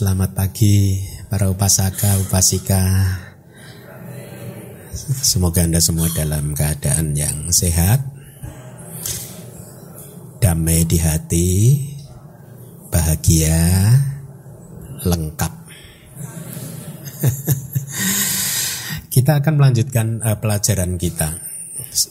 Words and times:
Selamat 0.00 0.32
pagi 0.32 0.96
para 1.28 1.52
upasaka, 1.52 2.24
upasika. 2.24 2.80
Semoga 4.96 5.60
Anda 5.60 5.76
semua 5.76 6.08
dalam 6.16 6.56
keadaan 6.56 7.12
yang 7.12 7.52
sehat, 7.52 8.00
damai 10.40 10.88
di 10.88 10.96
hati, 10.96 11.48
bahagia, 12.88 13.60
lengkap. 15.04 15.54
kita 19.20 19.44
akan 19.44 19.52
melanjutkan 19.52 20.24
uh, 20.24 20.40
pelajaran 20.40 20.96
kita. 20.96 21.44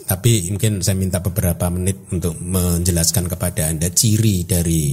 Tapi 0.05 0.53
mungkin 0.53 0.85
saya 0.85 0.93
minta 0.93 1.25
beberapa 1.25 1.65
menit 1.73 2.05
untuk 2.13 2.37
menjelaskan 2.37 3.25
kepada 3.25 3.65
Anda 3.65 3.89
ciri 3.89 4.45
dari 4.45 4.85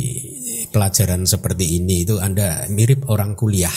pelajaran 0.71 1.25
seperti 1.25 1.79
ini 1.79 2.03
itu 2.07 2.19
Anda 2.19 2.67
mirip 2.71 3.07
orang 3.09 3.39
kuliah. 3.39 3.75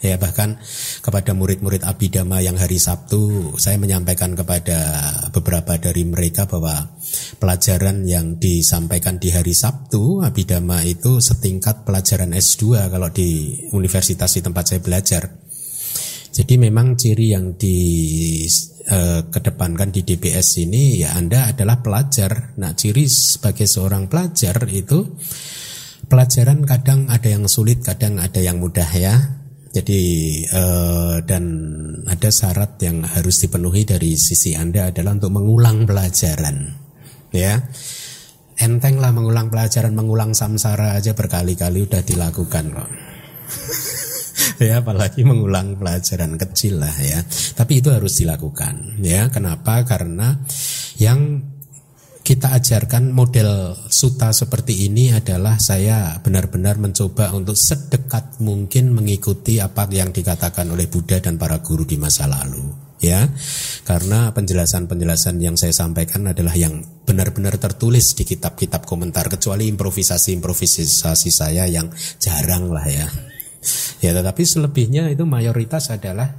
Ya 0.00 0.16
bahkan 0.16 0.56
kepada 1.04 1.36
murid-murid 1.36 1.84
Abidama 1.84 2.40
yang 2.40 2.56
hari 2.56 2.80
Sabtu 2.80 3.52
saya 3.60 3.76
menyampaikan 3.76 4.32
kepada 4.32 4.96
beberapa 5.28 5.76
dari 5.76 6.08
mereka 6.08 6.48
bahwa 6.48 6.96
pelajaran 7.36 8.08
yang 8.08 8.40
disampaikan 8.40 9.20
di 9.20 9.28
hari 9.28 9.52
Sabtu 9.52 10.24
Abidama 10.24 10.80
itu 10.88 11.20
setingkat 11.20 11.84
pelajaran 11.84 12.32
S2 12.32 12.88
kalau 12.88 13.12
di 13.12 13.60
universitas 13.76 14.32
di 14.32 14.40
tempat 14.40 14.72
saya 14.72 14.80
belajar. 14.80 15.22
Jadi 16.32 16.54
memang 16.56 16.96
ciri 16.96 17.36
yang 17.36 17.60
di 17.60 17.76
eh, 18.88 19.20
kedepankan 19.28 19.92
di 19.92 20.00
DBS 20.00 20.64
ini 20.64 21.04
ya 21.04 21.12
Anda 21.12 21.52
adalah 21.52 21.84
pelajar. 21.84 22.56
Nah, 22.56 22.72
ciri 22.72 23.04
sebagai 23.04 23.68
seorang 23.68 24.08
pelajar 24.08 24.64
itu 24.72 25.04
pelajaran 26.10 26.66
kadang 26.66 27.06
ada 27.06 27.30
yang 27.30 27.46
sulit, 27.46 27.86
kadang 27.86 28.18
ada 28.18 28.42
yang 28.42 28.58
mudah 28.58 28.90
ya. 28.90 29.38
Jadi 29.70 30.02
eh, 30.50 31.16
dan 31.22 31.44
ada 32.10 32.28
syarat 32.34 32.74
yang 32.82 33.06
harus 33.06 33.38
dipenuhi 33.38 33.86
dari 33.86 34.18
sisi 34.18 34.58
Anda 34.58 34.90
adalah 34.90 35.14
untuk 35.14 35.30
mengulang 35.30 35.86
pelajaran. 35.86 36.74
Ya. 37.30 37.62
Enteng 38.60 38.98
lah 38.98 39.14
mengulang 39.14 39.48
pelajaran, 39.48 39.94
mengulang 39.94 40.34
samsara 40.34 40.98
aja 40.98 41.14
berkali-kali 41.14 41.86
udah 41.86 42.02
dilakukan 42.02 42.64
kok. 42.74 42.90
ya 44.66 44.84
apalagi 44.84 45.24
mengulang 45.24 45.78
pelajaran 45.78 46.34
kecil 46.34 46.82
lah 46.82 46.92
ya. 46.98 47.22
Tapi 47.54 47.78
itu 47.78 47.94
harus 47.94 48.18
dilakukan 48.18 48.98
ya. 49.00 49.30
Kenapa? 49.30 49.86
Karena 49.86 50.34
yang 50.98 51.40
kita 52.20 52.52
ajarkan 52.52 53.10
model 53.10 53.74
suta 53.88 54.30
seperti 54.30 54.86
ini 54.86 55.10
adalah 55.10 55.56
saya 55.56 56.20
benar-benar 56.20 56.76
mencoba 56.76 57.32
untuk 57.32 57.56
sedekat 57.56 58.38
mungkin 58.44 58.92
mengikuti 58.92 59.58
apa 59.58 59.88
yang 59.88 60.12
dikatakan 60.12 60.68
oleh 60.68 60.86
Buddha 60.86 61.18
dan 61.18 61.40
para 61.40 61.58
guru 61.64 61.88
di 61.88 61.96
masa 61.96 62.28
lalu 62.28 62.90
ya. 63.00 63.26
Karena 63.88 64.30
penjelasan-penjelasan 64.30 65.40
yang 65.40 65.56
saya 65.56 65.72
sampaikan 65.72 66.28
adalah 66.28 66.54
yang 66.54 66.84
benar-benar 67.08 67.56
tertulis 67.56 68.14
di 68.14 68.28
kitab-kitab 68.28 68.84
komentar 68.84 69.26
kecuali 69.26 69.66
improvisasi-improvisasi 69.72 71.30
saya 71.32 71.66
yang 71.66 71.88
jarang 72.20 72.70
lah 72.70 72.86
ya. 72.86 73.08
Ya 74.00 74.16
tetapi 74.16 74.44
selebihnya 74.44 75.08
itu 75.12 75.24
mayoritas 75.28 75.92
adalah 75.92 76.36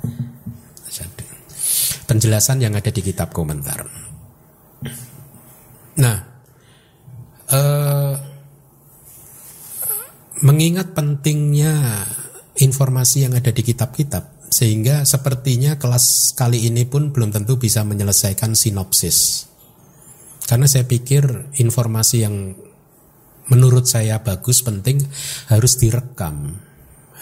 penjelasan 2.09 2.59
yang 2.59 2.73
ada 2.75 2.91
di 2.91 2.99
kitab 2.99 3.31
komentar 3.31 4.10
Nah, 5.99 6.17
eh, 7.51 8.15
mengingat 10.41 10.95
pentingnya 10.95 12.07
informasi 12.55 13.27
yang 13.27 13.33
ada 13.35 13.51
di 13.51 13.59
kitab-kitab, 13.59 14.47
sehingga 14.47 15.03
sepertinya 15.03 15.75
kelas 15.75 16.37
kali 16.37 16.67
ini 16.67 16.87
pun 16.87 17.11
belum 17.11 17.35
tentu 17.35 17.59
bisa 17.59 17.83
menyelesaikan 17.83 18.55
sinopsis. 18.55 19.49
Karena 20.47 20.67
saya 20.67 20.83
pikir 20.83 21.55
informasi 21.59 22.17
yang 22.23 22.55
menurut 23.47 23.87
saya 23.87 24.19
bagus, 24.19 24.63
penting 24.63 24.99
harus 25.47 25.79
direkam, 25.79 26.59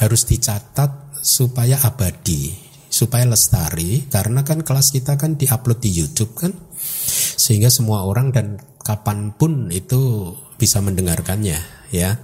harus 0.02 0.26
dicatat 0.26 1.14
supaya 1.22 1.78
abadi, 1.86 2.58
supaya 2.90 3.30
lestari. 3.30 4.10
Karena 4.10 4.42
kan 4.42 4.66
kelas 4.66 4.90
kita 4.90 5.18
kan 5.18 5.38
diupload 5.38 5.78
di 5.78 5.92
YouTube 5.94 6.34
kan 6.34 6.54
sehingga 7.40 7.72
semua 7.72 8.04
orang 8.04 8.36
dan 8.36 8.60
kapan 8.84 9.32
pun 9.32 9.72
itu 9.72 10.36
bisa 10.60 10.84
mendengarkannya 10.84 11.56
ya 11.96 12.20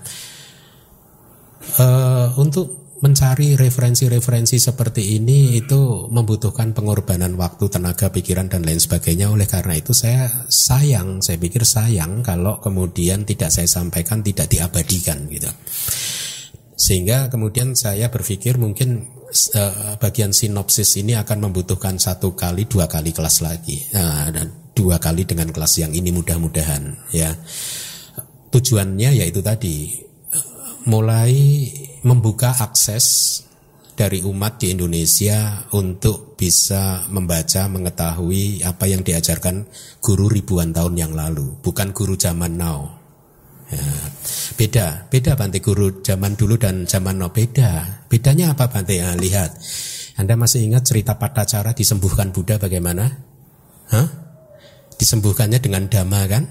uh, 1.79 2.35
untuk 2.35 2.85
mencari 3.03 3.59
referensi-referensi 3.59 4.57
seperti 4.57 5.19
ini 5.19 5.59
itu 5.59 6.09
membutuhkan 6.09 6.71
pengorbanan 6.71 7.35
waktu, 7.35 7.67
tenaga, 7.67 8.09
pikiran 8.09 8.47
dan 8.49 8.63
lain 8.63 8.79
sebagainya. 8.79 9.29
Oleh 9.29 9.45
karena 9.45 9.77
itu 9.77 9.91
saya 9.91 10.47
sayang, 10.47 11.19
saya 11.19 11.37
pikir 11.37 11.67
sayang 11.67 12.23
kalau 12.23 12.57
kemudian 12.63 13.21
tidak 13.27 13.51
saya 13.51 13.67
sampaikan, 13.67 14.23
tidak 14.23 14.47
diabadikan 14.49 15.27
gitu. 15.27 15.51
Sehingga 16.75 17.27
kemudian 17.29 17.77
saya 17.77 18.09
berpikir 18.09 18.57
mungkin 18.57 19.05
uh, 19.53 19.99
bagian 20.01 20.31
sinopsis 20.31 20.97
ini 20.97 21.13
akan 21.19 21.51
membutuhkan 21.51 21.99
satu 21.99 22.33
kali, 22.33 22.65
dua 22.65 22.87
kali 22.87 23.11
kelas 23.11 23.43
lagi. 23.43 23.85
Nah, 23.91 24.33
dan 24.33 24.64
dua 24.75 24.99
kali 24.99 25.23
dengan 25.23 25.49
kelas 25.49 25.79
yang 25.79 25.95
ini 25.95 26.11
mudah-mudahan 26.11 26.99
ya. 27.15 27.31
Tujuannya 28.51 29.23
yaitu 29.23 29.39
tadi 29.39 29.95
mulai 30.85 31.33
membuka 32.05 32.53
akses 32.53 33.41
dari 33.95 34.19
umat 34.27 34.59
di 34.59 34.75
Indonesia 34.75 35.65
untuk 35.71 36.35
bisa 36.35 37.07
membaca, 37.07 37.65
mengetahui 37.71 38.61
apa 38.67 38.85
yang 38.91 39.01
diajarkan 39.01 39.65
guru 40.03 40.27
ribuan 40.27 40.75
tahun 40.75 40.99
yang 40.99 41.13
lalu, 41.15 41.55
bukan 41.63 41.95
guru 41.95 42.19
zaman 42.19 42.59
now. 42.59 42.91
Ya, 43.65 43.81
beda, 44.61 45.09
beda 45.09 45.33
Bante 45.33 45.57
guru 45.57 46.05
zaman 46.05 46.37
dulu 46.37 46.59
dan 46.59 46.85
zaman 46.85 47.17
now 47.17 47.33
beda. 47.33 48.05
Bedanya 48.11 48.53
apa 48.53 48.69
Bante? 48.69 48.99
Ya, 48.99 49.15
lihat, 49.17 49.57
Anda 50.21 50.37
masih 50.37 50.69
ingat 50.69 50.85
cerita 50.85 51.17
Patacara 51.17 51.73
disembuhkan 51.73 52.29
Buddha 52.29 52.61
bagaimana? 52.61 53.09
Hah? 53.89 54.24
Disembuhkannya 54.97 55.59
dengan 55.59 55.87
dhamma 55.87 56.21
kan? 56.27 56.43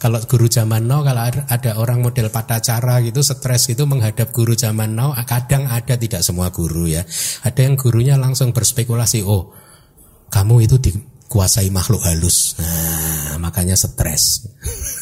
Kalau 0.00 0.16
guru 0.24 0.48
zaman 0.48 0.88
now 0.88 1.04
kalau 1.04 1.28
ada 1.28 1.76
orang 1.76 2.00
model 2.00 2.32
pada 2.32 2.56
cara 2.64 3.04
gitu 3.04 3.20
stres 3.20 3.68
gitu 3.68 3.84
menghadap 3.84 4.32
guru 4.32 4.56
zaman 4.56 4.96
now 4.96 5.12
kadang 5.28 5.68
ada 5.68 5.92
tidak 6.00 6.24
semua 6.24 6.48
guru 6.48 6.88
ya. 6.88 7.04
Ada 7.44 7.68
yang 7.68 7.76
gurunya 7.76 8.16
langsung 8.16 8.56
berspekulasi 8.56 9.20
oh 9.28 9.52
kamu 10.32 10.64
itu 10.64 10.80
dikuasai 10.80 11.68
makhluk 11.68 12.00
halus. 12.08 12.56
Nah 12.56 13.36
makanya 13.44 13.76
stres. 13.76 14.48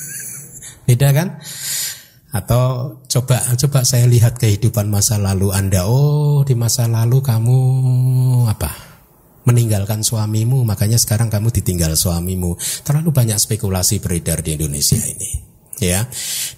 Beda 0.90 1.14
kan? 1.14 1.38
Atau 2.34 2.98
coba 3.06 3.38
coba 3.54 3.86
saya 3.86 4.10
lihat 4.10 4.34
kehidupan 4.34 4.90
masa 4.90 5.14
lalu 5.14 5.54
Anda. 5.54 5.86
Oh 5.86 6.42
di 6.42 6.58
masa 6.58 6.90
lalu 6.90 7.22
kamu 7.22 7.60
apa 8.50 8.87
meninggalkan 9.48 10.04
suamimu, 10.04 10.60
makanya 10.68 11.00
sekarang 11.00 11.32
kamu 11.32 11.48
ditinggal 11.48 11.96
suamimu. 11.96 12.60
Terlalu 12.84 13.08
banyak 13.08 13.40
spekulasi 13.40 14.04
beredar 14.04 14.44
di 14.44 14.60
Indonesia 14.60 15.00
ini. 15.00 15.48
Ya, 15.80 16.04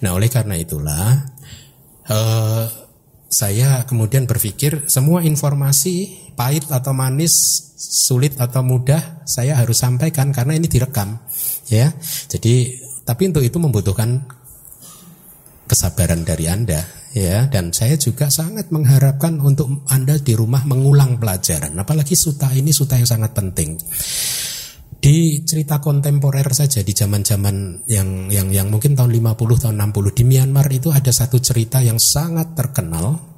nah 0.03 0.17
oleh 0.17 0.27
karena 0.27 0.57
itulah 0.57 1.23
uh, 2.09 2.65
saya 3.31 3.85
kemudian 3.87 4.27
berpikir 4.27 4.89
semua 4.91 5.23
informasi 5.23 6.27
pahit 6.35 6.67
atau 6.67 6.91
manis, 6.91 7.31
sulit 7.77 8.35
atau 8.41 8.65
mudah 8.65 9.23
saya 9.23 9.55
harus 9.55 9.79
sampaikan 9.79 10.35
karena 10.35 10.57
ini 10.57 10.67
direkam. 10.67 11.21
Ya, 11.71 11.95
jadi 12.27 12.75
tapi 13.07 13.31
untuk 13.31 13.45
itu 13.45 13.55
membutuhkan 13.61 14.25
kesabaran 15.69 16.27
dari 16.27 16.51
Anda 16.51 17.00
ya 17.11 17.47
dan 17.51 17.75
saya 17.75 17.99
juga 17.99 18.31
sangat 18.31 18.71
mengharapkan 18.71 19.39
untuk 19.43 19.83
Anda 19.91 20.15
di 20.19 20.35
rumah 20.35 20.63
mengulang 20.63 21.19
pelajaran. 21.19 21.75
Apalagi 21.75 22.15
suta 22.15 22.51
ini 22.55 22.71
suta 22.71 22.95
yang 22.95 23.07
sangat 23.07 23.31
penting. 23.35 23.75
Di 25.01 25.41
cerita 25.41 25.81
kontemporer 25.81 26.45
saja 26.53 26.85
di 26.85 26.93
zaman-zaman 26.93 27.89
yang 27.89 28.29
yang 28.29 28.53
yang 28.53 28.67
mungkin 28.69 28.93
tahun 28.93 29.09
50 29.17 29.63
tahun 29.65 29.75
60 29.89 30.13
di 30.13 30.23
Myanmar 30.29 30.69
itu 30.69 30.93
ada 30.93 31.09
satu 31.09 31.41
cerita 31.41 31.81
yang 31.81 31.97
sangat 31.97 32.53
terkenal. 32.53 33.35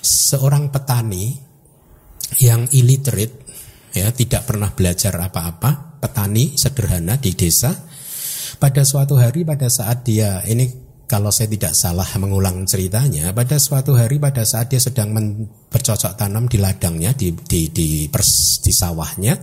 Seorang 0.00 0.70
petani 0.70 1.34
yang 2.38 2.70
illiterate 2.70 3.42
ya 3.90 4.14
tidak 4.14 4.46
pernah 4.46 4.70
belajar 4.70 5.18
apa-apa 5.18 5.98
petani 5.98 6.54
sederhana 6.54 7.18
di 7.18 7.34
desa. 7.34 7.74
Pada 8.62 8.86
suatu 8.86 9.18
hari 9.18 9.42
pada 9.42 9.66
saat 9.66 10.06
dia 10.06 10.46
ini 10.46 10.79
kalau 11.10 11.34
saya 11.34 11.50
tidak 11.50 11.74
salah 11.74 12.06
mengulang 12.22 12.62
ceritanya, 12.70 13.34
pada 13.34 13.58
suatu 13.58 13.98
hari 13.98 14.22
pada 14.22 14.46
saat 14.46 14.70
dia 14.70 14.78
sedang 14.78 15.10
bercocok 15.66 16.14
tanam 16.14 16.46
di 16.46 16.62
ladangnya, 16.62 17.10
di 17.10 17.34
di 17.34 17.66
di, 17.74 18.06
pers, 18.06 18.62
di 18.62 18.70
sawahnya, 18.70 19.34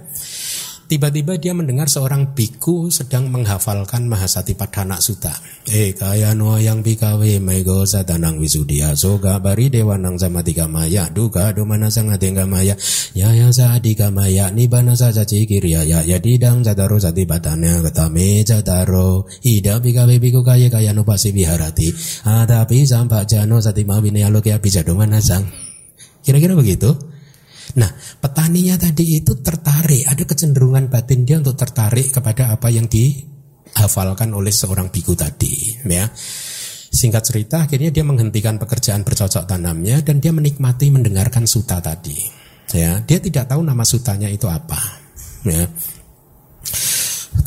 Tiba-tiba 0.87 1.35
dia 1.35 1.51
mendengar 1.51 1.91
seorang 1.91 2.31
biku 2.31 2.87
sedang 2.87 3.27
menghafalkan 3.27 4.07
Mahasatipadhana 4.07 5.03
Sutta. 5.03 5.35
Eh 5.67 5.91
kaya 5.91 6.31
no 6.31 6.55
yang 6.55 6.79
bikawe 6.79 7.27
mego 7.43 7.83
satanang 7.83 8.39
wisudia 8.39 8.95
soga 8.95 9.35
bari 9.43 9.67
dewa 9.67 9.99
nang 9.99 10.15
sama 10.15 10.39
tiga 10.47 10.63
maya 10.63 11.11
duga 11.11 11.51
mana 11.67 11.91
sang 11.91 12.07
adengga 12.07 12.47
maya 12.47 12.71
ya 13.11 13.35
ya 13.35 13.51
adika 13.51 14.15
maya 14.15 14.47
nibana 14.47 14.95
sa 14.95 15.11
caci 15.11 15.43
kiriya 15.43 15.83
ya 15.83 16.07
ya 16.07 16.23
didang 16.23 16.63
jataro 16.63 16.95
sati 17.03 17.27
batanya 17.27 17.83
ketame 17.83 18.47
jataro 18.47 19.27
ida 19.43 19.83
bikawe 19.83 20.15
biku 20.23 20.39
kaya 20.39 20.71
kaya 20.71 20.95
no 20.95 21.03
pasi 21.03 21.35
biharati 21.35 21.91
adapi 22.23 22.87
sampak 22.87 23.27
jano 23.27 23.59
sati 23.59 23.83
mawine 23.83 24.23
aloke 24.23 24.55
abijado 24.55 24.95
mana 24.95 25.19
sang. 25.19 25.51
Kira-kira 26.23 26.55
begitu. 26.55 27.16
Nah, 27.75 27.91
petaninya 28.23 28.79
tadi 28.79 29.19
itu 29.19 29.43
tertarik, 29.43 30.07
ada 30.07 30.23
kecenderungan 30.23 30.87
batin 30.87 31.27
dia 31.27 31.43
untuk 31.43 31.59
tertarik 31.59 32.15
kepada 32.15 32.55
apa 32.55 32.71
yang 32.71 32.87
dihafalkan 32.87 34.31
oleh 34.31 34.55
seorang 34.55 34.87
biku 34.87 35.11
tadi, 35.19 35.83
ya. 35.83 36.07
Singkat 36.87 37.23
cerita, 37.27 37.67
akhirnya 37.67 37.91
dia 37.91 38.07
menghentikan 38.07 38.55
pekerjaan 38.55 39.03
bercocok 39.03 39.43
tanamnya 39.43 39.99
dan 39.99 40.23
dia 40.23 40.31
menikmati 40.31 40.87
mendengarkan 40.87 41.43
suta 41.43 41.83
tadi. 41.83 42.15
Ya, 42.71 43.03
dia 43.03 43.19
tidak 43.19 43.51
tahu 43.51 43.63
nama 43.63 43.83
sutanya 43.83 44.31
itu 44.31 44.47
apa. 44.47 44.79
Ya. 45.43 45.67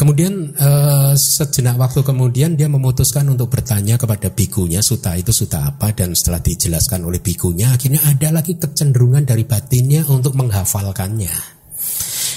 Kemudian 0.00 0.56
uh, 0.56 1.12
sejenak 1.12 1.76
waktu 1.76 2.00
kemudian 2.00 2.56
dia 2.56 2.72
memutuskan 2.72 3.28
untuk 3.28 3.52
bertanya 3.52 4.00
kepada 4.00 4.32
bikunya 4.32 4.80
suta 4.80 5.12
itu 5.12 5.28
suta 5.28 5.68
apa 5.68 5.92
dan 5.92 6.16
setelah 6.16 6.40
dijelaskan 6.40 7.04
oleh 7.04 7.20
bikunya 7.20 7.68
akhirnya 7.68 8.00
ada 8.08 8.32
lagi 8.32 8.56
kecenderungan 8.56 9.28
dari 9.28 9.44
batinnya 9.44 10.08
untuk 10.08 10.40
menghafalkannya. 10.40 11.36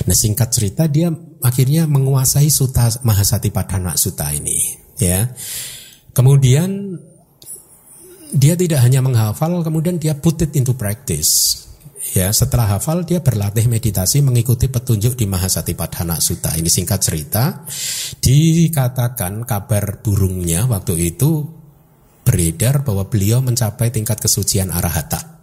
Nah 0.04 0.12
singkat 0.12 0.52
cerita 0.52 0.92
dia 0.92 1.08
akhirnya 1.40 1.88
menguasai 1.88 2.52
suta 2.52 2.92
Mahasati 3.00 3.48
Padhana 3.48 3.96
Suta 3.96 4.28
ini 4.36 4.60
ya. 5.00 5.24
Kemudian 6.12 7.00
dia 8.36 8.60
tidak 8.60 8.84
hanya 8.84 9.00
menghafal 9.00 9.64
kemudian 9.64 10.04
dia 10.04 10.20
put 10.20 10.36
it 10.44 10.52
into 10.60 10.76
practice 10.76 11.64
Ya, 12.14 12.30
setelah 12.30 12.78
hafal 12.78 13.10
dia 13.10 13.26
berlatih 13.26 13.66
meditasi 13.66 14.22
mengikuti 14.22 14.70
petunjuk 14.70 15.18
di 15.18 15.26
Mahasatipadhana 15.26 16.22
Sutta. 16.22 16.54
Ini 16.54 16.70
singkat 16.70 17.02
cerita, 17.02 17.66
dikatakan 18.22 19.42
kabar 19.50 19.98
burungnya 20.06 20.70
waktu 20.70 21.10
itu 21.10 21.42
beredar 22.22 22.86
bahwa 22.86 23.10
beliau 23.10 23.42
mencapai 23.42 23.90
tingkat 23.90 24.22
kesucian 24.22 24.70
arahata. 24.70 25.42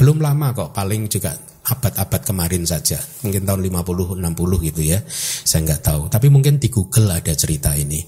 Belum 0.00 0.16
lama 0.16 0.56
kok, 0.56 0.72
paling 0.72 1.12
juga 1.12 1.36
abad-abad 1.68 2.24
kemarin 2.24 2.64
saja. 2.64 2.96
Mungkin 3.20 3.44
tahun 3.44 3.60
50 3.60 4.16
60 4.16 4.68
gitu 4.72 4.80
ya. 4.80 4.98
Saya 5.44 5.60
nggak 5.68 5.82
tahu, 5.84 6.02
tapi 6.08 6.32
mungkin 6.32 6.56
di 6.56 6.72
Google 6.72 7.20
ada 7.20 7.36
cerita 7.36 7.76
ini 7.76 8.00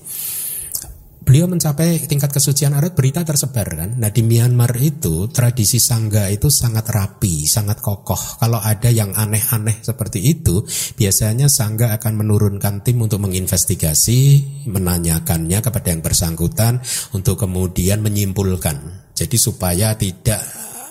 beliau 1.24 1.48
mencapai 1.48 2.04
tingkat 2.04 2.30
kesucian 2.30 2.76
arat 2.76 2.92
berita 2.92 3.24
tersebar 3.24 3.64
kan. 3.64 3.90
Nah 3.96 4.12
di 4.12 4.20
Myanmar 4.20 4.76
itu 4.76 5.32
tradisi 5.32 5.80
sangga 5.80 6.28
itu 6.28 6.52
sangat 6.52 6.84
rapi, 6.92 7.48
sangat 7.48 7.80
kokoh. 7.80 8.38
Kalau 8.38 8.60
ada 8.60 8.92
yang 8.92 9.16
aneh-aneh 9.16 9.80
seperti 9.80 10.20
itu, 10.20 10.62
biasanya 10.94 11.48
sangga 11.48 11.96
akan 11.96 12.20
menurunkan 12.20 12.84
tim 12.84 13.00
untuk 13.00 13.24
menginvestigasi, 13.24 14.20
menanyakannya 14.68 15.58
kepada 15.64 15.88
yang 15.88 16.04
bersangkutan 16.04 16.84
untuk 17.16 17.40
kemudian 17.40 18.04
menyimpulkan. 18.04 19.08
Jadi 19.16 19.36
supaya 19.40 19.96
tidak 19.96 20.44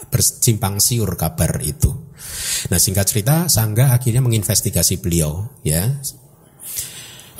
bersimpang 0.09 0.81
siur 0.81 1.13
kabar 1.13 1.62
itu. 1.62 1.89
Nah 2.74 2.79
singkat 2.81 3.06
cerita, 3.06 3.45
sangga 3.45 3.94
akhirnya 3.94 4.25
menginvestigasi 4.25 4.97
beliau, 4.97 5.62
ya 5.62 5.89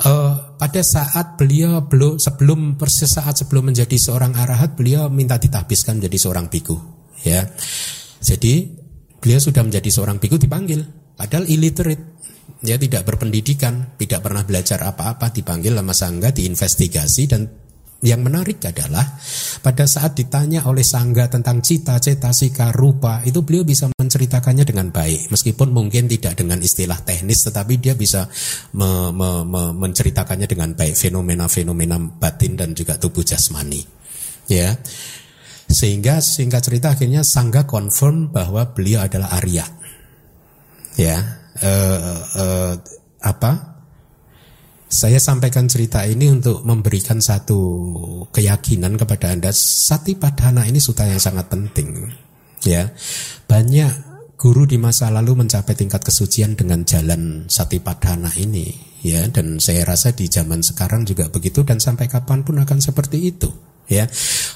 uh, 0.04 0.56
pada 0.60 0.82
saat 0.84 1.36
beliau 1.40 1.84
belum 1.84 2.20
sebelum 2.20 2.76
persis 2.76 3.16
saat 3.16 3.40
sebelum 3.40 3.72
menjadi 3.72 3.96
seorang 3.96 4.36
arahat 4.36 4.76
beliau 4.76 5.08
minta 5.08 5.40
ditahbiskan 5.40 5.98
menjadi 5.98 6.18
seorang 6.28 6.46
biku 6.52 6.76
ya. 7.24 7.44
Jadi 8.24 8.68
beliau 9.20 9.40
sudah 9.40 9.64
menjadi 9.64 9.88
seorang 9.90 10.20
biku 10.20 10.36
dipanggil. 10.36 10.84
Padahal 11.14 11.46
illiterate 11.46 12.14
dia 12.64 12.76
tidak 12.80 13.04
berpendidikan 13.04 13.96
tidak 14.00 14.24
pernah 14.24 14.44
belajar 14.44 14.80
apa-apa 14.84 15.32
dipanggil 15.32 15.76
sama 15.76 15.94
sangga 15.96 16.28
diinvestigasi 16.32 17.22
dan 17.28 17.63
yang 18.04 18.20
menarik 18.20 18.60
adalah 18.68 19.16
pada 19.64 19.88
saat 19.88 20.12
ditanya 20.12 20.68
oleh 20.68 20.84
Sangga 20.84 21.24
tentang 21.32 21.64
cita-cita 21.64 22.36
sika 22.36 22.68
rupa 22.68 23.24
itu 23.24 23.40
beliau 23.40 23.64
bisa 23.64 23.88
menceritakannya 23.88 24.68
dengan 24.68 24.92
baik. 24.92 25.32
Meskipun 25.32 25.72
mungkin 25.72 26.04
tidak 26.04 26.36
dengan 26.36 26.60
istilah 26.60 27.00
teknis 27.00 27.48
tetapi 27.48 27.80
dia 27.80 27.96
bisa 27.96 28.28
me, 28.76 29.08
me, 29.08 29.42
me, 29.48 29.62
menceritakannya 29.72 30.44
dengan 30.44 30.76
baik. 30.76 30.92
Fenomena-fenomena 30.92 31.96
batin 32.20 32.60
dan 32.60 32.76
juga 32.76 33.00
tubuh 33.00 33.24
jasmani. 33.24 33.80
Ya. 34.52 34.76
Sehingga 35.64 36.20
singkat 36.20 36.60
cerita 36.60 36.92
akhirnya 36.92 37.24
Sangga 37.24 37.64
confirm 37.64 38.28
bahwa 38.28 38.68
beliau 38.76 39.00
adalah 39.00 39.32
Arya. 39.40 39.64
Ya. 41.00 41.18
Uh, 41.54 42.20
uh, 42.36 42.74
apa 43.24 43.73
saya 44.94 45.18
sampaikan 45.18 45.66
cerita 45.66 46.06
ini 46.06 46.30
untuk 46.30 46.62
memberikan 46.62 47.18
satu 47.18 47.58
keyakinan 48.30 48.94
kepada 48.94 49.34
Anda. 49.34 49.50
Sati 49.50 50.14
Padhana 50.14 50.70
ini 50.70 50.78
suta 50.78 51.02
yang 51.02 51.18
sangat 51.18 51.50
penting. 51.50 52.14
Ya, 52.62 52.94
banyak 53.50 53.90
guru 54.38 54.70
di 54.70 54.78
masa 54.78 55.10
lalu 55.10 55.42
mencapai 55.42 55.74
tingkat 55.74 56.06
kesucian 56.06 56.54
dengan 56.54 56.86
jalan 56.86 57.50
Sati 57.50 57.82
Padhana 57.82 58.30
ini. 58.38 58.70
Ya, 59.02 59.26
dan 59.26 59.58
saya 59.58 59.82
rasa 59.82 60.14
di 60.14 60.30
zaman 60.30 60.62
sekarang 60.62 61.02
juga 61.02 61.26
begitu 61.26 61.66
dan 61.66 61.82
sampai 61.82 62.06
kapan 62.06 62.46
pun 62.46 62.62
akan 62.62 62.78
seperti 62.78 63.34
itu 63.34 63.50
ya. 63.90 64.08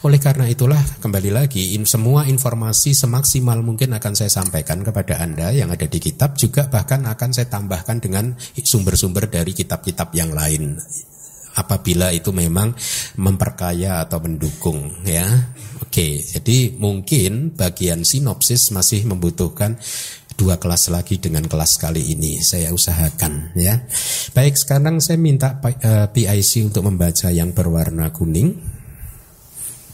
Oleh 0.06 0.22
karena 0.22 0.46
itulah 0.46 0.78
kembali 1.02 1.30
lagi 1.34 1.74
in, 1.74 1.84
semua 1.84 2.24
informasi 2.28 2.94
semaksimal 2.94 3.60
mungkin 3.60 3.94
akan 3.96 4.12
saya 4.14 4.30
sampaikan 4.30 4.80
kepada 4.86 5.18
Anda 5.18 5.50
yang 5.50 5.74
ada 5.74 5.84
di 5.84 5.98
kitab 5.98 6.38
juga 6.38 6.70
bahkan 6.70 7.04
akan 7.04 7.30
saya 7.34 7.50
tambahkan 7.50 7.98
dengan 7.98 8.32
sumber-sumber 8.54 9.26
dari 9.26 9.52
kitab-kitab 9.56 10.14
yang 10.14 10.30
lain 10.30 10.78
apabila 11.58 12.14
itu 12.14 12.30
memang 12.30 12.70
memperkaya 13.18 14.06
atau 14.06 14.22
mendukung 14.22 15.02
ya. 15.02 15.26
Oke, 15.82 16.22
jadi 16.22 16.78
mungkin 16.78 17.58
bagian 17.58 18.06
sinopsis 18.06 18.70
masih 18.70 19.02
membutuhkan 19.08 19.74
dua 20.38 20.54
kelas 20.62 20.94
lagi 20.94 21.18
dengan 21.18 21.42
kelas 21.50 21.82
kali 21.82 22.14
ini 22.14 22.38
saya 22.38 22.70
usahakan 22.70 23.58
ya. 23.58 23.82
Baik, 24.30 24.54
sekarang 24.54 25.02
saya 25.02 25.18
minta 25.18 25.58
PIC 25.58 26.52
eh, 26.62 26.62
untuk 26.62 26.86
membaca 26.86 27.26
yang 27.34 27.50
berwarna 27.50 28.14
kuning. 28.14 28.67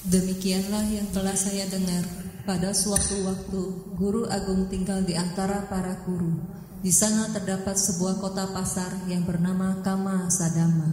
Demikianlah 0.05 0.85
yang 0.93 1.09
telah 1.17 1.33
saya 1.33 1.65
dengar 1.65 2.05
pada 2.45 2.77
suatu 2.77 3.25
waktu 3.25 3.61
guru 3.97 4.29
agung 4.29 4.69
tinggal 4.69 5.01
di 5.01 5.17
antara 5.17 5.65
para 5.65 5.97
guru. 6.05 6.45
Di 6.85 6.93
sana 6.93 7.33
terdapat 7.33 7.73
sebuah 7.81 8.21
kota 8.21 8.53
pasar 8.53 9.09
yang 9.09 9.25
bernama 9.25 9.81
Kama 9.81 10.29
Sadama. 10.29 10.93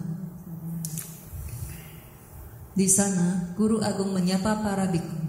Di 2.71 2.87
sana 2.87 3.51
guru 3.59 3.83
agung 3.83 4.15
menyapa 4.15 4.63
para 4.63 4.87
biku. 4.87 5.19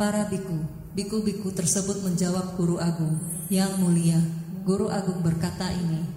Para 0.00 0.24
biku, 0.32 0.56
biku-biku 0.96 1.52
tersebut 1.52 2.00
menjawab 2.08 2.56
guru 2.56 2.80
agung, 2.80 3.20
"Yang 3.52 3.72
mulia, 3.84 4.20
guru 4.64 4.88
agung 4.88 5.20
berkata 5.20 5.68
ini, 5.76 6.15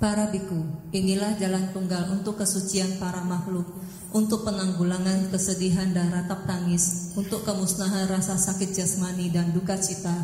Para 0.00 0.32
biku, 0.32 0.64
inilah 0.96 1.36
jalan 1.36 1.76
tunggal 1.76 2.08
untuk 2.08 2.40
kesucian 2.40 2.96
para 2.96 3.20
makhluk 3.20 3.68
untuk 4.10 4.42
penanggulangan 4.42 5.30
kesedihan 5.30 5.94
dan 5.94 6.10
ratap 6.10 6.42
tangis, 6.46 7.14
untuk 7.14 7.46
kemusnahan 7.46 8.10
rasa 8.10 8.34
sakit 8.34 8.74
jasmani 8.74 9.30
dan 9.30 9.54
duka 9.54 9.78
cita, 9.78 10.14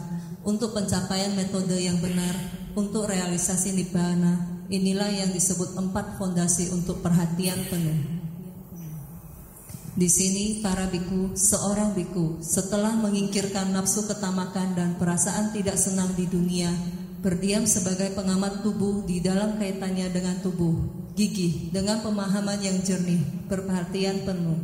untuk 0.42 0.75
pencapaian 0.75 1.35
metode 1.38 1.78
yang 1.78 1.99
benar, 2.02 2.35
untuk 2.75 3.06
realisasi 3.06 3.78
nibbana. 3.78 4.59
Inilah 4.66 5.06
yang 5.14 5.30
disebut 5.30 5.78
empat 5.78 6.18
fondasi 6.18 6.75
untuk 6.75 6.99
perhatian 6.99 7.71
penuh. 7.71 8.18
Di 9.97 10.11
sini 10.11 10.59
para 10.59 10.90
biku, 10.90 11.38
seorang 11.38 11.95
biku, 11.95 12.42
setelah 12.42 12.92
mengingkirkan 12.99 13.71
nafsu 13.71 14.04
ketamakan 14.11 14.75
dan 14.75 14.90
perasaan 14.99 15.54
tidak 15.54 15.78
senang 15.78 16.11
di 16.18 16.26
dunia, 16.26 16.68
berdiam 17.26 17.66
sebagai 17.66 18.14
pengamat 18.14 18.62
tubuh 18.62 19.02
di 19.02 19.18
dalam 19.18 19.59
kaitannya 19.59 20.14
dengan 20.14 20.38
tubuh, 20.38 20.78
gigih 21.18 21.75
dengan 21.75 21.99
pemahaman 21.99 22.62
yang 22.62 22.78
jernih, 22.87 23.18
perhatian 23.50 24.23
penuh. 24.23 24.62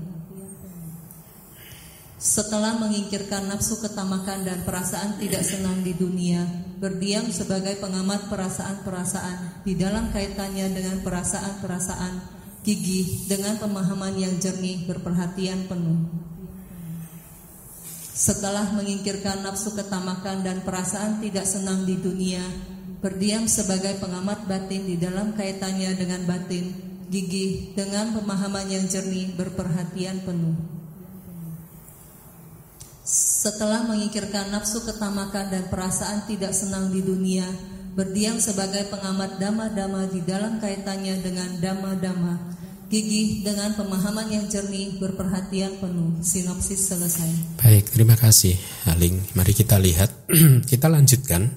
Setelah 2.23 2.79
mengingkirkan 2.79 3.51
nafsu 3.51 3.83
ketamakan 3.83 4.47
dan 4.47 4.63
perasaan 4.63 5.19
tidak 5.19 5.43
senang 5.43 5.83
di 5.83 5.91
dunia, 5.91 6.47
berdiam 6.79 7.27
sebagai 7.35 7.83
pengamat 7.83 8.31
perasaan-perasaan 8.31 9.67
di 9.67 9.75
dalam 9.75 10.15
kaitannya 10.15 10.71
dengan 10.71 11.03
perasaan-perasaan, 11.03 12.15
gigih 12.63 13.27
dengan 13.27 13.59
pemahaman 13.59 14.15
yang 14.15 14.39
jernih, 14.39 14.87
berperhatian 14.87 15.67
penuh. 15.67 16.31
Setelah 18.23 18.71
mengingkirkan 18.71 19.43
nafsu 19.43 19.75
ketamakan 19.75 20.47
dan 20.47 20.63
perasaan 20.63 21.19
tidak 21.19 21.43
senang 21.43 21.83
di 21.83 21.99
dunia, 21.99 22.39
berdiam 23.03 23.51
sebagai 23.51 23.99
pengamat 23.99 24.47
batin 24.47 24.87
di 24.87 24.95
dalam 24.95 25.35
kaitannya 25.35 25.91
dengan 25.99 26.23
batin, 26.23 26.71
gigih 27.11 27.75
dengan 27.75 28.15
pemahaman 28.15 28.71
yang 28.71 28.87
jernih, 28.87 29.35
berperhatian 29.35 30.23
penuh. 30.23 30.55
Setelah 33.03 33.91
mengikirkan 33.91 34.55
nafsu 34.55 34.87
ketamakan 34.87 35.51
dan 35.51 35.67
perasaan 35.67 36.23
tidak 36.31 36.55
senang 36.55 36.95
di 36.95 37.03
dunia, 37.03 37.51
berdiam 37.99 38.39
sebagai 38.39 38.87
pengamat 38.87 39.43
dama-dama 39.43 40.07
di 40.07 40.23
dalam 40.23 40.63
kaitannya 40.63 41.19
dengan 41.27 41.59
dama-dama, 41.59 42.39
gigih 42.93 43.41
dengan 43.41 43.73
pemahaman 43.73 44.29
yang 44.29 44.45
jernih, 44.53 45.01
berperhatian 45.01 45.81
penuh. 45.81 46.21
Sinopsis 46.21 46.93
selesai. 46.93 47.57
Baik, 47.57 47.89
terima 47.89 48.21
kasih 48.21 48.53
Aling. 48.93 49.17
Mari 49.33 49.57
kita 49.57 49.81
lihat, 49.81 50.29
kita 50.71 50.93
lanjutkan. 50.93 51.49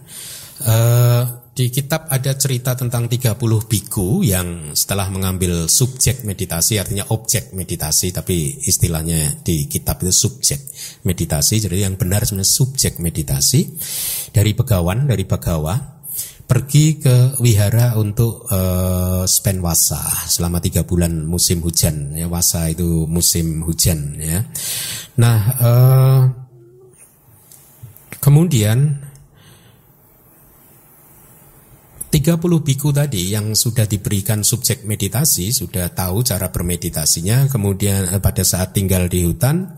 Uh, 0.64 1.44
di 1.56 1.72
kitab 1.72 2.12
ada 2.12 2.36
cerita 2.36 2.76
tentang 2.76 3.08
30 3.08 3.40
biku 3.72 4.20
yang 4.28 4.76
setelah 4.76 5.08
mengambil 5.08 5.72
subjek 5.72 6.28
meditasi 6.28 6.84
artinya 6.84 7.08
objek 7.16 7.56
meditasi 7.56 8.12
tapi 8.12 8.60
istilahnya 8.60 9.40
di 9.40 9.72
kitab 9.72 10.04
itu 10.04 10.12
subjek 10.12 10.60
meditasi 11.08 11.64
jadi 11.64 11.88
yang 11.88 11.96
benar 11.96 12.28
sebenarnya 12.28 12.52
subjek 12.52 13.00
meditasi 13.00 13.72
dari 14.36 14.52
begawan 14.52 15.08
dari 15.08 15.24
bagawa 15.24 15.95
pergi 16.46 17.02
ke 17.02 17.42
wihara 17.42 17.98
untuk 17.98 18.46
uh, 18.50 19.26
spend 19.26 19.66
wasa 19.66 19.98
selama 20.30 20.62
tiga 20.62 20.86
bulan 20.86 21.26
musim 21.26 21.62
hujan. 21.66 22.14
Ya 22.14 22.30
wasa 22.30 22.70
itu 22.70 23.10
musim 23.10 23.66
hujan 23.66 24.22
ya. 24.22 24.46
Nah 25.18 25.40
uh, 25.58 26.22
kemudian 28.22 29.06
30 32.16 32.40
biku 32.64 32.96
tadi 32.96 33.28
yang 33.28 33.52
sudah 33.52 33.84
diberikan 33.84 34.40
subjek 34.40 34.88
meditasi, 34.88 35.52
sudah 35.52 35.92
tahu 35.92 36.24
cara 36.24 36.48
bermeditasinya, 36.48 37.52
kemudian 37.52 38.08
eh, 38.08 38.24
pada 38.24 38.40
saat 38.48 38.72
tinggal 38.72 39.12
di 39.12 39.28
hutan, 39.28 39.76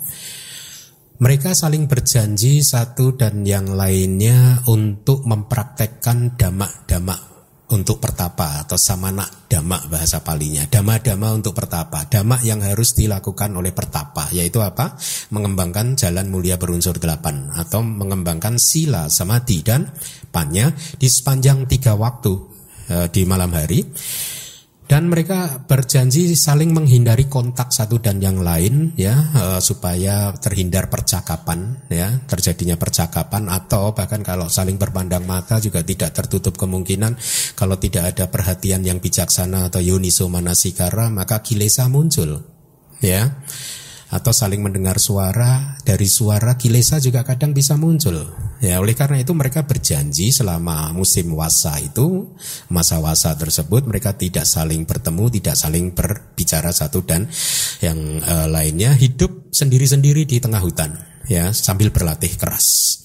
mereka 1.18 1.58
saling 1.58 1.90
berjanji 1.90 2.62
satu 2.62 3.18
dan 3.18 3.42
yang 3.42 3.74
lainnya 3.74 4.62
untuk 4.70 5.26
mempraktekkan 5.26 6.38
damak-damak 6.38 7.28
untuk 7.68 8.00
pertapa 8.00 8.64
atau 8.64 8.80
samana 8.80 9.28
damak 9.50 9.92
bahasa 9.92 10.24
palinya. 10.24 10.64
Dama-dama 10.70 11.36
untuk 11.36 11.52
pertapa. 11.52 12.08
Damak 12.08 12.46
yang 12.48 12.64
harus 12.64 12.96
dilakukan 12.96 13.52
oleh 13.58 13.76
pertapa 13.76 14.32
yaitu 14.32 14.64
apa? 14.64 14.96
Mengembangkan 15.34 16.00
jalan 16.00 16.32
mulia 16.32 16.56
berunsur 16.56 16.96
delapan 16.96 17.52
atau 17.52 17.84
mengembangkan 17.84 18.56
sila 18.56 19.12
samadhi 19.12 19.66
dan 19.66 19.90
panya 20.32 20.72
di 20.96 21.10
sepanjang 21.12 21.68
tiga 21.68 22.00
waktu 22.00 22.34
e, 22.88 22.96
di 23.12 23.28
malam 23.28 23.52
hari 23.52 23.84
dan 24.88 25.12
mereka 25.12 25.68
berjanji 25.68 26.32
saling 26.32 26.72
menghindari 26.72 27.28
kontak 27.28 27.76
satu 27.76 28.00
dan 28.00 28.24
yang 28.24 28.40
lain 28.40 28.96
ya 28.96 29.14
e, 29.36 29.44
supaya 29.60 30.32
terhindar 30.40 30.88
percakapan 30.88 31.84
ya 31.92 32.24
terjadinya 32.24 32.80
percakapan 32.80 33.52
atau 33.52 33.92
bahkan 33.92 34.24
kalau 34.24 34.48
saling 34.48 34.80
berpandang 34.80 35.28
mata 35.28 35.60
juga 35.60 35.84
tidak 35.84 36.16
tertutup 36.16 36.56
kemungkinan 36.56 37.20
kalau 37.60 37.76
tidak 37.76 38.16
ada 38.16 38.32
perhatian 38.32 38.88
yang 38.88 39.04
bijaksana 39.04 39.68
atau 39.68 39.84
yoniso 39.84 40.32
manasikara 40.32 41.12
maka 41.12 41.44
kilesa 41.44 41.92
muncul 41.92 42.48
ya 43.04 43.44
atau 44.08 44.32
saling 44.32 44.64
mendengar 44.64 44.96
suara 45.04 45.76
dari 45.84 46.08
suara 46.08 46.56
kilesa 46.56 47.04
juga 47.04 47.28
kadang 47.28 47.52
bisa 47.52 47.76
muncul. 47.76 48.32
Ya 48.64 48.82
oleh 48.82 48.98
karena 48.98 49.22
itu 49.22 49.36
mereka 49.38 49.68
berjanji 49.68 50.34
selama 50.34 50.90
musim 50.96 51.36
wasa 51.38 51.78
itu 51.78 52.34
masa 52.74 52.98
wasa 52.98 53.38
tersebut 53.38 53.86
mereka 53.86 54.18
tidak 54.18 54.50
saling 54.50 54.88
bertemu 54.88 55.30
tidak 55.30 55.56
saling 55.60 55.94
berbicara 55.94 56.74
satu 56.74 57.06
dan 57.06 57.30
yang 57.84 58.24
uh, 58.24 58.50
lainnya 58.50 58.98
hidup 58.98 59.54
sendiri-sendiri 59.54 60.26
di 60.26 60.42
tengah 60.42 60.64
hutan 60.64 60.98
ya 61.30 61.52
sambil 61.54 61.92
berlatih 61.92 62.34
keras. 62.40 62.98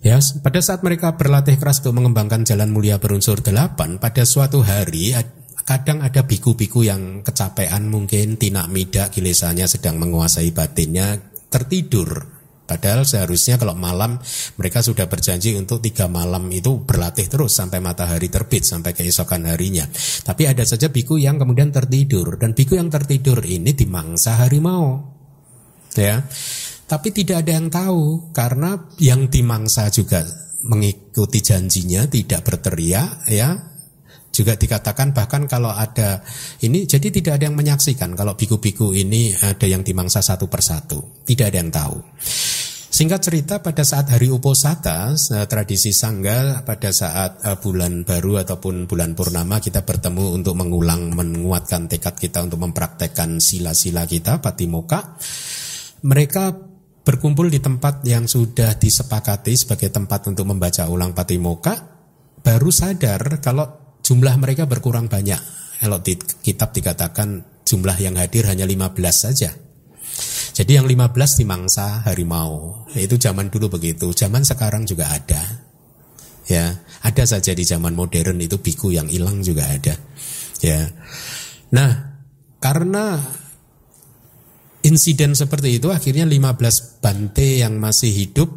Ya, 0.00 0.16
pada 0.16 0.64
saat 0.64 0.80
mereka 0.80 1.12
berlatih 1.12 1.60
keras 1.60 1.84
untuk 1.84 2.00
mengembangkan 2.00 2.40
jalan 2.48 2.72
mulia 2.72 2.96
berunsur 2.96 3.44
delapan, 3.44 4.00
pada 4.00 4.24
suatu 4.24 4.64
hari 4.64 5.12
Kadang 5.70 6.02
ada 6.02 6.26
biku-biku 6.26 6.82
yang 6.82 7.22
kecapean 7.22 7.86
mungkin 7.86 8.34
tinak 8.34 8.66
midak 8.74 9.14
kilesanya 9.14 9.70
sedang 9.70 10.02
menguasai 10.02 10.50
batinnya 10.50 11.14
tertidur. 11.46 12.26
Padahal 12.66 13.06
seharusnya 13.06 13.54
kalau 13.54 13.78
malam 13.78 14.18
mereka 14.58 14.82
sudah 14.82 15.06
berjanji 15.06 15.54
untuk 15.54 15.78
tiga 15.78 16.10
malam 16.10 16.50
itu 16.50 16.82
berlatih 16.82 17.30
terus 17.30 17.54
sampai 17.54 17.78
matahari 17.78 18.26
terbit 18.26 18.66
sampai 18.66 18.98
keesokan 18.98 19.46
harinya. 19.46 19.86
Tapi 20.26 20.50
ada 20.50 20.66
saja 20.66 20.90
biku 20.90 21.22
yang 21.22 21.38
kemudian 21.38 21.70
tertidur 21.70 22.34
dan 22.34 22.50
biku 22.50 22.74
yang 22.74 22.90
tertidur 22.90 23.38
ini 23.46 23.70
dimangsa 23.70 24.42
harimau. 24.42 25.06
Ya. 25.94 26.26
Tapi 26.90 27.14
tidak 27.14 27.46
ada 27.46 27.62
yang 27.62 27.70
tahu 27.70 28.34
karena 28.34 28.90
yang 28.98 29.30
dimangsa 29.30 29.86
juga 29.94 30.26
mengikuti 30.66 31.38
janjinya 31.38 32.10
tidak 32.10 32.42
berteriak 32.42 33.30
ya 33.30 33.69
juga 34.40 34.56
dikatakan 34.56 35.12
bahkan 35.12 35.44
kalau 35.44 35.68
ada 35.68 36.24
ini 36.64 36.88
jadi 36.88 37.12
tidak 37.12 37.32
ada 37.36 37.44
yang 37.52 37.56
menyaksikan 37.60 38.16
kalau 38.16 38.32
biku-biku 38.32 38.96
ini 38.96 39.36
ada 39.36 39.68
yang 39.68 39.84
dimangsa 39.84 40.24
satu 40.24 40.48
persatu, 40.48 41.20
tidak 41.28 41.52
ada 41.52 41.58
yang 41.60 41.68
tahu. 41.68 41.96
Singkat 42.90 43.20
cerita 43.22 43.54
pada 43.62 43.86
saat 43.86 44.10
hari 44.10 44.34
Uposata, 44.34 45.14
tradisi 45.46 45.94
Sangga 45.94 46.66
pada 46.66 46.90
saat 46.90 47.38
eh, 47.44 47.56
bulan 47.62 48.02
baru 48.02 48.42
ataupun 48.42 48.90
bulan 48.90 49.14
purnama 49.14 49.62
kita 49.62 49.86
bertemu 49.86 50.40
untuk 50.40 50.58
mengulang 50.58 51.14
menguatkan 51.14 51.86
tekad 51.86 52.18
kita 52.18 52.42
untuk 52.42 52.58
mempraktekkan 52.66 53.38
sila-sila 53.38 54.08
kita 54.10 54.42
patimoka. 54.42 55.16
Mereka 56.02 56.44
berkumpul 57.06 57.48
di 57.48 57.62
tempat 57.62 58.02
yang 58.04 58.26
sudah 58.26 58.74
disepakati 58.76 59.54
sebagai 59.54 59.88
tempat 59.94 60.26
untuk 60.26 60.50
membaca 60.50 60.84
ulang 60.90 61.14
patimoka 61.14 62.00
baru 62.40 62.68
sadar 62.72 63.40
kalau 63.40 63.79
jumlah 64.10 64.34
mereka 64.42 64.66
berkurang 64.66 65.06
banyak. 65.06 65.38
Kalau 65.78 66.02
di 66.02 66.18
kitab 66.18 66.74
dikatakan 66.74 67.62
jumlah 67.62 67.94
yang 68.02 68.18
hadir 68.18 68.50
hanya 68.50 68.66
15 68.66 68.98
saja. 69.14 69.54
Jadi 70.50 70.74
yang 70.74 70.90
15 70.90 71.38
di 71.38 71.44
mangsa 71.46 72.02
harimau. 72.02 72.84
Itu 72.90 73.22
zaman 73.22 73.54
dulu 73.54 73.78
begitu. 73.78 74.10
Zaman 74.10 74.42
sekarang 74.42 74.82
juga 74.82 75.14
ada. 75.14 75.38
Ya, 76.50 76.82
ada 77.06 77.22
saja 77.22 77.54
di 77.54 77.62
zaman 77.62 77.94
modern 77.94 78.42
itu 78.42 78.58
biku 78.58 78.90
yang 78.90 79.06
hilang 79.06 79.46
juga 79.46 79.70
ada. 79.70 79.94
Ya. 80.58 80.90
Nah, 81.70 82.18
karena 82.58 83.22
insiden 84.82 85.38
seperti 85.38 85.78
itu 85.78 85.94
akhirnya 85.94 86.26
15 86.26 86.98
bante 86.98 87.62
yang 87.62 87.78
masih 87.78 88.10
hidup 88.10 88.50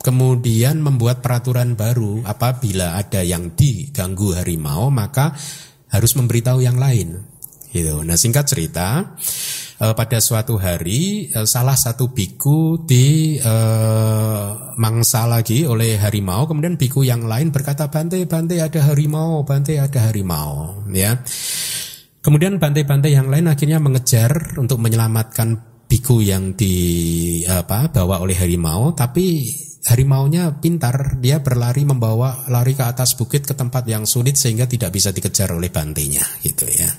kemudian 0.00 0.80
membuat 0.80 1.20
peraturan 1.20 1.76
baru. 1.76 2.24
Apabila 2.24 2.96
ada 2.96 3.20
yang 3.20 3.52
diganggu 3.52 4.36
harimau 4.36 4.88
maka 4.88 5.36
harus 5.92 6.12
memberitahu 6.16 6.64
yang 6.64 6.80
lain. 6.80 7.20
Gitu. 7.70 8.02
Nah 8.02 8.18
singkat 8.18 8.50
cerita 8.50 9.14
eh, 9.78 9.94
pada 9.94 10.18
suatu 10.18 10.58
hari 10.58 11.30
eh, 11.30 11.46
salah 11.46 11.78
satu 11.78 12.10
biku 12.10 12.82
di 12.82 13.38
eh, 13.38 14.48
mangsa 14.74 15.30
lagi 15.30 15.62
oleh 15.68 15.94
harimau. 16.00 16.50
Kemudian 16.50 16.74
biku 16.74 17.06
yang 17.06 17.28
lain 17.30 17.54
berkata 17.54 17.86
bante 17.86 18.18
bante 18.26 18.58
ada 18.58 18.90
harimau 18.90 19.46
bante 19.46 19.78
ada 19.78 20.10
harimau. 20.10 20.82
Ya. 20.90 21.22
Kemudian 22.20 22.60
bante-bante 22.60 23.08
yang 23.08 23.32
lain 23.32 23.48
akhirnya 23.48 23.80
mengejar 23.80 24.52
untuk 24.60 24.76
menyelamatkan 24.76 25.56
biku 25.88 26.20
yang 26.20 26.52
di 26.52 27.40
apa 27.48 27.88
bawa 27.88 28.20
oleh 28.20 28.36
harimau. 28.36 28.92
Tapi 28.92 29.56
harimaunya 29.88 30.60
pintar, 30.60 31.16
dia 31.22 31.40
berlari 31.40 31.88
membawa 31.88 32.44
lari 32.52 32.76
ke 32.76 32.84
atas 32.84 33.16
bukit 33.16 33.48
ke 33.48 33.56
tempat 33.56 33.88
yang 33.88 34.04
sulit 34.04 34.36
sehingga 34.36 34.68
tidak 34.68 34.92
bisa 34.92 35.08
dikejar 35.08 35.56
oleh 35.56 35.72
bantainya 35.72 36.20
gitu 36.44 36.68
ya. 36.68 36.90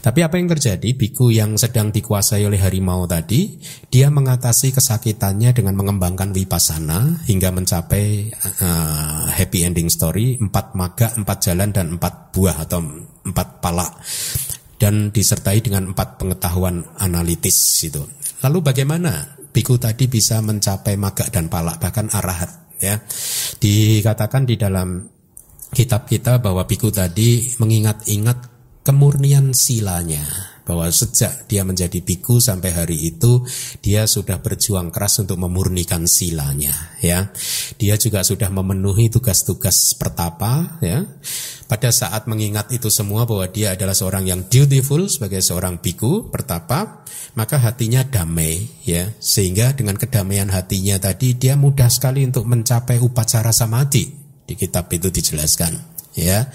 Tapi 0.00 0.24
apa 0.24 0.40
yang 0.40 0.48
terjadi? 0.48 0.96
Biku 0.96 1.28
yang 1.28 1.60
sedang 1.60 1.92
dikuasai 1.92 2.48
oleh 2.48 2.56
harimau 2.56 3.04
tadi, 3.04 3.60
dia 3.92 4.08
mengatasi 4.08 4.72
kesakitannya 4.72 5.52
dengan 5.52 5.76
mengembangkan 5.76 6.32
wipasana 6.32 7.24
hingga 7.28 7.52
mencapai 7.52 8.32
uh, 8.64 9.28
happy 9.28 9.68
ending 9.68 9.92
story, 9.92 10.40
empat 10.40 10.72
maga, 10.72 11.12
empat 11.20 11.38
jalan 11.44 11.68
dan 11.68 12.00
empat 12.00 12.32
buah 12.32 12.56
atau 12.64 12.80
empat 13.28 13.48
pala 13.60 13.84
dan 14.80 15.12
disertai 15.12 15.60
dengan 15.60 15.92
empat 15.92 16.16
pengetahuan 16.16 16.80
analitis 16.96 17.84
itu. 17.84 18.00
Lalu 18.40 18.72
bagaimana 18.72 19.39
biku 19.50 19.78
tadi 19.78 20.10
bisa 20.10 20.42
mencapai 20.42 20.98
maga 20.98 21.26
dan 21.30 21.46
palak 21.46 21.78
bahkan 21.78 22.10
arahat 22.10 22.74
ya. 22.82 22.98
Dikatakan 23.60 24.48
di 24.48 24.58
dalam 24.58 25.06
kitab 25.70 26.10
kita 26.10 26.42
bahwa 26.42 26.66
biku 26.66 26.90
tadi 26.90 27.54
mengingat-ingat 27.62 28.38
kemurnian 28.82 29.54
silanya 29.54 30.49
bahwa 30.70 30.86
sejak 30.86 31.50
dia 31.50 31.66
menjadi 31.66 31.98
biku 31.98 32.38
sampai 32.38 32.70
hari 32.70 32.94
itu 32.94 33.42
dia 33.82 34.06
sudah 34.06 34.38
berjuang 34.38 34.94
keras 34.94 35.18
untuk 35.18 35.42
memurnikan 35.42 36.06
silanya 36.06 36.94
ya. 37.02 37.34
Dia 37.74 37.98
juga 37.98 38.22
sudah 38.22 38.46
memenuhi 38.54 39.10
tugas-tugas 39.10 39.98
pertapa 39.98 40.78
ya. 40.78 41.02
Pada 41.66 41.90
saat 41.90 42.30
mengingat 42.30 42.70
itu 42.70 42.86
semua 42.86 43.26
bahwa 43.26 43.50
dia 43.50 43.74
adalah 43.74 43.94
seorang 43.94 44.30
yang 44.30 44.46
dutiful 44.46 45.10
sebagai 45.10 45.42
seorang 45.42 45.82
biku 45.82 46.30
pertapa, 46.30 47.02
maka 47.34 47.58
hatinya 47.58 48.06
damai 48.06 48.70
ya. 48.86 49.10
Sehingga 49.18 49.74
dengan 49.74 49.98
kedamaian 49.98 50.54
hatinya 50.54 51.02
tadi 51.02 51.34
dia 51.34 51.58
mudah 51.58 51.90
sekali 51.90 52.22
untuk 52.22 52.46
mencapai 52.46 53.02
upacara 53.02 53.50
samadhi. 53.50 54.06
Di 54.46 54.58
kitab 54.58 54.90
itu 54.90 55.10
dijelaskan 55.14 55.89
ya. 56.14 56.48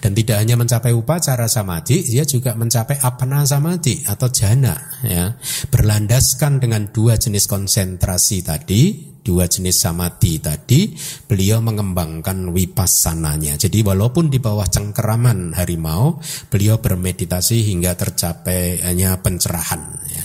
Dan 0.00 0.12
tidak 0.12 0.42
hanya 0.42 0.58
mencapai 0.58 0.92
upacara 0.92 1.46
samadhi, 1.46 2.02
dia 2.06 2.24
juga 2.26 2.54
mencapai 2.58 2.98
apana 3.00 3.46
samadhi 3.46 4.04
atau 4.06 4.28
jana 4.30 4.74
ya. 5.04 5.34
Berlandaskan 5.70 6.58
dengan 6.62 6.90
dua 6.90 7.18
jenis 7.18 7.46
konsentrasi 7.46 8.42
tadi, 8.42 9.14
dua 9.26 9.50
jenis 9.50 9.82
samadhi 9.82 10.38
tadi, 10.38 10.94
beliau 11.26 11.58
mengembangkan 11.58 12.54
wipassananya. 12.54 13.58
Jadi 13.58 13.82
walaupun 13.82 14.30
di 14.30 14.38
bawah 14.38 14.70
cengkeraman 14.70 15.58
harimau, 15.58 16.22
beliau 16.46 16.78
bermeditasi 16.78 17.66
hingga 17.66 17.98
tercapainya 17.98 19.18
pencerahan 19.18 19.82
ya. 20.06 20.24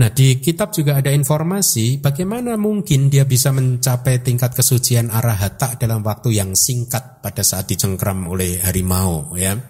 Nah 0.00 0.08
di 0.08 0.40
kitab 0.40 0.72
juga 0.72 0.96
ada 0.96 1.12
informasi 1.12 2.00
bagaimana 2.00 2.56
mungkin 2.56 3.12
dia 3.12 3.28
bisa 3.28 3.52
mencapai 3.52 4.24
tingkat 4.24 4.56
kesucian 4.56 5.12
arahata 5.12 5.76
dalam 5.76 6.00
waktu 6.00 6.40
yang 6.40 6.56
singkat 6.56 7.20
pada 7.20 7.44
saat 7.44 7.68
dicengkram 7.68 8.24
oleh 8.24 8.64
harimau 8.64 9.36
ya. 9.36 9.60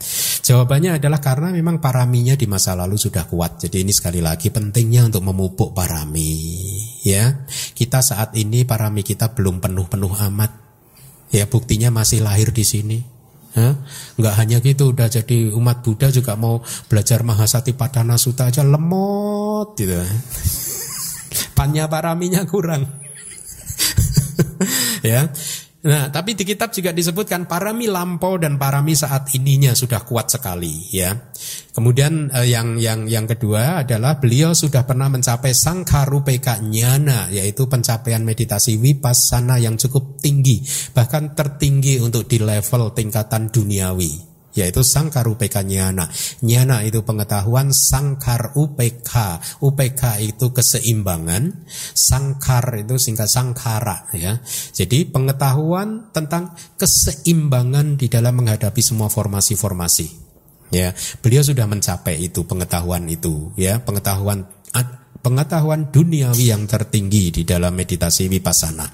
Jawabannya 0.47 1.03
adalah 1.03 1.19
karena 1.19 1.51
memang 1.51 1.83
paraminya 1.83 2.39
di 2.39 2.47
masa 2.47 2.79
lalu 2.79 2.95
sudah 2.95 3.27
kuat. 3.27 3.59
Jadi 3.59 3.83
ini 3.83 3.91
sekali 3.91 4.23
lagi 4.23 4.55
pentingnya 4.55 5.11
untuk 5.11 5.27
memupuk 5.27 5.75
parami 5.75 6.39
ya. 7.03 7.43
Kita 7.75 7.99
saat 7.99 8.39
ini 8.39 8.63
parami 8.63 9.03
kita 9.03 9.35
belum 9.35 9.59
penuh-penuh 9.59 10.15
amat. 10.31 10.51
Ya 11.35 11.51
buktinya 11.51 11.91
masih 11.91 12.23
lahir 12.23 12.55
di 12.55 12.63
sini. 12.63 13.20
Ya, 13.50 13.75
nggak 14.14 14.35
hanya 14.38 14.59
gitu, 14.62 14.95
udah 14.95 15.11
jadi 15.11 15.50
umat 15.59 15.83
Buddha 15.83 16.07
juga 16.14 16.38
mau 16.38 16.62
belajar 16.87 17.26
Mahasati 17.26 17.75
Padana 17.75 18.14
Sutta 18.14 18.47
aja 18.47 18.62
lemot 18.62 19.75
gitu. 19.75 19.99
Panya 21.59 21.90
paraminya 21.90 22.47
kurang. 22.47 22.87
ya. 25.11 25.28
Nah, 25.81 26.13
tapi 26.13 26.37
di 26.37 26.45
kitab 26.45 26.77
juga 26.77 26.93
disebutkan 26.93 27.49
parami 27.49 27.89
lampau 27.89 28.37
dan 28.37 28.61
parami 28.61 28.93
saat 28.93 29.33
ininya 29.33 29.73
sudah 29.73 30.05
kuat 30.05 30.29
sekali, 30.29 30.93
ya. 30.93 31.17
Kemudian 31.73 32.29
eh, 32.29 32.53
yang 32.53 32.77
yang 32.77 33.09
yang 33.09 33.25
kedua 33.25 33.81
adalah 33.81 34.21
beliau 34.21 34.53
sudah 34.53 34.85
pernah 34.85 35.09
mencapai 35.09 35.57
sangkarupeka 35.57 36.61
nyana, 36.61 37.33
yaitu 37.33 37.65
pencapaian 37.65 38.21
meditasi 38.21 38.77
vipassana 38.77 39.57
yang 39.57 39.81
cukup 39.81 40.21
tinggi, 40.21 40.61
bahkan 40.93 41.33
tertinggi 41.33 41.97
untuk 41.97 42.29
di 42.29 42.37
level 42.37 42.93
tingkatan 42.93 43.49
duniawi 43.49 44.30
yaitu 44.54 44.83
sangkar 44.83 45.26
UPK 45.26 45.62
nyana. 45.66 46.11
Nyana 46.42 46.83
itu 46.83 47.02
pengetahuan, 47.07 47.71
sangkar 47.71 48.54
UPK. 48.59 49.38
UPK 49.62 50.02
itu 50.25 50.50
keseimbangan, 50.50 51.66
sangkar 51.95 52.83
itu 52.83 52.99
singkat 52.99 53.30
sangkara 53.30 54.11
ya. 54.14 54.42
Jadi 54.75 55.07
pengetahuan 55.07 56.11
tentang 56.11 56.54
keseimbangan 56.78 57.99
di 57.99 58.07
dalam 58.11 58.38
menghadapi 58.42 58.83
semua 58.83 59.07
formasi-formasi. 59.07 60.30
Ya, 60.71 60.95
beliau 61.19 61.42
sudah 61.42 61.66
mencapai 61.66 62.30
itu 62.30 62.47
pengetahuan 62.47 63.02
itu 63.11 63.50
ya, 63.59 63.83
pengetahuan 63.83 64.47
pengetahuan 65.21 65.92
duniawi 65.92 66.49
yang 66.49 66.64
tertinggi 66.64 67.28
di 67.30 67.42
dalam 67.45 67.76
meditasi 67.76 68.26
vipassana. 68.26 68.88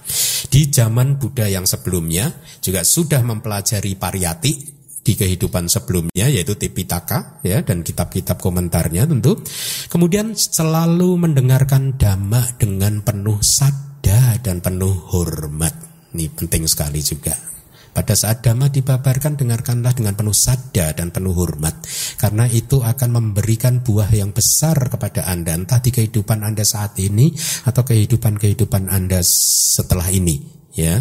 Di 0.47 0.71
zaman 0.71 1.19
Buddha 1.19 1.47
yang 1.47 1.67
sebelumnya 1.67 2.31
juga 2.59 2.83
sudah 2.83 3.23
mempelajari 3.23 3.95
pariyati 3.95 4.76
di 5.07 5.15
kehidupan 5.15 5.71
sebelumnya 5.71 6.27
yaitu 6.27 6.59
Tipitaka 6.59 7.39
ya 7.47 7.63
dan 7.63 7.87
kitab-kitab 7.87 8.43
komentarnya 8.43 9.07
tentu. 9.07 9.39
Kemudian 9.87 10.35
selalu 10.35 11.15
mendengarkan 11.15 11.95
dhamma 11.95 12.59
dengan 12.59 13.07
penuh 13.07 13.39
sada 13.39 14.35
dan 14.43 14.59
penuh 14.59 14.91
hormat. 15.15 15.71
Ini 16.11 16.27
penting 16.35 16.67
sekali 16.67 16.99
juga. 17.07 17.39
Pada 17.95 18.13
saat 18.13 18.45
dhamma 18.45 18.69
dibabarkan 18.69 19.41
dengarkanlah 19.41 19.95
dengan 19.97 20.13
penuh 20.19 20.37
sada 20.37 20.93
dan 20.93 21.09
penuh 21.09 21.33
hormat 21.33 21.81
karena 22.21 22.45
itu 22.45 22.85
akan 22.85 23.09
memberikan 23.09 23.81
buah 23.81 24.13
yang 24.13 24.37
besar 24.37 24.77
kepada 24.93 25.25
Anda 25.25 25.57
entah 25.57 25.81
di 25.81 25.95
kehidupan 25.97 26.45
Anda 26.45 26.61
saat 26.61 26.99
ini 27.01 27.33
atau 27.65 27.89
kehidupan-kehidupan 27.89 28.93
Anda 28.93 29.25
setelah 29.25 30.13
ini 30.13 30.45
ya. 30.77 31.01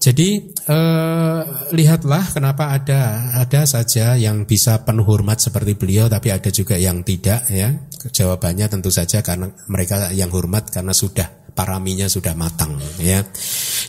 Jadi 0.00 0.28
eh, 0.48 1.40
lihatlah 1.76 2.24
kenapa 2.32 2.72
ada 2.72 3.36
ada 3.36 3.68
saja 3.68 4.16
yang 4.16 4.48
bisa 4.48 4.80
penuh 4.80 5.04
hormat 5.04 5.44
seperti 5.44 5.76
beliau, 5.76 6.08
tapi 6.08 6.32
ada 6.32 6.48
juga 6.48 6.80
yang 6.80 7.04
tidak 7.04 7.44
ya. 7.52 7.68
Jawabannya 8.08 8.72
tentu 8.72 8.88
saja 8.88 9.20
karena 9.20 9.52
mereka 9.68 10.08
yang 10.16 10.32
hormat 10.32 10.72
karena 10.72 10.96
sudah 10.96 11.52
paraminya 11.52 12.08
sudah 12.08 12.32
matang 12.32 12.80
ya. 12.96 13.20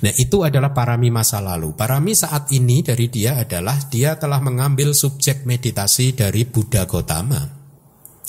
Nah 0.04 0.12
itu 0.20 0.44
adalah 0.44 0.76
parami 0.76 1.08
masa 1.08 1.40
lalu. 1.40 1.72
Parami 1.80 2.12
saat 2.12 2.52
ini 2.52 2.84
dari 2.84 3.08
dia 3.08 3.40
adalah 3.40 3.80
dia 3.88 4.20
telah 4.20 4.44
mengambil 4.44 4.92
subjek 4.92 5.48
meditasi 5.48 6.12
dari 6.12 6.44
Buddha 6.44 6.84
Gotama 6.84 7.62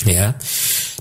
ya 0.06 0.34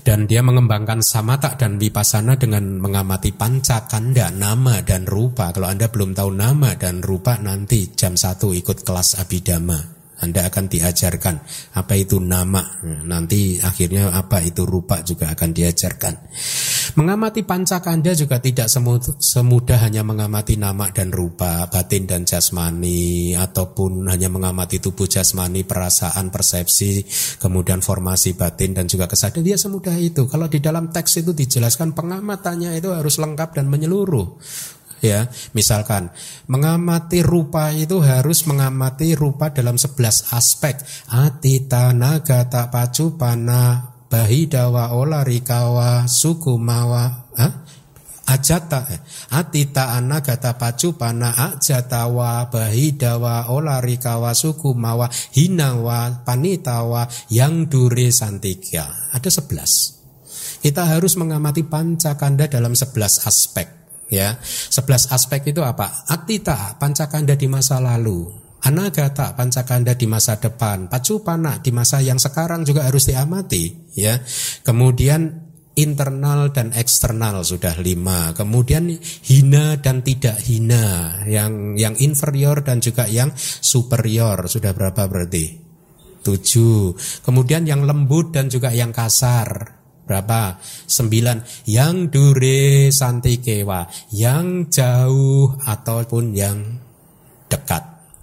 dan 0.02 0.26
dia 0.26 0.42
mengembangkan 0.42 0.98
samata 1.00 1.54
dan 1.54 1.78
vipassana 1.78 2.34
dengan 2.34 2.82
mengamati 2.82 3.30
panca 3.30 3.86
kanda 3.86 4.34
nama 4.34 4.82
dan 4.82 5.06
rupa. 5.06 5.54
Kalau 5.54 5.70
Anda 5.70 5.86
belum 5.86 6.18
tahu 6.18 6.30
nama 6.34 6.74
dan 6.74 7.00
rupa 7.00 7.38
nanti 7.38 7.94
jam 7.94 8.18
1 8.18 8.42
ikut 8.58 8.82
kelas 8.82 9.22
abidama. 9.22 10.01
Anda 10.22 10.46
akan 10.46 10.70
diajarkan 10.70 11.34
apa 11.74 11.94
itu 11.98 12.22
nama. 12.22 12.62
Nanti 12.86 13.58
akhirnya 13.58 14.14
apa 14.14 14.38
itu 14.38 14.62
rupa 14.62 15.02
juga 15.02 15.34
akan 15.34 15.50
diajarkan. 15.50 16.14
Mengamati 16.94 17.42
pancakanda 17.42 18.14
juga 18.14 18.38
tidak 18.38 18.70
semudah 19.18 19.78
hanya 19.82 20.06
mengamati 20.06 20.54
nama 20.54 20.92
dan 20.94 21.10
rupa, 21.10 21.66
batin 21.66 22.06
dan 22.06 22.22
jasmani, 22.22 23.34
ataupun 23.34 24.06
hanya 24.12 24.28
mengamati 24.28 24.78
tubuh 24.78 25.08
jasmani, 25.08 25.64
perasaan, 25.66 26.28
persepsi, 26.28 27.02
kemudian 27.40 27.80
formasi 27.80 28.36
batin 28.36 28.76
dan 28.76 28.86
juga 28.86 29.08
kesadaran. 29.08 29.42
Dia 29.42 29.58
semudah 29.58 29.96
itu. 29.98 30.28
Kalau 30.28 30.46
di 30.46 30.62
dalam 30.62 30.92
teks 30.92 31.24
itu 31.24 31.32
dijelaskan 31.34 31.96
pengamatannya 31.96 32.76
itu 32.76 32.92
harus 32.92 33.16
lengkap 33.18 33.56
dan 33.56 33.66
menyeluruh 33.72 34.38
ya 35.02 35.28
misalkan 35.52 36.08
mengamati 36.46 37.20
rupa 37.20 37.74
itu 37.74 37.98
harus 38.00 38.46
mengamati 38.46 39.18
rupa 39.18 39.50
dalam 39.50 39.76
11 39.76 40.32
aspek. 40.32 40.78
Atita 41.10 41.92
nagata 41.92 42.70
pacupana 42.70 43.92
bahidawa 44.06 44.92
olarikawa 44.92 46.04
sukumawa 46.04 47.32
ha? 47.36 47.48
ajata 48.28 48.86
eh, 48.92 49.00
atita 49.34 49.98
anagata 49.98 50.54
pacupana 50.54 51.34
ajatawa 51.52 52.46
bahidawa 52.52 53.50
olarikawa 53.50 54.36
sukumawa 54.36 55.10
hinawa 55.34 56.22
panitawa 56.22 57.08
yang 57.32 57.66
dure 57.66 58.14
santiga 58.14 59.10
ada 59.10 59.26
11 59.26 60.62
kita 60.62 60.82
harus 60.86 61.18
mengamati 61.18 61.66
pancakanda 61.66 62.46
dalam 62.46 62.78
11 62.78 63.26
aspek 63.26 63.81
ya. 64.12 64.36
sebelas 64.44 65.08
aspek 65.08 65.56
itu 65.56 65.64
apa? 65.64 66.04
Atita, 66.12 66.76
pancakanda 66.76 67.32
di 67.32 67.48
masa 67.48 67.80
lalu. 67.80 68.28
Anagata, 68.62 69.34
pancakanda 69.34 69.96
di 69.96 70.06
masa 70.06 70.38
depan. 70.38 70.86
Pacupana, 70.86 71.58
di 71.58 71.74
masa 71.74 71.98
yang 71.98 72.20
sekarang 72.20 72.62
juga 72.62 72.86
harus 72.86 73.10
diamati, 73.10 73.90
ya. 73.98 74.22
Kemudian 74.62 75.50
internal 75.74 76.52
dan 76.54 76.70
eksternal 76.70 77.42
sudah 77.42 77.74
lima. 77.80 78.30
Kemudian 78.36 78.92
hina 79.26 79.80
dan 79.82 80.06
tidak 80.06 80.38
hina, 80.46 81.18
yang 81.26 81.74
yang 81.74 81.98
inferior 81.98 82.62
dan 82.62 82.78
juga 82.78 83.10
yang 83.10 83.34
superior 83.34 84.46
sudah 84.46 84.70
berapa 84.70 85.10
berarti? 85.10 85.58
Tujuh. 86.22 86.94
Kemudian 87.26 87.66
yang 87.66 87.82
lembut 87.82 88.30
dan 88.30 88.46
juga 88.46 88.70
yang 88.70 88.94
kasar 88.94 89.81
berapa? 90.04 90.58
Sembilan. 90.86 91.66
Yang 91.68 91.94
dure 92.12 92.90
santikewa, 92.90 93.86
yang 94.14 94.68
jauh 94.68 95.56
ataupun 95.62 96.24
yang 96.34 96.58
dekat. 97.48 97.82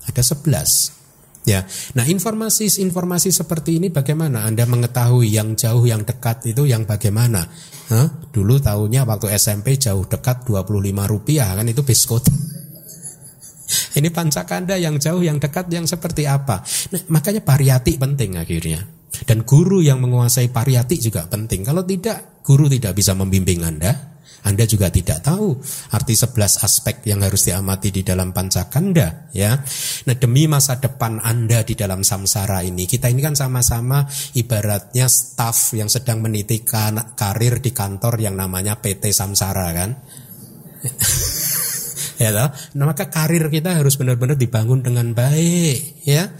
Ada 0.09 0.21
sebelas. 0.25 0.99
Ya, 1.47 1.65
nah 1.97 2.05
informasi-informasi 2.05 3.33
seperti 3.33 3.81
ini 3.81 3.89
bagaimana 3.89 4.45
Anda 4.45 4.69
mengetahui 4.69 5.33
yang 5.33 5.57
jauh 5.57 5.81
yang 5.87 6.05
dekat 6.05 6.45
itu 6.45 6.67
yang 6.69 6.85
bagaimana? 6.85 7.47
Hah? 7.89 8.05
Dulu 8.29 8.61
tahunya 8.61 9.01
waktu 9.07 9.33
SMP 9.33 9.79
jauh 9.81 10.05
dekat 10.05 10.45
25 10.45 10.69
rupiah 11.09 11.49
kan 11.57 11.65
itu 11.65 11.81
biskut. 11.81 12.27
Ini 13.97 14.13
pancakanda 14.13 14.77
yang 14.77 15.01
jauh 15.01 15.25
yang 15.25 15.41
dekat 15.41 15.73
yang 15.73 15.89
seperti 15.89 16.29
apa? 16.29 16.61
Nah, 16.93 17.01
makanya 17.17 17.41
variati 17.41 17.97
penting 17.97 18.37
akhirnya 18.37 18.98
Dan 19.09 19.41
guru 19.41 19.81
yang 19.81 19.99
menguasai 20.01 20.53
pariyati 20.53 21.01
juga 21.01 21.25
penting. 21.25 21.65
Kalau 21.65 21.81
tidak, 21.81 22.45
guru 22.45 22.69
tidak 22.69 22.93
bisa 22.93 23.17
membimbing 23.17 23.65
Anda. 23.65 24.09
Anda 24.39 24.63
juga 24.63 24.87
tidak 24.87 25.19
tahu 25.27 25.59
arti 25.91 26.15
11 26.15 26.63
aspek 26.63 27.03
yang 27.11 27.19
harus 27.19 27.43
diamati 27.43 27.91
di 27.91 28.07
dalam 28.07 28.31
pancakanda 28.31 29.27
ya. 29.35 29.51
Nah, 30.07 30.15
demi 30.15 30.47
masa 30.47 30.79
depan 30.79 31.19
Anda 31.19 31.67
di 31.67 31.75
dalam 31.75 32.07
samsara 32.07 32.63
ini, 32.63 32.87
kita 32.87 33.11
ini 33.11 33.19
kan 33.19 33.35
sama-sama 33.35 34.07
ibaratnya 34.39 35.11
staff 35.11 35.75
yang 35.75 35.91
sedang 35.91 36.23
meniti 36.23 36.63
karir 36.63 37.59
di 37.59 37.71
kantor 37.75 38.15
yang 38.23 38.39
namanya 38.39 38.79
PT 38.79 39.11
Samsara 39.11 39.67
kan. 39.75 39.89
ya? 42.23 42.31
Nah, 42.31 42.85
maka 42.87 43.11
karir 43.11 43.51
kita 43.51 43.75
harus 43.75 43.99
benar-benar 43.99 44.39
dibangun 44.39 44.79
dengan 44.79 45.11
baik 45.11 46.07
ya. 46.07 46.31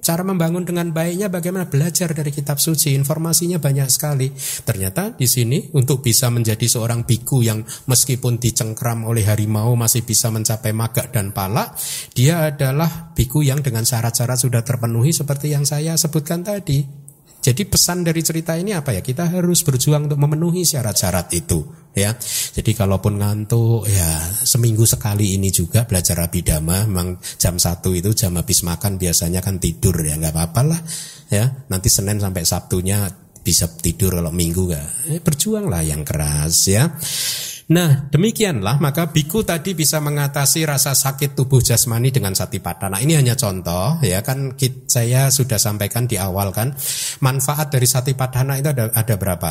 Cara 0.00 0.24
membangun 0.24 0.64
dengan 0.64 0.88
baiknya 0.90 1.28
bagaimana 1.28 1.68
belajar 1.68 2.12
dari 2.16 2.32
kitab 2.32 2.56
suci, 2.56 2.96
informasinya 2.96 3.60
banyak 3.60 3.88
sekali. 3.92 4.32
Ternyata 4.64 5.12
di 5.14 5.28
sini 5.28 5.68
untuk 5.76 6.00
bisa 6.00 6.32
menjadi 6.32 6.64
seorang 6.64 7.04
biku 7.04 7.44
yang 7.44 7.60
meskipun 7.88 8.40
dicengkram 8.40 9.04
oleh 9.04 9.28
harimau 9.28 9.76
masih 9.76 10.04
bisa 10.04 10.32
mencapai 10.32 10.72
magak 10.72 11.12
dan 11.12 11.32
pala, 11.36 11.76
dia 12.16 12.48
adalah 12.48 13.12
biku 13.12 13.44
yang 13.44 13.60
dengan 13.60 13.84
syarat-syarat 13.84 14.40
sudah 14.40 14.64
terpenuhi 14.64 15.12
seperti 15.12 15.52
yang 15.52 15.68
saya 15.68 15.96
sebutkan 16.00 16.40
tadi. 16.44 16.99
Jadi 17.40 17.64
pesan 17.64 18.04
dari 18.04 18.20
cerita 18.20 18.52
ini 18.52 18.76
apa 18.76 18.92
ya? 18.92 19.00
Kita 19.00 19.32
harus 19.32 19.64
berjuang 19.64 20.04
untuk 20.12 20.20
memenuhi 20.20 20.60
syarat-syarat 20.60 21.32
itu, 21.32 21.64
ya. 21.96 22.12
Jadi 22.52 22.76
kalaupun 22.76 23.16
ngantuk, 23.16 23.88
ya 23.88 24.20
seminggu 24.44 24.84
sekali 24.84 25.40
ini 25.40 25.48
juga 25.48 25.88
belajar 25.88 26.20
abidama. 26.20 26.84
Memang 26.84 27.16
jam 27.40 27.56
satu 27.56 27.96
itu 27.96 28.12
jam 28.12 28.36
habis 28.36 28.60
makan 28.60 29.00
biasanya 29.00 29.40
kan 29.40 29.56
tidur 29.56 29.96
ya, 30.04 30.20
nggak 30.20 30.36
apa-apa 30.36 30.60
lah, 30.68 30.80
ya. 31.32 31.48
Nanti 31.72 31.88
Senin 31.88 32.20
sampai 32.20 32.44
Sabtunya 32.44 33.08
bisa 33.40 33.72
tidur 33.72 34.20
kalau 34.20 34.28
Minggu 34.36 34.76
ya. 34.76 34.84
Eh, 35.08 35.24
berjuanglah 35.24 35.80
yang 35.80 36.04
keras, 36.04 36.68
ya. 36.68 36.92
Nah 37.70 38.10
demikianlah 38.10 38.82
maka 38.82 39.14
biku 39.14 39.46
tadi 39.46 39.78
bisa 39.78 40.02
mengatasi 40.02 40.66
rasa 40.66 40.90
sakit 40.90 41.38
tubuh 41.38 41.62
jasmani 41.62 42.10
dengan 42.10 42.34
satipatthana. 42.34 42.98
Ini 42.98 43.22
hanya 43.22 43.38
contoh 43.38 44.02
ya 44.02 44.26
kan 44.26 44.58
saya 44.90 45.30
sudah 45.30 45.54
sampaikan 45.54 46.10
di 46.10 46.18
awal 46.18 46.50
kan 46.50 46.74
manfaat 47.22 47.70
dari 47.70 47.86
satipatthana 47.86 48.58
itu 48.58 48.74
ada 48.74 48.90
ada 48.90 49.14
berapa? 49.14 49.50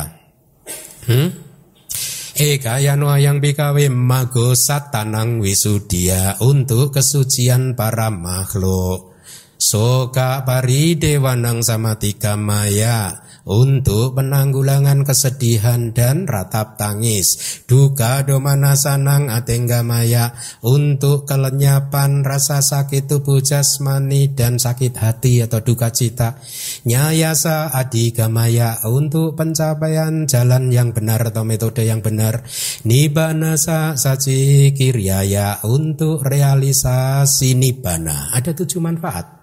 Hmm? 1.08 1.28
Eka 2.36 2.80
yano 2.84 3.08
yang 3.16 3.40
bikawe 3.40 3.88
mago 3.88 4.52
satanang 4.52 5.40
wisudia 5.40 6.36
untuk 6.44 6.92
kesucian 6.92 7.72
para 7.72 8.12
makhluk. 8.12 9.16
Soka 9.60 10.44
pari 10.44 10.96
dewanang 10.96 11.60
sama 11.60 11.96
tiga 12.00 12.36
maya 12.36 13.29
untuk 13.48 14.18
penanggulangan 14.18 15.02
kesedihan 15.02 15.90
dan 15.96 16.28
ratap 16.28 16.76
tangis, 16.76 17.62
duka 17.64 18.20
domana 18.26 18.76
sanang 18.76 19.32
atenggamaya 19.32 20.36
untuk 20.60 21.24
kelenyapan 21.24 22.20
rasa 22.20 22.60
sakit 22.60 23.08
tubuh 23.08 23.40
jasmani 23.40 24.30
dan 24.36 24.60
sakit 24.60 24.92
hati 24.94 25.40
atau 25.40 25.64
duka 25.64 25.88
cita, 25.88 26.36
nyayasa 26.84 27.72
adigamaya 27.72 28.84
untuk 28.84 29.34
pencapaian 29.34 30.28
jalan 30.28 30.68
yang 30.68 30.92
benar 30.92 31.24
atau 31.24 31.42
metode 31.42 31.82
yang 31.86 32.04
benar, 32.04 32.44
nibanasa 32.84 33.96
saci 33.96 34.70
kiryaya 34.76 35.64
untuk 35.64 36.22
realisasi 36.22 37.56
nibana. 37.56 38.30
Ada 38.36 38.52
tujuh 38.52 38.80
manfaat. 38.82 39.39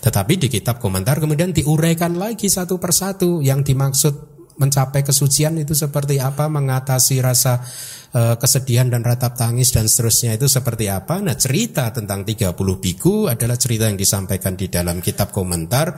Tetapi 0.00 0.32
di 0.40 0.48
kitab 0.48 0.80
komentar 0.80 1.20
kemudian 1.20 1.52
diuraikan 1.52 2.16
lagi 2.16 2.48
satu 2.48 2.80
persatu 2.80 3.44
yang 3.44 3.60
dimaksud 3.60 4.30
mencapai 4.60 5.00
kesucian 5.00 5.56
itu 5.56 5.72
seperti 5.72 6.20
apa, 6.20 6.44
mengatasi 6.52 7.24
rasa 7.24 7.64
e, 8.12 8.36
kesedihan 8.36 8.92
dan 8.92 9.00
ratap 9.00 9.32
tangis 9.32 9.72
dan 9.72 9.88
seterusnya 9.88 10.36
itu 10.36 10.52
seperti 10.52 10.92
apa. 10.92 11.16
Nah, 11.24 11.32
cerita 11.32 11.88
tentang 11.88 12.28
30 12.28 12.52
biku 12.76 13.32
adalah 13.32 13.56
cerita 13.56 13.88
yang 13.88 13.96
disampaikan 13.96 14.60
di 14.60 14.68
dalam 14.68 15.00
kitab 15.00 15.32
komentar 15.32 15.96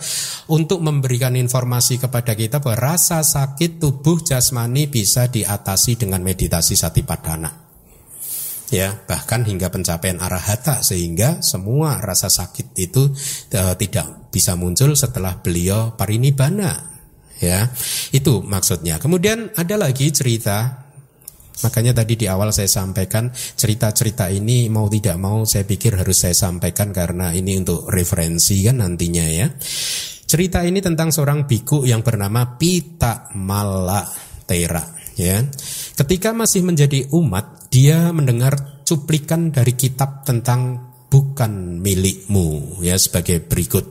untuk 0.54 0.78
memberikan 0.78 1.34
informasi 1.34 1.98
kepada 1.98 2.38
kita 2.38 2.62
bahwa 2.62 2.94
rasa 2.94 3.26
sakit 3.26 3.82
tubuh 3.82 4.22
jasmani 4.22 4.86
bisa 4.86 5.26
diatasi 5.26 5.98
dengan 5.98 6.22
meditasi 6.22 6.78
satipadana 6.78 7.61
ya 8.72 9.04
bahkan 9.04 9.44
hingga 9.44 9.68
pencapaian 9.68 10.16
arahata 10.16 10.80
sehingga 10.80 11.44
semua 11.44 12.00
rasa 12.00 12.32
sakit 12.32 12.72
itu 12.80 13.12
e, 13.52 13.60
tidak 13.76 14.32
bisa 14.32 14.56
muncul 14.56 14.96
setelah 14.96 15.36
beliau 15.44 15.92
parinibbana 15.92 16.72
ya 17.36 17.68
itu 18.16 18.40
maksudnya 18.40 18.96
kemudian 18.96 19.52
ada 19.60 19.76
lagi 19.76 20.08
cerita 20.08 20.82
Makanya 21.62 21.94
tadi 21.94 22.18
di 22.18 22.26
awal 22.26 22.50
saya 22.50 22.66
sampaikan 22.66 23.30
cerita-cerita 23.30 24.26
ini 24.32 24.66
mau 24.66 24.90
tidak 24.90 25.14
mau 25.14 25.46
saya 25.46 25.62
pikir 25.62 25.94
harus 25.94 26.26
saya 26.26 26.34
sampaikan 26.34 26.90
karena 26.90 27.30
ini 27.30 27.60
untuk 27.60 27.86
referensi 27.86 28.66
kan 28.66 28.82
nantinya 28.82 29.26
ya. 29.30 29.46
Cerita 30.26 30.64
ini 30.64 30.82
tentang 30.82 31.14
seorang 31.14 31.46
biku 31.46 31.84
yang 31.86 32.02
bernama 32.02 32.58
Pita 32.58 33.30
Mala 33.38 34.02
Tera 34.42 34.82
ya. 35.14 35.38
Ketika 35.92 36.32
masih 36.32 36.64
menjadi 36.64 37.04
umat, 37.12 37.68
dia 37.68 38.08
mendengar 38.16 38.82
cuplikan 38.88 39.52
dari 39.52 39.76
kitab 39.76 40.24
tentang 40.24 40.92
bukan 41.12 41.80
milikmu 41.84 42.80
ya 42.80 42.96
sebagai 42.96 43.44
berikut. 43.44 43.84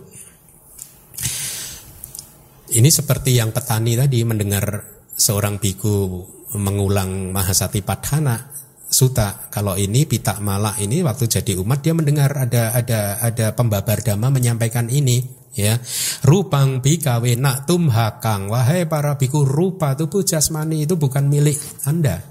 Ini 2.72 2.90
seperti 2.90 3.36
yang 3.38 3.54
petani 3.54 4.00
tadi 4.00 4.24
mendengar 4.24 4.82
seorang 5.12 5.60
biku 5.60 6.24
mengulang 6.56 7.30
Mahasati 7.30 7.84
Padhana 7.84 8.50
Suta. 8.88 9.52
Kalau 9.52 9.76
ini 9.76 10.08
Pitak 10.08 10.40
Malak 10.40 10.80
ini 10.80 11.04
waktu 11.04 11.28
jadi 11.28 11.60
umat 11.60 11.84
dia 11.84 11.94
mendengar 11.94 12.32
ada 12.34 12.74
ada 12.74 13.22
ada 13.22 13.54
pembabar 13.54 14.00
dhamma 14.02 14.32
menyampaikan 14.32 14.88
ini 14.88 15.41
ya. 15.56 15.80
Rupang 16.24 16.80
bikawe 16.80 17.32
nak 17.40 17.68
tumhakang 17.68 18.52
wahai 18.52 18.88
para 18.88 19.16
biku 19.16 19.44
rupa 19.44 19.96
tubuh 19.96 20.24
jasmani 20.24 20.84
itu 20.84 20.96
bukan 20.96 21.28
milik 21.28 21.58
anda. 21.88 22.24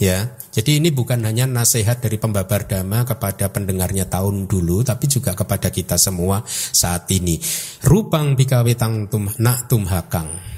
Ya. 0.00 0.32
Jadi 0.50 0.80
ini 0.80 0.88
bukan 0.90 1.22
hanya 1.28 1.44
nasihat 1.44 2.00
dari 2.00 2.16
pembabar 2.16 2.64
dhamma 2.64 3.04
kepada 3.04 3.52
pendengarnya 3.52 4.08
tahun 4.08 4.48
dulu 4.48 4.80
tapi 4.82 5.06
juga 5.06 5.36
kepada 5.36 5.68
kita 5.68 6.00
semua 6.00 6.42
saat 6.48 7.06
ini. 7.12 7.36
Rupang 7.84 8.34
bikawe 8.34 8.72
tang 8.74 9.06
tum 9.12 9.28
nak 9.38 9.68
tumhakang 9.68 10.50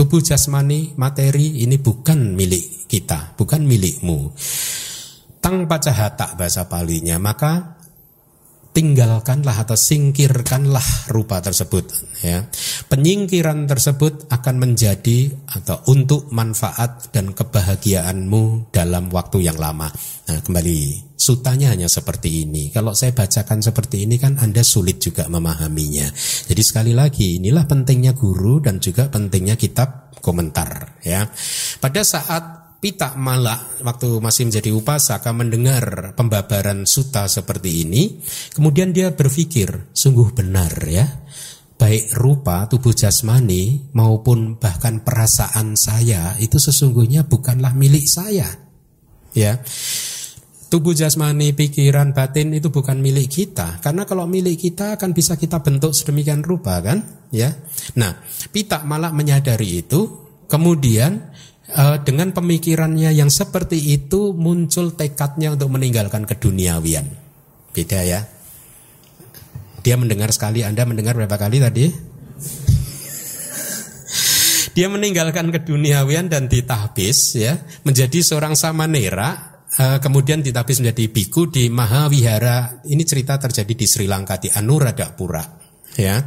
tubuh 0.00 0.24
jasmani 0.24 0.96
materi 0.96 1.60
ini 1.60 1.76
bukan 1.76 2.32
milik 2.32 2.88
kita 2.88 3.36
bukan 3.36 3.68
milikmu. 3.68 4.32
Tang 5.44 5.68
pacahata 5.68 6.40
bahasa 6.40 6.64
palinya 6.68 7.20
maka 7.20 7.79
tinggalkanlah 8.70 9.66
atau 9.66 9.74
singkirkanlah 9.74 11.10
rupa 11.10 11.42
tersebut 11.42 11.90
ya. 12.22 12.46
Penyingkiran 12.86 13.66
tersebut 13.66 14.30
akan 14.30 14.54
menjadi 14.62 15.30
atau 15.50 15.82
untuk 15.90 16.30
manfaat 16.30 17.10
dan 17.10 17.34
kebahagiaanmu 17.34 18.70
dalam 18.70 19.10
waktu 19.10 19.46
yang 19.46 19.58
lama. 19.58 19.90
Nah, 20.30 20.38
kembali 20.38 21.10
sutanya 21.18 21.74
hanya 21.74 21.90
seperti 21.90 22.46
ini. 22.46 22.70
Kalau 22.70 22.94
saya 22.94 23.12
bacakan 23.12 23.60
seperti 23.60 24.06
ini 24.06 24.16
kan 24.16 24.38
Anda 24.38 24.62
sulit 24.62 25.02
juga 25.02 25.26
memahaminya. 25.26 26.06
Jadi 26.46 26.62
sekali 26.62 26.92
lagi 26.94 27.42
inilah 27.42 27.66
pentingnya 27.66 28.14
guru 28.14 28.62
dan 28.62 28.78
juga 28.78 29.10
pentingnya 29.10 29.58
kitab 29.58 30.14
komentar 30.22 31.00
ya. 31.02 31.26
Pada 31.80 32.04
saat 32.04 32.59
Pita 32.80 33.12
Malak 33.12 33.84
waktu 33.84 34.24
masih 34.24 34.48
menjadi 34.48 34.72
upasaka 34.72 35.36
mendengar 35.36 36.16
pembabaran 36.16 36.88
suta 36.88 37.28
seperti 37.28 37.84
ini, 37.84 38.24
kemudian 38.56 38.96
dia 38.96 39.12
berpikir, 39.12 39.92
sungguh 39.92 40.32
benar 40.32 40.72
ya, 40.88 41.04
baik 41.76 42.16
rupa 42.16 42.64
tubuh 42.72 42.96
jasmani 42.96 43.92
maupun 43.92 44.56
bahkan 44.56 45.04
perasaan 45.04 45.76
saya 45.76 46.40
itu 46.40 46.56
sesungguhnya 46.56 47.28
bukanlah 47.28 47.76
milik 47.76 48.08
saya. 48.08 48.48
Ya. 49.36 49.60
Tubuh 50.70 50.94
jasmani, 50.94 51.50
pikiran, 51.50 52.14
batin 52.14 52.54
itu 52.54 52.70
bukan 52.70 53.02
milik 53.02 53.26
kita. 53.26 53.82
Karena 53.82 54.06
kalau 54.06 54.24
milik 54.30 54.70
kita 54.70 54.94
akan 54.94 55.10
bisa 55.10 55.34
kita 55.34 55.60
bentuk 55.60 55.90
sedemikian 55.92 56.46
rupa 56.46 56.78
kan? 56.78 57.28
Ya. 57.34 57.58
Nah, 57.98 58.22
Pita 58.54 58.86
Malak 58.86 59.10
menyadari 59.10 59.82
itu, 59.82 60.30
kemudian 60.46 61.34
dengan 62.02 62.34
pemikirannya 62.34 63.14
yang 63.14 63.30
seperti 63.30 63.94
itu 63.94 64.34
muncul 64.34 64.90
tekadnya 64.94 65.52
untuk 65.54 65.70
meninggalkan 65.70 66.26
keduniawian. 66.26 67.06
Beda 67.70 68.02
ya. 68.02 68.26
Dia 69.80 69.96
mendengar 69.96 70.28
sekali, 70.34 70.66
Anda 70.66 70.84
mendengar 70.84 71.16
berapa 71.16 71.38
kali 71.40 71.62
tadi? 71.62 71.88
Dia 74.76 74.86
meninggalkan 74.92 75.50
keduniawian 75.50 76.28
dan 76.28 76.46
ditahbis 76.50 77.40
ya, 77.40 77.56
menjadi 77.86 78.20
seorang 78.20 78.58
samanera 78.58 79.50
uh, 79.78 79.98
kemudian 80.02 80.42
ditahbis 80.42 80.82
menjadi 80.82 81.04
biku 81.10 81.48
di 81.48 81.70
Mahavihara. 81.70 82.82
Ini 82.84 83.02
cerita 83.06 83.38
terjadi 83.38 83.72
di 83.72 83.86
Sri 83.86 84.10
Lanka 84.10 84.36
di 84.36 84.50
Anuradhapura 84.50 85.44
ya. 85.94 86.18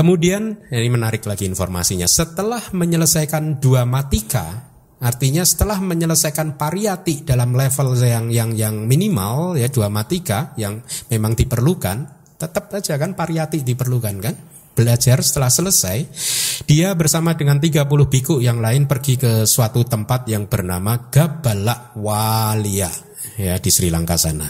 Kemudian 0.00 0.56
ini 0.72 0.88
menarik 0.88 1.28
lagi 1.28 1.44
informasinya. 1.44 2.08
Setelah 2.08 2.72
menyelesaikan 2.72 3.60
dua 3.60 3.84
matika, 3.84 4.48
artinya 4.96 5.44
setelah 5.44 5.76
menyelesaikan 5.76 6.56
pariyati 6.56 7.28
dalam 7.28 7.52
level 7.52 8.00
yang 8.00 8.32
yang 8.32 8.56
yang 8.56 8.88
minimal 8.88 9.60
ya 9.60 9.68
dua 9.68 9.92
matika 9.92 10.56
yang 10.56 10.80
memang 11.12 11.36
diperlukan, 11.36 12.08
tetap 12.40 12.72
saja 12.72 12.96
kan 12.96 13.12
pariyati 13.12 13.60
diperlukan 13.60 14.16
kan? 14.24 14.34
Belajar 14.72 15.20
setelah 15.20 15.52
selesai, 15.52 16.08
dia 16.64 16.96
bersama 16.96 17.36
dengan 17.36 17.60
30 17.60 17.84
biku 18.08 18.40
yang 18.40 18.64
lain 18.64 18.88
pergi 18.88 19.20
ke 19.20 19.44
suatu 19.44 19.84
tempat 19.84 20.24
yang 20.32 20.48
bernama 20.48 21.12
Gabala 21.12 21.92
Walia 22.00 23.09
ya 23.36 23.56
di 23.58 23.70
Sri 23.72 23.88
Lanka 23.88 24.20
sana. 24.20 24.48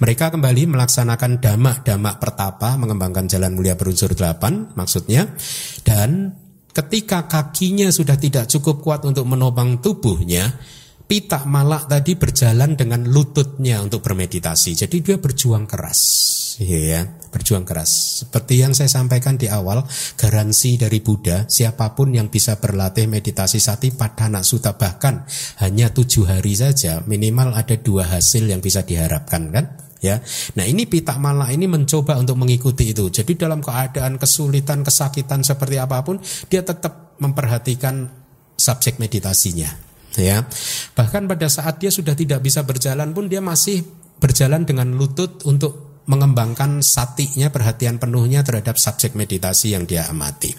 Mereka 0.00 0.32
kembali 0.32 0.70
melaksanakan 0.70 1.42
damak-damak 1.42 2.16
pertapa 2.18 2.78
mengembangkan 2.80 3.26
jalan 3.26 3.54
mulia 3.54 3.74
berunsur 3.74 4.14
delapan 4.14 4.70
maksudnya 4.74 5.30
dan 5.82 6.34
ketika 6.70 7.26
kakinya 7.26 7.90
sudah 7.90 8.16
tidak 8.16 8.46
cukup 8.46 8.80
kuat 8.80 9.02
untuk 9.02 9.26
menopang 9.26 9.82
tubuhnya 9.82 10.54
Pitak 11.10 11.42
Malak 11.42 11.90
tadi 11.90 12.14
berjalan 12.14 12.78
dengan 12.78 13.02
lututnya 13.02 13.82
untuk 13.82 13.98
bermeditasi. 13.98 14.78
Jadi 14.86 15.02
dia 15.02 15.18
berjuang 15.18 15.66
keras, 15.66 15.98
ya, 16.62 17.02
berjuang 17.30 17.64
keras. 17.64 18.22
Seperti 18.26 18.60
yang 18.60 18.74
saya 18.74 18.90
sampaikan 18.90 19.38
di 19.38 19.46
awal, 19.46 19.86
garansi 20.18 20.76
dari 20.76 20.98
Buddha, 21.00 21.46
siapa 21.46 21.94
pun 21.94 22.12
yang 22.12 22.28
bisa 22.28 22.58
berlatih 22.58 23.06
meditasi 23.06 23.62
sati 23.62 23.94
pada 23.94 24.28
anak 24.28 24.44
suta 24.44 24.74
bahkan 24.74 25.24
hanya 25.62 25.94
tujuh 25.94 26.26
hari 26.26 26.58
saja, 26.58 27.00
minimal 27.06 27.54
ada 27.54 27.78
dua 27.78 28.04
hasil 28.10 28.50
yang 28.50 28.58
bisa 28.58 28.82
diharapkan 28.82 29.48
kan? 29.54 29.66
ya. 30.00 30.18
Nah 30.56 30.64
ini 30.64 30.88
pitak 30.88 31.20
malak 31.20 31.52
ini 31.52 31.68
mencoba 31.68 32.16
untuk 32.16 32.40
mengikuti 32.40 32.90
itu. 32.90 33.12
Jadi 33.12 33.36
dalam 33.36 33.60
keadaan 33.60 34.16
kesulitan, 34.16 34.82
kesakitan 34.82 35.44
seperti 35.44 35.76
apa 35.76 36.00
pun, 36.00 36.18
dia 36.48 36.64
tetap 36.64 37.16
memperhatikan 37.20 38.08
subjek 38.56 38.96
meditasinya 38.96 39.68
ya. 40.16 40.42
Bahkan 40.96 41.28
pada 41.30 41.46
saat 41.46 41.78
dia 41.78 41.92
sudah 41.92 42.16
tidak 42.16 42.42
bisa 42.42 42.64
berjalan 42.64 43.12
pun 43.14 43.28
dia 43.28 43.44
masih 43.44 43.84
berjalan 44.20 44.66
dengan 44.66 44.92
lutut 44.96 45.44
untuk 45.46 45.89
mengembangkan 46.10 46.82
satinya 46.82 47.54
perhatian 47.54 48.02
penuhnya 48.02 48.42
terhadap 48.42 48.74
subjek 48.74 49.14
meditasi 49.14 49.78
yang 49.78 49.86
dia 49.86 50.10
amati. 50.10 50.50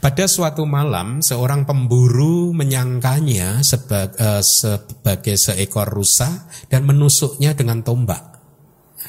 Pada 0.00 0.24
suatu 0.24 0.64
malam 0.64 1.20
seorang 1.20 1.68
pemburu 1.68 2.56
menyangkanya 2.56 3.60
sebagai, 3.60 4.16
uh, 4.16 4.40
sebagai 4.40 5.36
seekor 5.36 5.92
rusa 5.92 6.48
dan 6.72 6.88
menusuknya 6.88 7.52
dengan 7.52 7.84
tombak. 7.84 8.40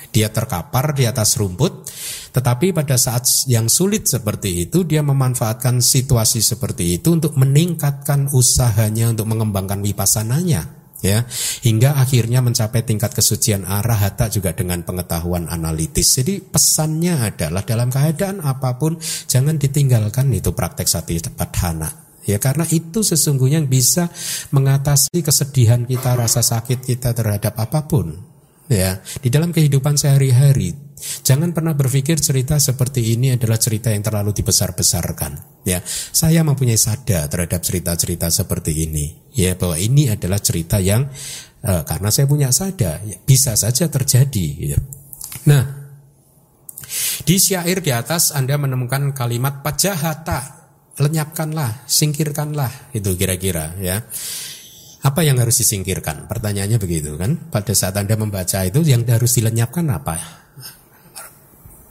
Dia 0.09 0.33
terkapar 0.33 0.97
di 0.97 1.05
atas 1.05 1.37
rumput 1.37 1.85
tetapi 2.33 2.73
pada 2.73 2.97
saat 2.97 3.25
yang 3.49 3.69
sulit 3.69 4.05
seperti 4.05 4.69
itu 4.69 4.85
dia 4.85 5.01
memanfaatkan 5.05 5.81
situasi 5.81 6.41
seperti 6.41 6.97
itu 6.97 7.17
untuk 7.17 7.37
meningkatkan 7.37 8.29
usahanya 8.33 9.13
untuk 9.13 9.29
mengembangkan 9.29 9.81
wipassananya 9.81 10.78
ya 10.99 11.23
hingga 11.63 11.95
akhirnya 11.95 12.43
mencapai 12.43 12.83
tingkat 12.83 13.15
kesucian 13.15 13.63
arah 13.63 13.99
hatta 13.99 14.27
juga 14.27 14.51
dengan 14.55 14.83
pengetahuan 14.83 15.47
analitis. 15.47 16.19
Jadi 16.19 16.43
pesannya 16.43 17.19
adalah 17.33 17.63
dalam 17.63 17.87
keadaan 17.87 18.43
apa 18.43 18.75
pun 18.75 18.99
jangan 19.27 19.55
ditinggalkan 19.55 20.31
itu 20.35 20.51
praktek 20.51 20.87
sati 20.87 21.19
padhana. 21.31 22.09
Ya 22.27 22.37
karena 22.37 22.67
itu 22.69 23.01
sesungguhnya 23.01 23.63
bisa 23.65 24.11
mengatasi 24.53 25.25
kesedihan 25.25 25.87
kita, 25.87 26.13
rasa 26.13 26.45
sakit 26.45 26.85
kita 26.85 27.15
terhadap 27.17 27.57
apa 27.57 27.89
pun. 27.89 28.38
Ya, 28.69 29.01
di 29.25 29.33
dalam 29.33 29.49
kehidupan 29.49 29.97
sehari-hari 29.97 30.89
Jangan 30.99 31.55
pernah 31.55 31.71
berpikir 31.71 32.19
cerita 32.19 32.59
seperti 32.59 33.15
ini 33.15 33.31
adalah 33.31 33.55
cerita 33.55 33.87
yang 33.87 34.03
terlalu 34.03 34.35
dibesar-besarkan. 34.35 35.63
Ya, 35.63 35.79
saya 35.87 36.43
mempunyai 36.43 36.75
sada 36.75 37.23
terhadap 37.31 37.63
cerita-cerita 37.63 38.27
seperti 38.27 38.83
ini. 38.83 39.31
Ya, 39.31 39.55
bahwa 39.55 39.79
ini 39.79 40.11
adalah 40.11 40.43
cerita 40.43 40.83
yang 40.83 41.07
uh, 41.63 41.83
karena 41.87 42.09
saya 42.11 42.27
punya 42.27 42.51
sada, 42.51 42.99
ya, 42.99 43.15
bisa 43.23 43.55
saja 43.55 43.87
terjadi. 43.87 44.75
Ya. 44.75 44.79
Nah, 45.47 45.63
di 47.23 47.35
syair 47.39 47.79
di 47.79 47.95
atas 47.95 48.35
Anda 48.35 48.59
menemukan 48.59 49.15
kalimat 49.15 49.63
pajahata, 49.63 50.67
lenyapkanlah, 50.99 51.87
singkirkanlah, 51.87 52.91
itu 52.91 53.15
kira-kira 53.15 53.79
ya. 53.79 54.03
Apa 54.99 55.23
yang 55.23 55.39
harus 55.39 55.63
disingkirkan? 55.63 56.27
Pertanyaannya 56.27 56.75
begitu 56.75 57.15
kan. 57.15 57.39
Pada 57.47 57.71
saat 57.71 57.95
Anda 57.95 58.19
membaca 58.19 58.67
itu 58.67 58.83
yang 58.83 59.07
harus 59.07 59.31
dilenyapkan 59.39 59.87
apa? 59.87 60.15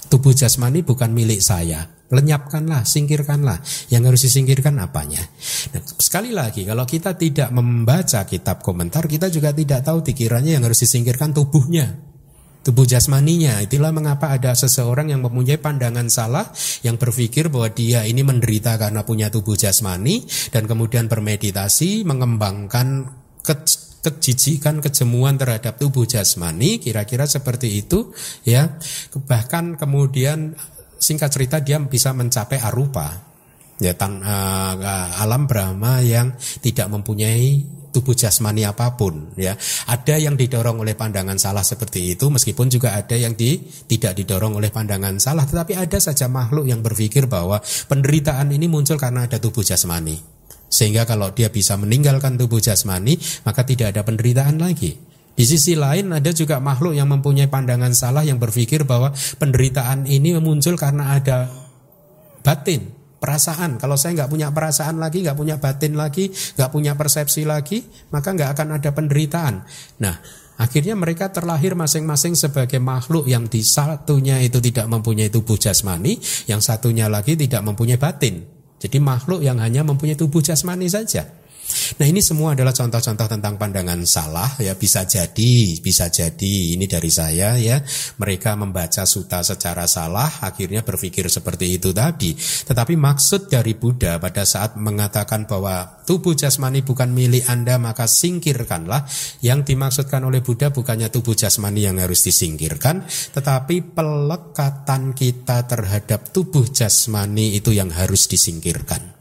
Tubuh 0.09 0.33
jasmani 0.33 0.85
bukan 0.85 1.13
milik 1.13 1.41
saya. 1.41 1.89
Lenyapkanlah, 2.09 2.89
singkirkanlah. 2.89 3.61
Yang 3.93 4.03
harus 4.09 4.21
disingkirkan 4.25 4.81
apanya? 4.81 5.21
Nah, 5.77 5.83
sekali 6.01 6.33
lagi, 6.33 6.65
kalau 6.65 6.89
kita 6.89 7.13
tidak 7.21 7.53
membaca 7.53 8.25
kitab 8.25 8.65
komentar, 8.65 9.05
kita 9.05 9.29
juga 9.29 9.53
tidak 9.53 9.85
tahu 9.85 10.01
dikiranya 10.01 10.57
yang 10.57 10.65
harus 10.65 10.81
disingkirkan 10.81 11.37
tubuhnya. 11.37 12.01
Tubuh 12.69 12.85
jasmaninya. 12.85 13.65
Itulah 13.65 13.97
mengapa 13.97 14.29
ada 14.29 14.53
seseorang 14.53 15.09
yang 15.09 15.25
mempunyai 15.25 15.57
pandangan 15.57 16.13
salah, 16.13 16.53
yang 16.85 17.01
berpikir 17.01 17.49
bahwa 17.49 17.73
dia 17.73 18.05
ini 18.05 18.21
menderita 18.21 18.77
karena 18.77 19.09
punya 19.09 19.33
tubuh 19.33 19.57
jasmani, 19.57 20.29
dan 20.53 20.69
kemudian 20.69 21.09
bermeditasi, 21.09 22.05
mengembangkan 22.05 23.09
ke 23.41 23.57
kejijikan 23.99 24.79
kejemuan 24.79 25.35
terhadap 25.35 25.75
tubuh 25.75 26.07
jasmani 26.07 26.79
kira-kira 26.79 27.27
seperti 27.27 27.83
itu 27.83 28.15
ya 28.47 28.79
bahkan 29.27 29.75
kemudian 29.75 30.55
singkat 31.03 31.35
cerita 31.35 31.59
dia 31.59 31.83
bisa 31.83 32.15
mencapai 32.15 32.63
arupa 32.63 33.27
ya 33.79 33.95
tan, 33.95 34.23
uh, 34.23 34.75
alam 35.19 35.47
Brahma 35.47 36.03
yang 36.03 36.35
tidak 36.63 36.91
mempunyai 36.91 37.78
tubuh 37.91 38.15
jasmani 38.17 38.65
apa 38.65 38.95
pun 38.95 39.33
ya. 39.35 39.57
Ada 39.89 40.21
yang 40.21 40.37
didorong 40.37 40.81
oleh 40.81 40.95
pandangan 40.95 41.37
salah 41.37 41.65
seperti 41.65 42.15
itu 42.15 42.29
meskipun 42.29 42.69
juga 42.69 42.95
ada 42.95 43.17
yang 43.17 43.35
di, 43.35 43.59
tidak 43.89 44.17
didorong 44.17 44.57
oleh 44.57 44.69
pandangan 44.69 45.17
salah 45.19 45.45
tetapi 45.45 45.77
ada 45.77 45.99
saja 45.99 46.29
makhluk 46.29 46.69
yang 46.69 46.81
berpikir 46.85 47.27
bahwa 47.27 47.61
penderitaan 47.91 48.49
ini 48.53 48.71
muncul 48.71 49.01
karena 49.01 49.25
ada 49.27 49.41
tubuh 49.41 49.65
jasmani. 49.65 50.39
Sehingga 50.69 51.09
kalau 51.09 51.33
dia 51.33 51.49
bisa 51.49 51.81
meninggalkan 51.81 52.37
tubuh 52.37 52.61
jasmani, 52.61 53.17
maka 53.49 53.65
tidak 53.65 53.97
ada 53.97 54.05
penderitaan 54.05 54.61
lagi. 54.61 55.01
Di 55.39 55.47
sisi 55.47 55.79
lain 55.79 56.11
ada 56.11 56.35
juga 56.35 56.59
makhluk 56.59 56.99
yang 56.99 57.09
mempunyai 57.09 57.47
pandangan 57.47 57.95
salah 57.95 58.27
yang 58.27 58.43
berpikir 58.43 58.83
bahwa 58.83 59.15
penderitaan 59.39 60.05
ini 60.11 60.35
muncul 60.43 60.75
karena 60.75 61.15
ada 61.15 61.47
batin, 62.43 62.98
perasaan. 63.19 63.79
Kalau 63.79 63.95
saya 63.95 64.19
nggak 64.19 64.31
punya 64.31 64.49
perasaan 64.51 64.99
lagi, 64.99 65.23
nggak 65.23 65.39
punya 65.39 65.57
batin 65.63 65.95
lagi, 65.95 66.31
nggak 66.31 66.71
punya 66.71 66.99
persepsi 66.99 67.47
lagi, 67.47 67.85
maka 68.11 68.35
nggak 68.35 68.51
akan 68.59 68.69
ada 68.83 68.91
penderitaan. 68.91 69.55
Nah, 70.03 70.17
akhirnya 70.59 70.99
mereka 70.99 71.31
terlahir 71.31 71.79
masing-masing 71.79 72.35
sebagai 72.35 72.83
makhluk 72.83 73.31
yang 73.31 73.47
di 73.47 73.63
satunya 73.63 74.43
itu 74.43 74.59
tidak 74.59 74.91
mempunyai 74.91 75.31
tubuh 75.31 75.55
jasmani, 75.55 76.19
yang 76.51 76.59
satunya 76.59 77.07
lagi 77.07 77.39
tidak 77.39 77.63
mempunyai 77.63 78.01
batin. 78.01 78.43
Jadi 78.79 78.99
makhluk 79.03 79.43
yang 79.43 79.59
hanya 79.59 79.83
mempunyai 79.83 80.15
tubuh 80.15 80.39
jasmani 80.39 80.87
saja. 80.87 81.38
Nah 81.99 82.07
ini 82.07 82.25
semua 82.25 82.57
adalah 82.57 82.73
contoh-contoh 82.73 83.29
tentang 83.29 83.61
pandangan 83.61 84.01
salah 84.09 84.49
ya. 84.63 84.79
Bisa 84.79 85.05
jadi 85.05 85.77
bisa 85.83 86.09
jadi 86.09 86.79
ini 86.79 86.87
dari 86.89 87.11
saya 87.13 87.59
ya. 87.59 87.83
Mereka 88.21 88.57
membaca 88.57 89.05
suta 89.05 89.45
secara 89.45 89.85
salah 89.91 90.41
akhirnya 90.47 90.87
berpikir 90.87 91.29
seperti 91.29 91.77
itu 91.77 91.91
tadi. 91.93 92.33
Tetapi 92.39 92.95
maksud 92.97 93.51
dari 93.51 93.75
Buddha 93.75 94.17
pada 94.23 94.47
saat 94.47 94.79
mengatakan 94.79 95.45
bahwa 95.45 96.05
tubuh 96.07 96.33
jasmani 96.33 96.81
bukan 96.81 97.13
milik 97.13 97.45
Anda 97.51 97.77
maka 97.77 98.07
singkirkanlah. 98.09 99.05
Yang 99.45 99.75
dimaksudkan 99.75 100.23
oleh 100.23 100.41
Buddha 100.41 100.71
bukannya 100.71 101.11
tubuh 101.11 101.35
jasmani 101.35 101.85
yang 101.85 101.99
harus 101.99 102.25
disingkirkan 102.25 103.09
tetapi 103.35 103.95
pelekatan 103.95 105.13
kita 105.13 105.67
terhadap 105.67 106.31
tubuh 106.31 106.67
jasmani 106.71 107.59
itu 107.59 107.75
yang 107.75 107.91
harus 107.91 108.31
disingkirkan 108.31 109.18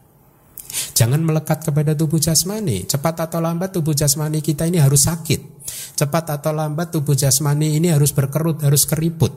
Jangan 0.98 1.22
melekat 1.22 1.64
kepada 1.66 1.94
tubuh 1.94 2.18
jasmani. 2.18 2.88
Cepat 2.88 3.30
atau 3.30 3.40
lambat 3.40 3.76
tubuh 3.76 3.94
jasmani 3.94 4.42
kita 4.42 4.66
ini 4.66 4.82
harus 4.82 5.06
sakit. 5.06 5.66
Cepat 5.98 6.40
atau 6.40 6.52
lambat 6.56 6.94
tubuh 6.94 7.14
jasmani 7.14 7.78
ini 7.78 7.92
harus 7.92 8.14
berkerut, 8.16 8.64
harus 8.64 8.86
keriput. 8.88 9.34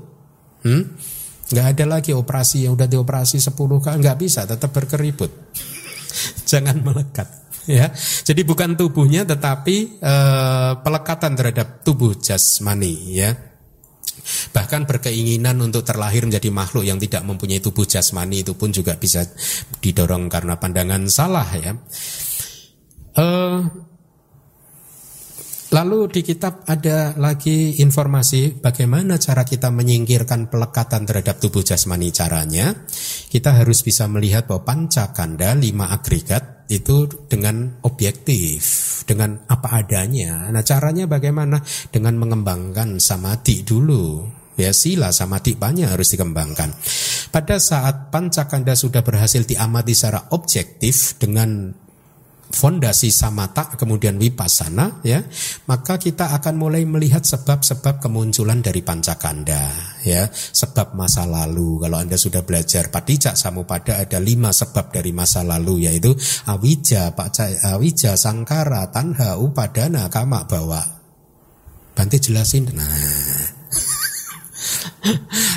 Hmm? 0.64 0.96
Gak 1.50 1.66
ada 1.76 1.98
lagi 1.98 2.14
operasi 2.14 2.64
yang 2.68 2.78
udah 2.78 2.86
dioperasi 2.86 3.42
10 3.42 3.58
kali 3.58 3.96
nggak 3.98 4.18
bisa, 4.22 4.46
tetap 4.46 4.70
berkeriput. 4.70 5.30
Jangan 6.50 6.78
melekat 6.78 7.26
ya. 7.66 7.90
Jadi 7.98 8.42
bukan 8.46 8.78
tubuhnya 8.78 9.26
tetapi 9.26 9.98
uh, 9.98 10.72
pelekatan 10.80 11.34
terhadap 11.34 11.82
tubuh 11.82 12.14
jasmani 12.18 12.94
ya. 13.18 13.49
Bahkan 14.54 14.86
berkeinginan 14.86 15.58
untuk 15.60 15.82
terlahir 15.82 16.26
menjadi 16.26 16.48
makhluk 16.52 16.84
yang 16.86 16.98
tidak 17.00 17.22
mempunyai 17.26 17.58
tubuh 17.58 17.84
jasmani 17.84 18.46
itu 18.46 18.54
pun 18.54 18.70
juga 18.70 18.96
bisa 18.96 19.26
didorong 19.82 20.30
karena 20.30 20.56
pandangan 20.56 21.06
salah 21.10 21.48
ya. 21.56 21.72
Uh, 23.18 23.89
Lalu 25.70 26.10
di 26.10 26.26
kitab 26.26 26.66
ada 26.66 27.14
lagi 27.14 27.78
informasi 27.78 28.58
bagaimana 28.58 29.22
cara 29.22 29.46
kita 29.46 29.70
menyingkirkan 29.70 30.50
pelekatan 30.50 31.06
terhadap 31.06 31.38
tubuh 31.38 31.62
jasmani 31.62 32.10
caranya. 32.10 32.74
Kita 33.30 33.54
harus 33.54 33.86
bisa 33.86 34.10
melihat 34.10 34.50
bahwa 34.50 34.66
pancakanda 34.66 35.54
lima 35.54 35.94
agregat 35.94 36.66
itu 36.66 37.06
dengan 37.30 37.78
objektif, 37.86 38.62
dengan 39.06 39.46
apa 39.46 39.78
adanya. 39.78 40.50
Nah 40.50 40.66
caranya 40.66 41.06
bagaimana? 41.06 41.62
Dengan 41.94 42.18
mengembangkan 42.18 42.98
samadhi 42.98 43.62
dulu. 43.62 44.26
Ya 44.58 44.74
sila 44.74 45.14
samadhi 45.14 45.54
banyak 45.54 45.86
harus 45.86 46.18
dikembangkan. 46.18 46.74
Pada 47.30 47.62
saat 47.62 48.10
pancakanda 48.10 48.74
sudah 48.74 49.06
berhasil 49.06 49.46
diamati 49.46 49.94
secara 49.94 50.34
objektif 50.34 51.14
dengan 51.14 51.70
fondasi 52.50 53.14
samata 53.14 53.78
kemudian 53.78 54.18
wipasana 54.18 54.98
ya 55.06 55.22
maka 55.70 56.02
kita 56.02 56.34
akan 56.34 56.58
mulai 56.58 56.82
melihat 56.82 57.22
sebab-sebab 57.22 58.02
kemunculan 58.02 58.58
dari 58.58 58.82
pancakanda 58.82 59.90
ya. 60.04 60.28
Sebab 60.30 60.96
masa 60.96 61.28
lalu. 61.28 61.80
Kalau 61.80 61.98
anda 62.00 62.16
sudah 62.16 62.42
belajar 62.44 62.88
padijak 62.88 63.36
samupada 63.36 64.00
ada 64.00 64.18
lima 64.18 64.50
sebab 64.50 64.92
dari 64.92 65.12
masa 65.14 65.44
lalu 65.44 65.88
yaitu 65.88 66.12
awija 66.48 67.14
pak 67.14 67.62
awija 67.70 68.16
sangkara 68.16 68.90
tanha 68.90 69.38
upadana 69.38 70.08
kama 70.10 70.44
bawa. 70.48 70.82
Banti 71.94 72.18
jelasin. 72.18 72.70
Nah. 72.72 72.90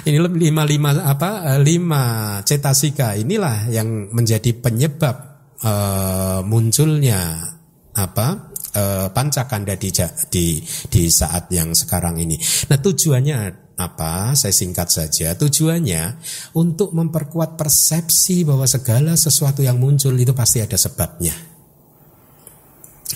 Ini 0.08 0.20
lima 0.20 0.68
lima 0.68 0.92
apa 1.04 1.60
lima 1.60 2.40
cetasika 2.44 3.16
inilah 3.16 3.72
yang 3.72 4.12
menjadi 4.12 4.52
penyebab 4.56 5.33
uh, 5.64 6.40
munculnya 6.46 7.52
apa 7.94 8.54
uh, 8.76 9.08
pancakanda 9.14 9.78
di, 9.78 9.90
di 10.30 10.62
di 10.90 11.04
saat 11.10 11.50
yang 11.54 11.72
sekarang 11.74 12.20
ini. 12.20 12.38
Nah 12.70 12.78
tujuannya 12.78 13.38
apa? 13.78 14.38
Saya 14.38 14.54
singkat 14.54 14.90
saja. 14.94 15.34
Tujuannya 15.34 16.22
untuk 16.58 16.94
memperkuat 16.94 17.58
persepsi 17.58 18.46
bahwa 18.46 18.70
segala 18.70 19.18
sesuatu 19.18 19.66
yang 19.66 19.82
muncul 19.82 20.14
itu 20.14 20.34
pasti 20.36 20.62
ada 20.62 20.78
sebabnya. 20.78 21.34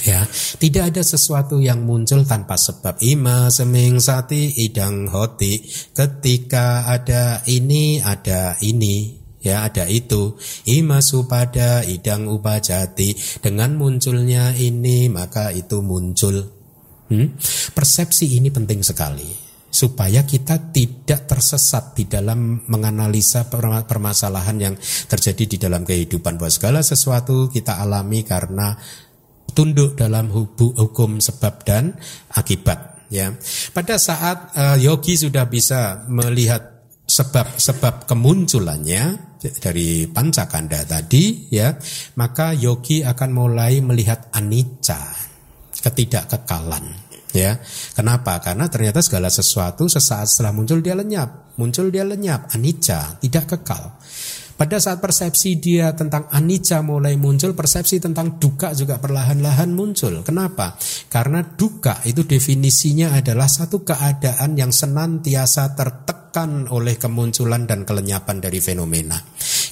Ya, 0.06 0.30
tidak 0.62 0.94
ada 0.94 1.02
sesuatu 1.02 1.58
yang 1.58 1.82
muncul 1.82 2.22
tanpa 2.22 2.54
sebab. 2.54 3.02
Ima 3.02 3.50
seming 3.50 3.98
sati 3.98 4.54
idang 4.62 5.10
hoti. 5.10 5.58
Ketika 5.90 6.86
ada 6.86 7.42
ini, 7.50 7.98
ada 7.98 8.62
ini 8.62 9.17
ya 9.42 9.66
ada 9.68 9.86
itu. 9.88 10.36
Imasu 10.68 11.26
pada 11.30 11.84
idang 11.86 12.28
upajati. 12.30 13.42
Dengan 13.42 13.78
munculnya 13.78 14.54
ini 14.56 15.08
maka 15.08 15.54
itu 15.54 15.82
muncul. 15.82 16.58
Hmm? 17.08 17.40
persepsi 17.72 18.36
ini 18.36 18.52
penting 18.52 18.84
sekali. 18.84 19.48
Supaya 19.68 20.24
kita 20.24 20.72
tidak 20.76 21.28
tersesat 21.28 21.96
di 21.96 22.08
dalam 22.08 22.66
menganalisa 22.68 23.48
permasalahan 23.88 24.58
yang 24.58 24.76
terjadi 25.08 25.44
di 25.46 25.58
dalam 25.60 25.88
kehidupan. 25.88 26.36
Bahwa 26.36 26.52
segala 26.52 26.80
sesuatu 26.84 27.48
kita 27.52 27.80
alami 27.80 28.24
karena 28.28 28.76
tunduk 29.58 29.98
dalam 29.98 30.30
hukum 30.30 31.18
sebab 31.18 31.66
dan 31.66 31.98
akibat. 32.36 32.98
Ya. 33.08 33.34
Pada 33.72 33.96
saat 33.96 34.52
uh, 34.54 34.76
yogi 34.76 35.16
sudah 35.16 35.48
bisa 35.48 36.04
melihat 36.12 36.77
sebab-sebab 37.18 38.06
kemunculannya 38.06 39.04
dari 39.58 40.06
pancakanda 40.06 40.86
tadi 40.86 41.50
ya 41.50 41.74
maka 42.14 42.54
yogi 42.54 43.02
akan 43.02 43.30
mulai 43.34 43.82
melihat 43.82 44.30
anicca 44.38 45.02
ketidakkekalan 45.82 46.86
ya. 47.34 47.58
Kenapa? 47.94 48.38
Karena 48.42 48.70
ternyata 48.70 49.02
segala 49.02 49.34
sesuatu 49.34 49.90
sesaat 49.90 50.30
setelah 50.30 50.54
muncul 50.54 50.82
dia 50.82 50.94
lenyap 50.94 51.58
muncul 51.58 51.90
dia 51.90 52.06
lenyap 52.06 52.54
anicca 52.54 53.18
tidak 53.18 53.58
kekal 53.58 53.98
pada 54.58 54.82
saat 54.82 54.98
persepsi 54.98 55.62
dia 55.62 55.94
tentang 55.94 56.26
anicca 56.34 56.82
mulai 56.82 57.14
muncul, 57.14 57.54
persepsi 57.54 58.02
tentang 58.02 58.42
duka 58.42 58.74
juga 58.74 58.98
perlahan-lahan 58.98 59.70
muncul. 59.70 60.26
Kenapa? 60.26 60.74
Karena 61.14 61.46
duka 61.46 62.02
itu 62.10 62.26
definisinya 62.26 63.14
adalah 63.14 63.46
satu 63.46 63.86
keadaan 63.86 64.58
yang 64.58 64.74
senantiasa 64.74 65.78
tertekan 65.78 66.66
oleh 66.74 66.98
kemunculan 66.98 67.70
dan 67.70 67.86
kelenyapan 67.86 68.42
dari 68.42 68.58
fenomena. 68.58 69.22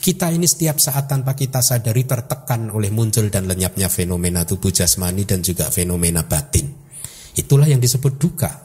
Kita 0.05 0.29
ini 0.29 0.45
setiap 0.45 0.77
saat 0.77 1.09
tanpa 1.09 1.33
kita 1.33 1.65
sadari 1.65 2.05
tertekan 2.05 2.69
oleh 2.69 2.93
muncul 2.93 3.25
dan 3.33 3.49
lenyapnya 3.49 3.89
fenomena 3.89 4.45
tubuh 4.45 4.69
jasmani 4.69 5.25
dan 5.25 5.41
juga 5.41 5.73
fenomena 5.73 6.21
batin. 6.29 6.69
Itulah 7.33 7.65
yang 7.65 7.81
disebut 7.81 8.21
duka. 8.21 8.64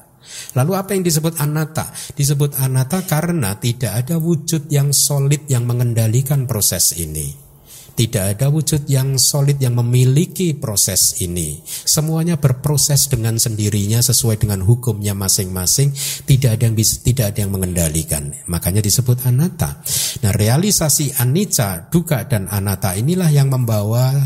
Lalu 0.55 0.73
apa 0.77 0.91
yang 0.97 1.05
disebut 1.07 1.39
anata? 1.39 1.93
Disebut 2.15 2.59
anata 2.59 3.03
karena 3.07 3.57
tidak 3.59 4.05
ada 4.07 4.17
wujud 4.19 4.67
yang 4.73 4.91
solid 4.91 5.47
yang 5.47 5.67
mengendalikan 5.67 6.45
proses 6.45 6.97
ini. 6.99 7.51
Tidak 7.91 8.33
ada 8.39 8.49
wujud 8.49 8.89
yang 8.89 9.21
solid 9.21 9.61
yang 9.61 9.77
memiliki 9.77 10.57
proses 10.57 11.21
ini. 11.21 11.61
Semuanya 11.67 12.41
berproses 12.41 13.13
dengan 13.13 13.37
sendirinya 13.37 14.01
sesuai 14.01 14.41
dengan 14.41 14.65
hukumnya 14.65 15.13
masing-masing. 15.13 15.93
Tidak 16.25 16.49
ada 16.49 16.65
yang 16.65 16.73
bisa, 16.73 17.05
tidak 17.05 17.37
ada 17.37 17.45
yang 17.45 17.53
mengendalikan. 17.53 18.33
Makanya 18.49 18.81
disebut 18.81 19.29
anata. 19.29 19.85
Nah, 20.25 20.33
realisasi 20.33 21.13
anicca, 21.21 21.93
duka 21.93 22.25
dan 22.25 22.49
anata 22.49 22.97
inilah 22.97 23.29
yang 23.29 23.53
membawa 23.53 24.17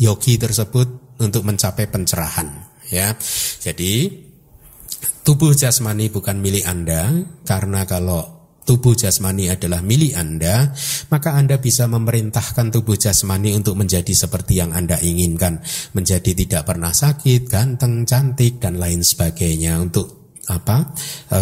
yogi 0.00 0.40
tersebut 0.40 1.20
untuk 1.20 1.44
mencapai 1.44 1.84
pencerahan. 1.90 2.48
Ya, 2.88 3.12
jadi 3.60 4.24
tubuh 5.22 5.52
jasmani 5.52 6.08
bukan 6.08 6.40
milik 6.40 6.64
Anda 6.64 7.24
karena 7.44 7.84
kalau 7.84 8.38
tubuh 8.68 8.92
jasmani 8.92 9.48
adalah 9.48 9.80
milik 9.80 10.12
Anda, 10.12 10.76
maka 11.08 11.32
Anda 11.32 11.56
bisa 11.56 11.88
memerintahkan 11.88 12.68
tubuh 12.68 13.00
jasmani 13.00 13.56
untuk 13.56 13.80
menjadi 13.80 14.12
seperti 14.12 14.60
yang 14.60 14.76
Anda 14.76 15.00
inginkan, 15.00 15.64
menjadi 15.96 16.36
tidak 16.36 16.68
pernah 16.68 16.92
sakit, 16.92 17.48
ganteng, 17.48 18.04
cantik 18.04 18.60
dan 18.60 18.76
lain 18.76 19.00
sebagainya 19.00 19.80
untuk 19.80 20.20
apa 20.48 20.96
e, 21.28 21.40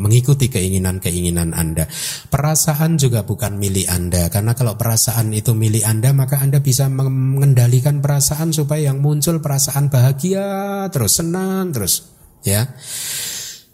mengikuti 0.00 0.48
keinginan-keinginan 0.48 1.52
Anda. 1.52 1.84
Perasaan 2.28 2.96
juga 3.00 3.24
bukan 3.24 3.56
milik 3.56 3.88
Anda 3.88 4.32
karena 4.32 4.52
kalau 4.52 4.76
perasaan 4.76 5.32
itu 5.32 5.52
milik 5.52 5.84
Anda 5.84 6.12
maka 6.12 6.40
Anda 6.40 6.60
bisa 6.60 6.92
mengendalikan 6.92 8.04
perasaan 8.04 8.52
supaya 8.52 8.92
yang 8.92 9.00
muncul 9.00 9.40
perasaan 9.40 9.88
bahagia 9.88 10.84
terus 10.92 11.20
senang 11.24 11.72
terus 11.72 12.17
ya. 12.42 12.66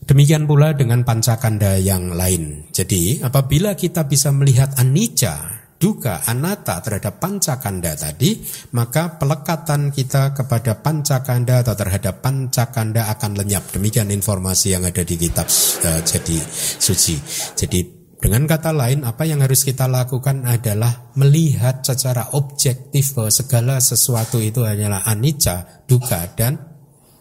Demikian 0.05 0.45
pula 0.45 0.77
dengan 0.77 1.01
pancakanda 1.01 1.81
yang 1.81 2.13
lain. 2.13 2.69
Jadi, 2.69 3.25
apabila 3.25 3.73
kita 3.73 4.05
bisa 4.05 4.29
melihat 4.37 4.77
anicca, 4.77 5.65
duka, 5.81 6.21
anata 6.29 6.81
terhadap 6.85 7.17
pancakanda 7.21 7.97
tadi, 7.97 8.41
maka 8.77 9.17
pelekatan 9.17 9.89
kita 9.93 10.37
kepada 10.37 10.77
pancakanda 10.81 11.65
atau 11.65 11.73
terhadap 11.73 12.21
pancakanda 12.21 13.09
akan 13.17 13.33
lenyap. 13.37 13.65
Demikian 13.73 14.13
informasi 14.13 14.77
yang 14.77 14.85
ada 14.85 15.01
di 15.01 15.17
kitab 15.17 15.49
uh, 15.49 16.01
jadi 16.05 16.39
suci. 16.81 17.17
Jadi 17.57 18.05
dengan 18.17 18.49
kata 18.49 18.73
lain, 18.73 19.05
apa 19.05 19.29
yang 19.29 19.45
harus 19.45 19.69
kita 19.69 19.85
lakukan 19.85 20.49
adalah 20.49 21.13
melihat 21.21 21.85
secara 21.85 22.33
objektif 22.33 23.13
bahwa 23.13 23.29
segala 23.29 23.77
sesuatu 23.85 24.41
itu 24.41 24.65
hanyalah 24.65 25.05
anicca, 25.05 25.85
duka, 25.85 26.33
dan 26.33 26.74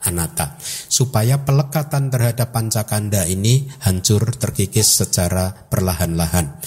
anatta 0.04 0.60
supaya 0.62 1.42
pelekatan 1.42 2.12
terhadap 2.12 2.52
pancakanda 2.52 3.26
ini 3.26 3.68
hancur 3.84 4.36
terkikis 4.36 5.04
secara 5.04 5.50
perlahan-lahan. 5.50 6.60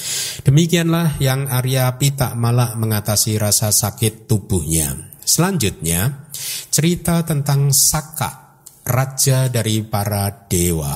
Demikianlah 0.42 1.20
yang 1.20 1.46
Arya 1.46 1.94
Pita 2.00 2.34
Malak 2.34 2.74
mengatasi 2.80 3.36
rasa 3.36 3.70
sakit 3.70 4.26
tubuhnya. 4.26 5.16
Selanjutnya 5.26 6.30
cerita 6.70 7.26
tentang 7.26 7.74
Saka, 7.74 8.62
raja 8.86 9.50
dari 9.50 9.82
para 9.82 10.46
dewa. 10.46 10.94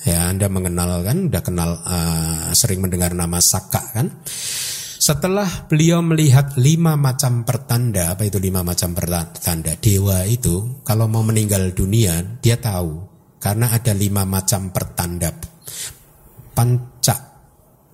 Ya, 0.00 0.32
Anda 0.32 0.48
mengenal 0.48 1.04
kan, 1.04 1.28
udah 1.28 1.42
kenal 1.44 1.70
uh, 1.84 2.50
sering 2.56 2.80
mendengar 2.80 3.12
nama 3.12 3.36
Saka 3.38 3.84
kan? 3.92 4.08
Setelah 5.00 5.64
beliau 5.64 6.04
melihat 6.04 6.60
lima 6.60 6.92
macam 6.92 7.40
pertanda, 7.48 8.12
apa 8.12 8.28
itu 8.28 8.36
lima 8.36 8.60
macam 8.60 8.92
pertanda? 8.92 9.72
Dewa 9.80 10.28
itu 10.28 10.84
kalau 10.84 11.08
mau 11.08 11.24
meninggal 11.24 11.72
dunia, 11.72 12.20
dia 12.44 12.60
tahu. 12.60 13.08
Karena 13.40 13.72
ada 13.72 13.96
lima 13.96 14.28
macam 14.28 14.68
pertanda. 14.68 15.32
Panca 16.52 17.16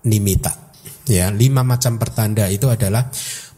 nimita. 0.03 0.75
Ya, 1.07 1.31
lima 1.31 1.63
macam 1.63 1.95
pertanda 2.03 2.51
itu 2.51 2.67
adalah 2.67 3.07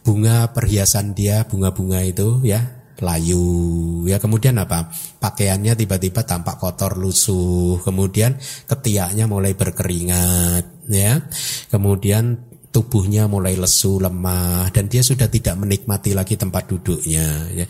bunga 0.04 0.52
perhiasan 0.52 1.16
dia, 1.16 1.48
bunga-bunga 1.48 2.04
itu 2.04 2.44
ya, 2.44 2.60
layu 2.98 4.04
ya 4.10 4.18
kemudian 4.18 4.58
apa 4.58 4.90
pakaiannya 5.22 5.78
tiba-tiba 5.78 6.26
tampak 6.26 6.58
kotor 6.58 6.98
lusuh 6.98 7.78
kemudian 7.86 8.34
ketiaknya 8.66 9.30
mulai 9.30 9.54
berkeringat 9.54 10.90
ya 10.90 11.22
kemudian 11.70 12.47
tubuhnya 12.78 13.26
mulai 13.26 13.58
lesu, 13.58 13.98
lemah, 13.98 14.70
dan 14.70 14.86
dia 14.86 15.02
sudah 15.02 15.26
tidak 15.26 15.58
menikmati 15.58 16.14
lagi 16.14 16.38
tempat 16.38 16.70
duduknya. 16.70 17.50
Ya. 17.50 17.66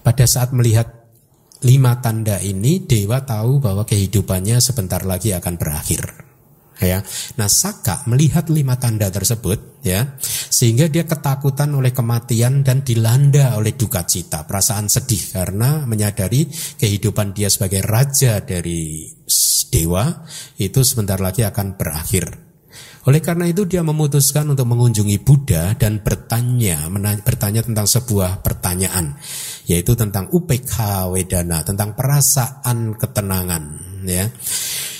Pada 0.00 0.24
saat 0.24 0.56
melihat 0.56 0.88
lima 1.60 2.00
tanda 2.00 2.40
ini 2.40 2.80
dewa 2.88 3.20
tahu 3.20 3.60
bahwa 3.60 3.84
kehidupannya 3.84 4.56
sebentar 4.64 5.04
lagi 5.04 5.36
akan 5.36 5.60
berakhir. 5.60 6.24
Ya, 6.76 7.00
nah 7.40 7.48
Saka 7.48 8.04
melihat 8.04 8.52
lima 8.52 8.76
tanda 8.76 9.08
tersebut, 9.08 9.80
ya, 9.80 10.20
sehingga 10.52 10.92
dia 10.92 11.08
ketakutan 11.08 11.72
oleh 11.72 11.88
kematian 11.88 12.60
dan 12.60 12.84
dilanda 12.84 13.56
oleh 13.56 13.72
duka 13.72 14.04
cita, 14.04 14.44
perasaan 14.44 14.84
sedih 14.84 15.40
karena 15.40 15.88
menyadari 15.88 16.44
kehidupan 16.76 17.32
dia 17.32 17.48
sebagai 17.48 17.80
raja 17.80 18.44
dari 18.44 19.08
dewa 19.72 20.28
itu 20.60 20.84
sebentar 20.84 21.16
lagi 21.16 21.48
akan 21.48 21.80
berakhir. 21.80 22.45
Oleh 23.06 23.22
karena 23.22 23.46
itu 23.46 23.62
dia 23.70 23.86
memutuskan 23.86 24.50
untuk 24.50 24.66
mengunjungi 24.66 25.22
Buddha 25.22 25.78
dan 25.78 26.02
bertanya 26.02 26.90
bertanya 27.22 27.62
tentang 27.62 27.86
sebuah 27.86 28.42
pertanyaan 28.42 29.14
yaitu 29.70 29.94
tentang 29.94 30.26
UPK 30.34 31.06
Wedana, 31.14 31.62
tentang 31.62 31.94
perasaan 31.94 32.98
ketenangan 32.98 33.64
ya. 34.06 34.26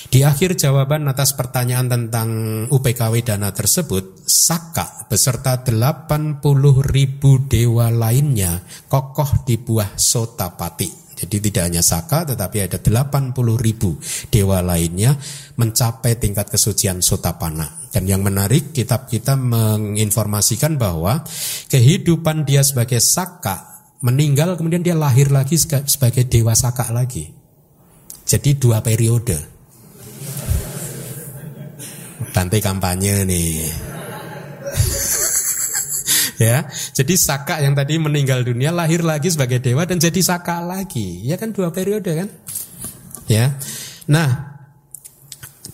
Di 0.07 0.23
akhir 0.23 0.55
jawaban 0.55 1.11
atas 1.11 1.35
pertanyaan 1.35 1.91
tentang 1.91 2.29
UPK 2.71 3.11
Wedana 3.11 3.51
tersebut, 3.51 4.23
Saka 4.23 5.11
beserta 5.11 5.59
80 5.67 6.41
ribu 6.87 7.43
dewa 7.43 7.91
lainnya 7.91 8.63
kokoh 8.87 9.43
di 9.43 9.59
buah 9.59 9.99
Sotapati. 9.99 11.06
Jadi 11.17 11.49
tidak 11.49 11.73
hanya 11.73 11.81
Saka 11.81 12.29
tetapi 12.29 12.69
ada 12.69 12.77
80 12.77 13.33
ribu 13.57 13.97
dewa 14.29 14.61
lainnya 14.61 15.17
mencapai 15.57 16.21
tingkat 16.21 16.53
kesucian 16.53 17.01
Sotapana. 17.01 17.89
Dan 17.89 18.05
yang 18.05 18.21
menarik 18.21 18.77
kitab 18.77 19.09
kita 19.09 19.33
menginformasikan 19.41 20.77
bahwa 20.77 21.25
kehidupan 21.73 22.45
dia 22.45 22.61
sebagai 22.61 23.01
Saka 23.01 23.81
meninggal 24.05 24.61
kemudian 24.61 24.85
dia 24.85 24.93
lahir 24.93 25.33
lagi 25.33 25.57
sebagai 25.59 26.29
dewa 26.29 26.53
Saka 26.53 26.93
lagi. 26.93 27.33
Jadi 28.29 28.61
dua 28.61 28.85
periode. 28.85 29.57
Tante 32.37 32.61
kampanye 32.61 33.25
nih 33.25 33.64
ya. 36.41 36.68
Jadi 36.70 37.14
Saka 37.16 37.61
yang 37.61 37.76
tadi 37.76 38.01
meninggal 38.01 38.45
dunia 38.45 38.72
lahir 38.72 39.03
lagi 39.03 39.32
sebagai 39.32 39.61
dewa 39.61 39.84
dan 39.84 40.01
jadi 40.01 40.20
Saka 40.22 40.62
lagi. 40.64 41.24
Ya 41.24 41.37
kan 41.37 41.53
dua 41.53 41.72
periode 41.72 42.12
kan? 42.12 42.28
Ya. 43.26 43.59
Nah, 44.07 44.57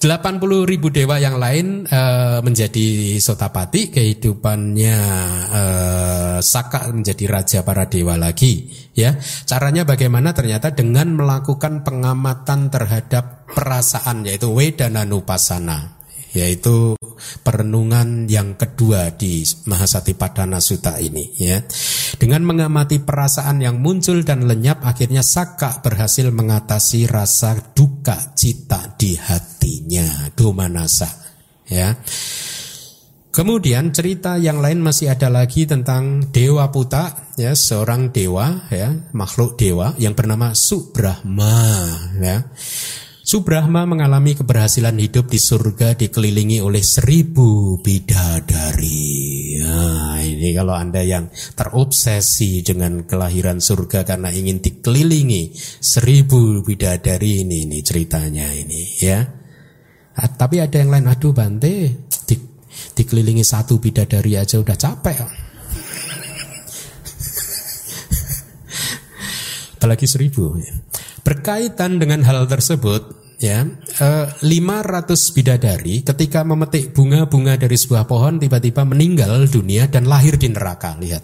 80 0.02 0.66
ribu 0.66 0.90
dewa 0.90 1.22
yang 1.22 1.38
lain 1.38 1.86
e, 1.86 2.00
menjadi 2.42 3.16
sotapati 3.22 3.94
kehidupannya 3.94 4.98
e, 5.46 5.62
Saka 6.42 6.90
menjadi 6.90 7.24
raja 7.30 7.58
para 7.62 7.86
dewa 7.86 8.18
lagi 8.18 8.66
ya 8.98 9.14
caranya 9.46 9.86
bagaimana 9.86 10.34
ternyata 10.34 10.74
dengan 10.74 11.14
melakukan 11.14 11.86
pengamatan 11.86 12.66
terhadap 12.66 13.46
perasaan 13.46 14.26
yaitu 14.26 14.50
wedana 14.50 15.06
nupasana 15.06 16.01
yaitu 16.32 16.96
perenungan 17.44 18.26
yang 18.26 18.56
kedua 18.56 19.12
di 19.14 19.44
Mahasatipadana 19.68 20.58
Sutta 20.58 20.96
ini 20.98 21.32
ya. 21.36 21.60
Dengan 22.16 22.44
mengamati 22.44 23.00
perasaan 23.00 23.60
yang 23.60 23.80
muncul 23.80 24.24
dan 24.24 24.48
lenyap 24.48 24.84
akhirnya 24.84 25.20
Saka 25.20 25.80
berhasil 25.84 26.28
mengatasi 26.32 27.08
rasa 27.08 27.72
duka 27.72 28.32
cita 28.36 28.96
di 28.96 29.16
hatinya, 29.16 30.32
domanasa 30.32 31.08
ya. 31.68 31.96
Kemudian 33.32 33.96
cerita 33.96 34.36
yang 34.36 34.60
lain 34.60 34.84
masih 34.84 35.08
ada 35.08 35.32
lagi 35.32 35.64
tentang 35.64 36.28
Dewa 36.28 36.68
Puta, 36.68 37.32
ya 37.40 37.56
seorang 37.56 38.12
dewa, 38.12 38.68
ya 38.68 38.92
makhluk 39.16 39.56
dewa 39.56 39.96
yang 39.96 40.12
bernama 40.12 40.52
Subrahma, 40.52 41.56
ya. 42.20 42.44
Subrahma 43.32 43.88
mengalami 43.88 44.36
keberhasilan 44.36 45.00
hidup 45.00 45.32
di 45.32 45.40
surga 45.40 45.96
dikelilingi 45.96 46.60
oleh 46.60 46.84
seribu 46.84 47.80
bidadari. 47.80 49.56
Nah, 49.56 50.20
ini 50.20 50.52
kalau 50.52 50.76
Anda 50.76 51.00
yang 51.00 51.32
terobsesi 51.32 52.60
dengan 52.60 53.08
kelahiran 53.08 53.56
surga 53.56 54.04
karena 54.04 54.28
ingin 54.28 54.60
dikelilingi 54.60 55.56
seribu 55.80 56.60
bidadari 56.60 57.40
ini, 57.40 57.64
ini 57.64 57.80
ceritanya 57.80 58.52
ini 58.52 59.00
ya. 59.00 59.24
Ah, 60.12 60.28
tapi 60.28 60.60
ada 60.60 60.76
yang 60.76 60.92
lain, 60.92 61.08
aduh 61.08 61.32
Bante, 61.32 62.04
di, 62.28 62.36
dikelilingi 62.92 63.48
satu 63.48 63.80
bidadari 63.80 64.36
aja 64.36 64.60
udah 64.60 64.76
capek. 64.76 65.16
Apalagi 69.80 70.04
seribu. 70.04 70.60
Berkaitan 71.24 71.96
dengan 71.96 72.20
hal 72.28 72.44
tersebut, 72.44 73.21
ya, 73.42 73.66
eh, 73.98 74.26
500 74.40 75.34
bidadari 75.34 76.06
ketika 76.06 76.46
memetik 76.46 76.94
bunga-bunga 76.94 77.58
dari 77.58 77.74
sebuah 77.74 78.06
pohon 78.06 78.38
tiba-tiba 78.38 78.86
meninggal 78.86 79.50
dunia 79.50 79.90
dan 79.90 80.06
lahir 80.06 80.38
di 80.38 80.46
neraka. 80.46 80.94
Lihat, 80.94 81.22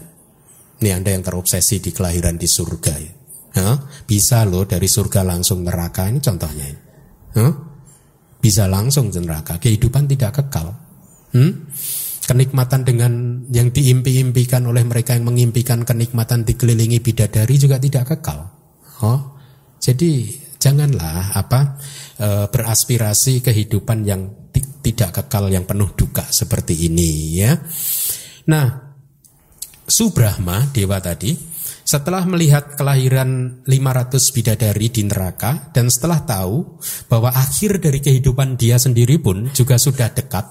ini 0.83 0.91
anda 0.91 1.15
yang 1.15 1.23
terobsesi 1.23 1.79
di 1.79 1.95
kelahiran 1.95 2.35
di 2.35 2.51
surga. 2.51 2.95
Ya. 2.99 3.13
Huh? 3.59 3.77
Bisa 4.05 4.45
loh 4.45 4.67
dari 4.67 4.87
surga 4.91 5.23
langsung 5.23 5.63
neraka 5.63 6.11
ini 6.11 6.19
contohnya. 6.19 6.69
Huh? 7.39 7.53
Bisa 8.39 8.71
langsung 8.71 9.11
ke 9.11 9.19
neraka. 9.19 9.59
Kehidupan 9.59 10.07
tidak 10.07 10.43
kekal. 10.43 10.75
Hmm? 11.35 11.67
Kenikmatan 12.29 12.85
dengan 12.85 13.13
yang 13.49 13.73
diimpi-impikan 13.73 14.69
oleh 14.69 14.85
mereka 14.85 15.17
yang 15.17 15.33
mengimpikan 15.33 15.83
kenikmatan 15.83 16.45
dikelilingi 16.45 17.01
bidadari 17.01 17.57
juga 17.57 17.81
tidak 17.81 18.15
kekal. 18.15 18.53
Oh, 19.01 19.39
jadi 19.81 20.29
janganlah 20.59 21.39
apa 21.39 21.79
e, 22.19 22.29
beraspirasi 22.51 23.41
kehidupan 23.41 24.05
yang 24.05 24.51
tidak 24.83 25.23
kekal 25.23 25.47
yang 25.49 25.65
penuh 25.65 25.95
duka 25.95 26.27
seperti 26.27 26.91
ini 26.91 27.11
ya. 27.39 27.55
Nah, 28.51 28.67
Subrahma 29.89 30.69
dewa 30.75 31.01
tadi 31.01 31.33
setelah 31.89 32.21
melihat 32.29 32.77
kelahiran 32.77 33.65
500 33.65 34.37
bidadari 34.37 34.93
di 34.93 35.09
neraka 35.09 35.73
dan 35.73 35.89
setelah 35.89 36.21
tahu 36.21 36.77
bahwa 37.09 37.33
akhir 37.33 37.81
dari 37.81 38.05
kehidupan 38.05 38.61
dia 38.61 38.77
sendiri 38.77 39.17
pun 39.17 39.49
juga 39.57 39.81
sudah 39.81 40.13
dekat 40.13 40.45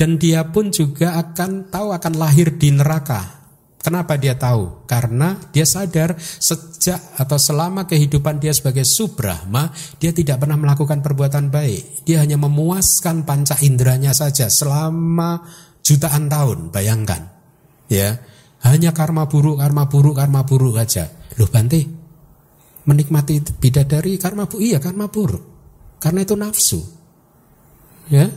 dan 0.00 0.16
dia 0.16 0.48
pun 0.48 0.72
juga 0.72 1.20
akan 1.20 1.68
tahu 1.68 1.92
akan 1.92 2.14
lahir 2.16 2.56
di 2.56 2.72
neraka 2.72 3.39
Kenapa 3.80 4.20
dia 4.20 4.36
tahu? 4.36 4.84
Karena 4.84 5.40
dia 5.56 5.64
sadar 5.64 6.12
sejak 6.20 7.00
atau 7.16 7.40
selama 7.40 7.88
kehidupan 7.88 8.36
dia 8.36 8.52
sebagai 8.52 8.84
subrahma, 8.84 9.72
dia 9.96 10.12
tidak 10.12 10.44
pernah 10.44 10.60
melakukan 10.60 11.00
perbuatan 11.00 11.48
baik. 11.48 12.04
Dia 12.04 12.20
hanya 12.20 12.36
memuaskan 12.36 13.24
panca 13.24 13.56
inderanya 13.64 14.12
saja 14.12 14.52
selama 14.52 15.48
jutaan 15.80 16.28
tahun, 16.28 16.68
bayangkan. 16.68 17.32
Ya, 17.88 18.20
hanya 18.68 18.92
karma 18.92 19.24
buruk, 19.32 19.56
karma 19.56 19.88
buruk, 19.88 20.20
karma 20.20 20.44
buruk 20.44 20.76
aja. 20.76 21.08
Loh 21.40 21.48
Bante, 21.48 21.80
menikmati 22.84 23.40
bidadari 23.64 24.20
karma 24.20 24.44
buruk, 24.44 24.60
iya 24.60 24.76
karma 24.76 25.08
buruk. 25.08 25.40
Karena 25.96 26.20
itu 26.20 26.36
nafsu. 26.36 26.80
Ya, 28.12 28.28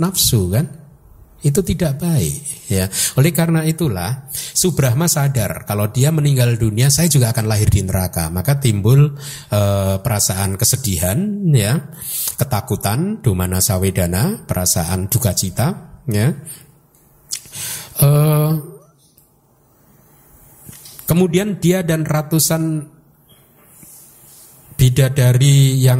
nafsu 0.00 0.48
kan? 0.48 0.77
Itu 1.38 1.62
tidak 1.62 2.02
baik 2.02 2.66
ya. 2.66 2.90
Oleh 3.14 3.30
karena 3.30 3.62
itulah 3.62 4.26
Subrahma 4.34 5.06
sadar 5.06 5.62
kalau 5.70 5.86
dia 5.86 6.10
meninggal 6.10 6.58
dunia 6.58 6.90
saya 6.90 7.06
juga 7.06 7.30
akan 7.30 7.46
lahir 7.46 7.70
di 7.70 7.86
neraka. 7.86 8.26
Maka 8.26 8.58
timbul 8.58 9.14
e, 9.46 9.60
perasaan 10.02 10.58
kesedihan 10.58 11.46
ya, 11.54 11.78
ketakutan, 12.34 13.22
dumana 13.22 13.62
sawedana, 13.62 14.42
perasaan 14.50 15.06
duka 15.06 15.30
cita 15.30 16.02
ya. 16.10 16.34
E, 18.02 18.08
kemudian 21.06 21.62
dia 21.62 21.86
dan 21.86 22.02
ratusan 22.02 22.97
bidadari 24.78 25.74
yang 25.82 25.98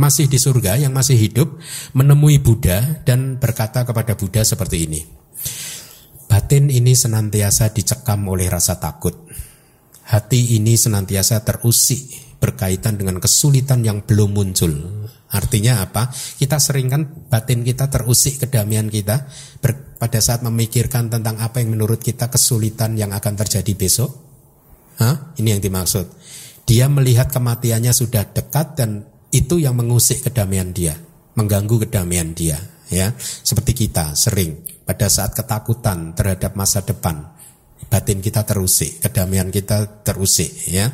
masih 0.00 0.26
di 0.26 0.40
surga, 0.40 0.80
yang 0.80 0.96
masih 0.96 1.20
hidup, 1.20 1.60
menemui 1.92 2.40
Buddha 2.40 3.04
dan 3.04 3.36
berkata 3.36 3.84
kepada 3.84 4.16
Buddha 4.16 4.40
seperti 4.40 4.88
ini. 4.88 5.00
Batin 6.24 6.72
ini 6.72 6.96
senantiasa 6.96 7.68
dicekam 7.76 8.24
oleh 8.24 8.48
rasa 8.48 8.80
takut. 8.80 9.12
Hati 10.08 10.56
ini 10.56 10.72
senantiasa 10.72 11.44
terusik 11.44 12.32
berkaitan 12.40 12.96
dengan 12.96 13.20
kesulitan 13.20 13.84
yang 13.84 14.02
belum 14.02 14.34
muncul. 14.34 14.72
Artinya 15.28 15.84
apa? 15.84 16.08
Kita 16.10 16.56
sering 16.56 16.88
kan 16.88 17.02
batin 17.28 17.62
kita 17.62 17.92
terusik 17.92 18.42
kedamaian 18.42 18.88
kita 18.88 19.28
ber, 19.60 19.96
pada 20.00 20.18
saat 20.18 20.40
memikirkan 20.40 21.12
tentang 21.12 21.38
apa 21.38 21.60
yang 21.60 21.76
menurut 21.76 22.00
kita 22.00 22.32
kesulitan 22.32 22.96
yang 22.96 23.12
akan 23.12 23.36
terjadi 23.36 23.72
besok. 23.76 24.10
Hah? 24.98 25.36
Ini 25.36 25.56
yang 25.56 25.62
dimaksud. 25.62 26.08
Dia 26.72 26.88
melihat 26.88 27.28
kematiannya 27.28 27.92
sudah 27.92 28.32
dekat 28.32 28.80
dan 28.80 29.04
itu 29.28 29.60
yang 29.60 29.76
mengusik 29.76 30.24
kedamaian 30.24 30.72
dia, 30.72 30.96
mengganggu 31.36 31.84
kedamaian 31.84 32.32
dia, 32.32 32.56
ya. 32.88 33.12
Seperti 33.20 33.76
kita 33.76 34.16
sering 34.16 34.64
pada 34.88 35.12
saat 35.12 35.36
ketakutan 35.36 36.16
terhadap 36.16 36.56
masa 36.56 36.80
depan, 36.80 37.28
batin 37.92 38.24
kita 38.24 38.48
terusik, 38.48 39.04
kedamaian 39.04 39.52
kita 39.52 40.00
terusik, 40.00 40.48
ya. 40.72 40.88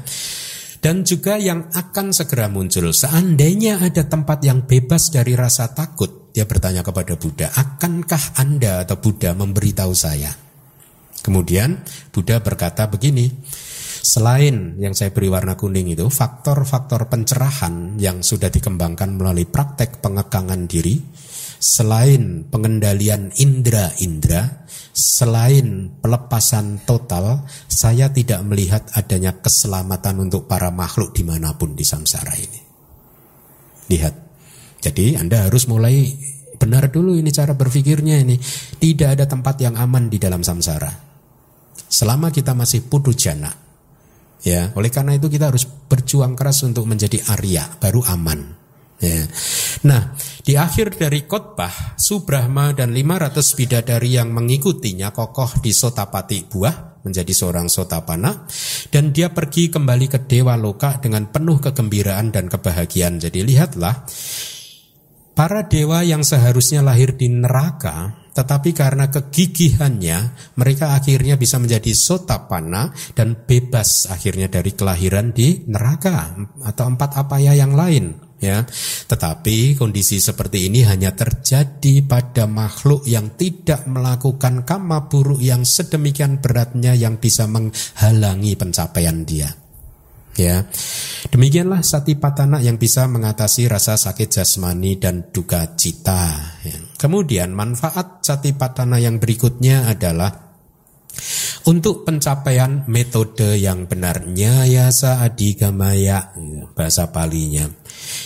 dan 0.82 1.06
juga 1.06 1.38
yang 1.38 1.70
akan 1.70 2.10
segera 2.10 2.50
muncul. 2.50 2.90
Seandainya 2.90 3.78
ada 3.78 4.02
tempat 4.02 4.42
yang 4.42 4.66
bebas 4.66 5.14
dari 5.14 5.38
rasa 5.38 5.70
takut, 5.78 6.34
dia 6.34 6.42
bertanya 6.42 6.82
kepada 6.82 7.14
Buddha, 7.14 7.54
akankah 7.54 8.34
Anda 8.34 8.82
atau 8.82 8.98
Buddha 8.98 9.30
memberitahu 9.30 9.94
saya? 9.94 10.34
Kemudian 11.22 11.86
Buddha 12.10 12.42
berkata 12.42 12.90
begini, 12.90 13.30
selain 14.08 14.80
yang 14.80 14.96
saya 14.96 15.12
beri 15.12 15.28
warna 15.28 15.52
kuning 15.52 15.92
itu, 15.92 16.08
faktor-faktor 16.08 17.12
pencerahan 17.12 18.00
yang 18.00 18.24
sudah 18.24 18.48
dikembangkan 18.48 19.20
melalui 19.20 19.44
praktek 19.44 20.00
pengekangan 20.00 20.64
diri, 20.64 20.96
selain 21.60 22.48
pengendalian 22.48 23.28
indera-indera, 23.36 24.64
selain 24.96 26.00
pelepasan 26.00 26.88
total, 26.88 27.44
saya 27.68 28.08
tidak 28.08 28.40
melihat 28.48 28.88
adanya 28.96 29.36
keselamatan 29.44 30.24
untuk 30.24 30.48
para 30.48 30.72
makhluk 30.72 31.12
di 31.12 31.28
mana 31.28 31.52
pun 31.60 31.76
di 31.76 31.84
samsara 31.84 32.32
ini. 32.32 32.60
Lihat, 33.92 34.14
jadi 34.80 35.20
Anda 35.20 35.52
harus 35.52 35.68
mulai 35.68 36.08
benar 36.56 36.88
dulu 36.88 37.12
ini 37.20 37.28
cara 37.28 37.52
berpikirnya 37.52 38.24
ini. 38.24 38.40
Tidak 38.80 39.08
ada 39.20 39.28
tempat 39.28 39.60
yang 39.60 39.76
aman 39.76 40.08
di 40.08 40.16
dalam 40.16 40.40
samsara. 40.40 40.90
Selama 41.88 42.28
kita 42.28 42.52
masih 42.52 42.84
putu 42.84 43.16
jana, 43.16 43.67
ya, 44.42 44.70
oleh 44.74 44.90
karena 44.92 45.16
itu 45.16 45.30
kita 45.30 45.50
harus 45.50 45.64
berjuang 45.64 46.34
keras 46.38 46.62
untuk 46.66 46.84
menjadi 46.84 47.22
Arya, 47.30 47.78
baru 47.80 48.04
aman. 48.08 48.58
Ya. 48.98 49.30
Nah, 49.86 50.18
di 50.42 50.58
akhir 50.58 50.98
dari 50.98 51.22
khotbah, 51.22 51.94
Subrahma 51.94 52.74
dan 52.74 52.90
500 52.90 53.54
bidadari 53.54 54.18
yang 54.18 54.34
mengikutinya 54.34 55.14
kokoh 55.14 55.62
di 55.62 55.70
Sotapati 55.70 56.50
buah 56.50 56.88
menjadi 57.06 57.32
seorang 57.32 57.70
sotapana 57.70 58.44
dan 58.90 59.14
dia 59.14 59.30
pergi 59.30 59.70
kembali 59.70 60.06
ke 60.10 60.18
Dewa 60.28 60.58
Loka 60.58 60.98
dengan 60.98 61.30
penuh 61.30 61.56
kegembiraan 61.62 62.34
dan 62.34 62.50
kebahagiaan. 62.50 63.22
Jadi 63.22 63.46
lihatlah 63.46 64.04
para 65.32 65.70
dewa 65.70 66.02
yang 66.02 66.26
seharusnya 66.26 66.82
lahir 66.82 67.14
di 67.14 67.30
neraka 67.30 68.27
tetapi 68.38 68.70
karena 68.70 69.10
kegigihannya 69.10 70.18
mereka 70.54 70.94
akhirnya 70.94 71.34
bisa 71.34 71.58
menjadi 71.58 71.90
sotapana 71.90 72.94
dan 73.18 73.34
bebas 73.34 74.06
akhirnya 74.06 74.46
dari 74.46 74.78
kelahiran 74.78 75.34
di 75.34 75.66
neraka 75.66 76.38
atau 76.62 76.84
empat 76.86 77.10
apa 77.18 77.42
ya 77.42 77.58
yang 77.58 77.74
lain 77.74 78.28
ya. 78.38 78.62
Tetapi 79.10 79.74
kondisi 79.74 80.22
seperti 80.22 80.70
ini 80.70 80.86
hanya 80.86 81.12
terjadi 81.18 82.06
pada 82.06 82.46
makhluk 82.46 83.02
yang 83.10 83.34
tidak 83.34 83.84
melakukan 83.90 84.62
kama 84.62 85.10
buruk 85.10 85.42
yang 85.42 85.66
sedemikian 85.66 86.38
beratnya 86.38 86.94
yang 86.94 87.18
bisa 87.18 87.50
menghalangi 87.50 88.54
pencapaian 88.54 89.26
dia. 89.26 89.67
Ya. 90.38 90.70
Demikianlah 91.34 91.82
sati 91.82 92.14
patana 92.14 92.62
yang 92.62 92.78
bisa 92.78 93.10
mengatasi 93.10 93.66
rasa 93.66 93.98
sakit 93.98 94.30
jasmani 94.30 94.96
dan 94.96 95.34
duka 95.34 95.74
cita. 95.74 96.54
Ya. 96.62 96.78
Kemudian 96.94 97.50
manfaat 97.50 98.22
sati 98.22 98.54
patana 98.54 99.02
yang 99.02 99.18
berikutnya 99.18 99.90
adalah 99.90 100.47
untuk 101.68 102.06
pencapaian 102.06 102.84
metode 102.88 103.58
yang 103.58 103.84
benar 103.84 104.24
nyayasa 104.24 105.20
adigamaya 105.24 106.32
bahasa 106.72 107.10
palinya. 107.12 107.68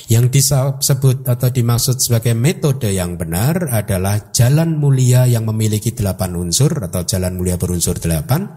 Yang 0.07 0.39
disebut 0.39 1.25
atau 1.25 1.49
dimaksud 1.49 1.97
sebagai 1.99 2.37
metode 2.37 2.93
yang 2.93 3.17
benar 3.17 3.73
adalah 3.73 4.31
jalan 4.31 4.77
mulia 4.77 5.25
yang 5.25 5.49
memiliki 5.49 5.97
delapan 5.97 6.37
unsur 6.37 6.71
atau 6.85 7.03
jalan 7.09 7.41
mulia 7.41 7.57
berunsur 7.57 7.97
delapan 7.97 8.53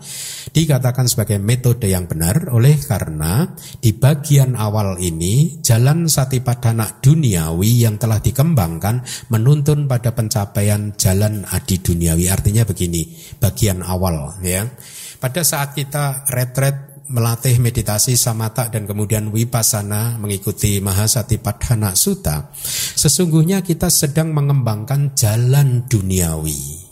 dikatakan 0.52 1.08
sebagai 1.08 1.40
metode 1.40 1.88
yang 1.88 2.06
benar. 2.06 2.52
Oleh 2.52 2.76
karena 2.84 3.48
di 3.80 3.96
bagian 3.96 4.60
awal 4.60 5.00
ini 5.00 5.64
jalan 5.64 6.12
satipadana 6.12 7.00
duniawi 7.00 7.88
yang 7.88 7.96
telah 7.96 8.20
dikembangkan 8.20 9.02
menuntun 9.32 9.88
pada 9.88 10.12
pencapaian 10.12 10.94
jalan 11.00 11.48
adi 11.48 11.80
duniawi. 11.80 12.28
Artinya 12.28 12.68
begini 12.68 13.08
bagian 13.40 13.80
awal 13.86 14.25
ya. 14.42 14.70
Pada 15.20 15.42
saat 15.42 15.74
kita 15.74 16.28
retret 16.30 16.96
melatih 17.06 17.62
meditasi 17.62 18.18
samata 18.18 18.70
dan 18.74 18.90
kemudian 18.90 19.30
wipasana 19.30 20.18
mengikuti 20.18 20.82
Mahasatipadhana 20.82 21.94
Sutta, 21.94 22.50
sesungguhnya 22.98 23.62
kita 23.62 23.94
sedang 23.94 24.34
mengembangkan 24.34 25.14
jalan 25.14 25.86
duniawi. 25.86 26.86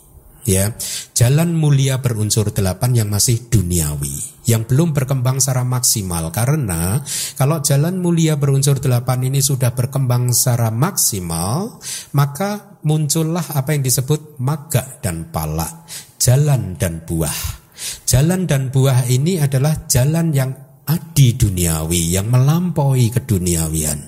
Ya, 0.44 0.76
jalan 1.16 1.56
mulia 1.56 2.04
berunsur 2.04 2.52
delapan 2.52 2.92
yang 2.92 3.08
masih 3.08 3.48
duniawi, 3.48 4.44
yang 4.44 4.68
belum 4.68 4.92
berkembang 4.92 5.40
secara 5.40 5.64
maksimal. 5.64 6.28
Karena 6.36 7.00
kalau 7.40 7.64
jalan 7.64 7.96
mulia 7.96 8.36
berunsur 8.36 8.76
delapan 8.76 9.24
ini 9.24 9.40
sudah 9.40 9.72
berkembang 9.72 10.36
secara 10.36 10.68
maksimal, 10.68 11.80
maka 12.12 12.76
muncullah 12.84 13.56
apa 13.56 13.72
yang 13.72 13.88
disebut 13.88 14.36
maga 14.36 15.00
dan 15.00 15.32
pala, 15.32 15.88
jalan 16.24 16.80
dan 16.80 17.04
buah. 17.04 17.60
Jalan 18.08 18.48
dan 18.48 18.72
buah 18.72 19.04
ini 19.12 19.36
adalah 19.36 19.84
jalan 19.84 20.32
yang 20.32 20.56
adi 20.88 21.36
duniawi, 21.36 22.16
yang 22.16 22.32
melampaui 22.32 23.12
keduniawian. 23.12 24.00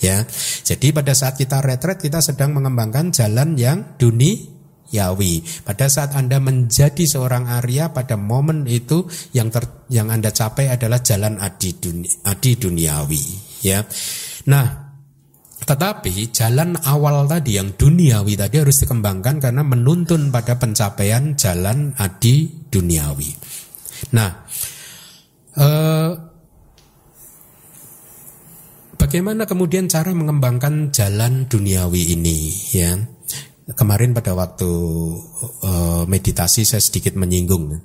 Ya, 0.00 0.24
jadi 0.64 0.96
pada 0.96 1.12
saat 1.12 1.36
kita 1.36 1.60
retret 1.60 2.00
kita 2.00 2.24
sedang 2.24 2.56
mengembangkan 2.56 3.12
jalan 3.12 3.52
yang 3.58 3.98
duniawi. 4.00 5.44
Pada 5.60 5.92
saat 5.92 6.16
Anda 6.16 6.40
menjadi 6.40 7.04
seorang 7.04 7.50
Arya 7.50 7.92
pada 7.92 8.16
momen 8.16 8.64
itu 8.64 9.04
yang 9.36 9.52
ter, 9.52 9.66
yang 9.92 10.08
Anda 10.08 10.32
capai 10.32 10.72
adalah 10.72 11.04
jalan 11.04 11.36
adi, 11.36 11.76
duni, 11.76 12.08
adi 12.24 12.56
duniawi. 12.56 13.24
Ya, 13.60 13.84
nah 14.48 14.89
tetapi 15.60 16.32
jalan 16.32 16.72
awal 16.88 17.28
tadi 17.28 17.60
yang 17.60 17.76
duniawi 17.76 18.32
tadi 18.32 18.56
harus 18.64 18.80
dikembangkan 18.80 19.38
karena 19.44 19.60
menuntun 19.60 20.32
pada 20.32 20.56
pencapaian 20.56 21.36
jalan 21.36 21.92
adi 22.00 22.48
duniawi. 22.72 23.30
Nah, 24.16 24.30
eh, 25.60 26.10
bagaimana 28.96 29.44
kemudian 29.44 29.84
cara 29.84 30.16
mengembangkan 30.16 30.88
jalan 30.96 31.44
duniawi 31.44 32.16
ini? 32.16 32.38
Ya, 32.72 32.96
kemarin 33.76 34.16
pada 34.16 34.32
waktu 34.32 34.70
eh, 35.60 36.02
meditasi 36.08 36.64
saya 36.64 36.80
sedikit 36.80 37.20
menyinggung 37.20 37.76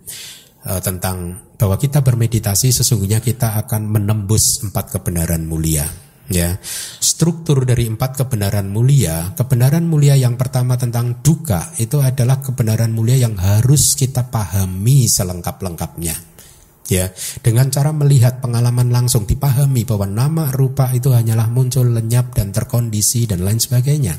eh, 0.63 0.79
tentang 0.79 1.43
bahwa 1.59 1.75
kita 1.75 1.99
bermeditasi 1.99 2.71
sesungguhnya 2.71 3.19
kita 3.19 3.59
akan 3.67 3.91
menembus 3.91 4.63
empat 4.63 4.95
kebenaran 4.95 5.43
mulia 5.43 6.04
ya. 6.29 6.57
Struktur 6.99 7.63
dari 7.63 7.87
empat 7.89 8.25
kebenaran 8.25 8.67
mulia 8.69 9.33
kebenaran 9.37 9.85
mulia 9.85 10.17
yang 10.17 10.35
pertama 10.35 10.75
tentang 10.75 11.21
duka 11.21 11.73
itu 11.77 12.01
adalah 12.01 12.41
kebenaran 12.41 12.91
mulia 12.91 13.19
yang 13.19 13.37
harus 13.37 13.93
kita 13.93 14.27
pahami 14.29 15.05
selengkap-lengkapnya. 15.09 16.15
Ya. 16.85 17.09
Dengan 17.41 17.73
cara 17.73 17.89
melihat 17.89 18.45
pengalaman 18.45 18.93
langsung 18.93 19.25
dipahami 19.25 19.89
bahwa 19.89 20.05
nama 20.05 20.53
rupa 20.53 20.93
itu 20.93 21.09
hanyalah 21.09 21.49
muncul 21.49 21.89
lenyap 21.89 22.37
dan 22.37 22.53
terkondisi 22.53 23.25
dan 23.25 23.41
lain 23.41 23.57
sebagainya. 23.57 24.13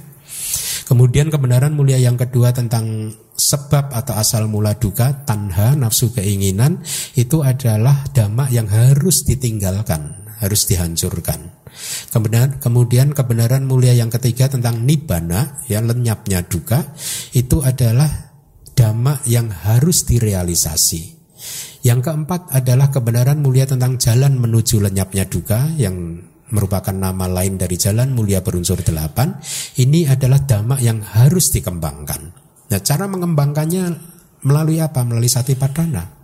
Kemudian 0.87 1.31
kebenaran 1.31 1.75
mulia 1.75 1.99
yang 1.99 2.15
kedua 2.15 2.55
tentang 2.55 3.11
sebab 3.37 3.91
atau 3.91 4.15
asal 4.17 4.47
mula 4.47 4.79
duka 4.79 5.27
tanha 5.27 5.75
nafsu 5.75 6.15
keinginan 6.15 6.81
itu 7.19 7.43
adalah 7.43 8.07
dhamma 8.15 8.49
yang 8.55 8.71
harus 8.71 9.27
ditinggalkan 9.27 10.27
harus 10.41 10.65
dihancurkan 10.65 11.56
Kemudian, 12.11 12.59
kemudian 12.59 13.09
kebenaran 13.13 13.65
mulia 13.69 13.93
yang 13.93 14.09
ketiga 14.09 14.49
tentang 14.51 14.83
nibana, 14.83 15.61
yang 15.71 15.87
lenyapnya 15.87 16.45
duka, 16.47 16.97
itu 17.37 17.61
adalah 17.63 18.09
dhamma 18.77 19.21
yang 19.29 19.49
harus 19.53 20.05
direalisasi. 20.09 21.17
Yang 21.85 22.01
keempat 22.11 22.51
adalah 22.51 22.91
kebenaran 22.91 23.39
mulia 23.39 23.69
tentang 23.69 24.01
jalan 24.01 24.41
menuju 24.41 24.83
lenyapnya 24.83 25.29
duka 25.31 25.71
yang 25.79 26.19
merupakan 26.51 26.95
nama 26.95 27.27
lain 27.27 27.59
dari 27.59 27.77
jalan 27.79 28.11
mulia 28.15 28.43
berunsur 28.43 28.83
delapan. 28.83 29.39
Ini 29.79 30.11
adalah 30.11 30.43
dhamma 30.43 30.83
yang 30.83 31.03
harus 31.03 31.51
dikembangkan. 31.55 32.23
Nah, 32.67 32.81
cara 32.83 33.07
mengembangkannya 33.07 33.85
melalui 34.43 34.83
apa? 34.83 35.07
Melalui 35.07 35.31
sati 35.31 35.55
padana. 35.55 36.16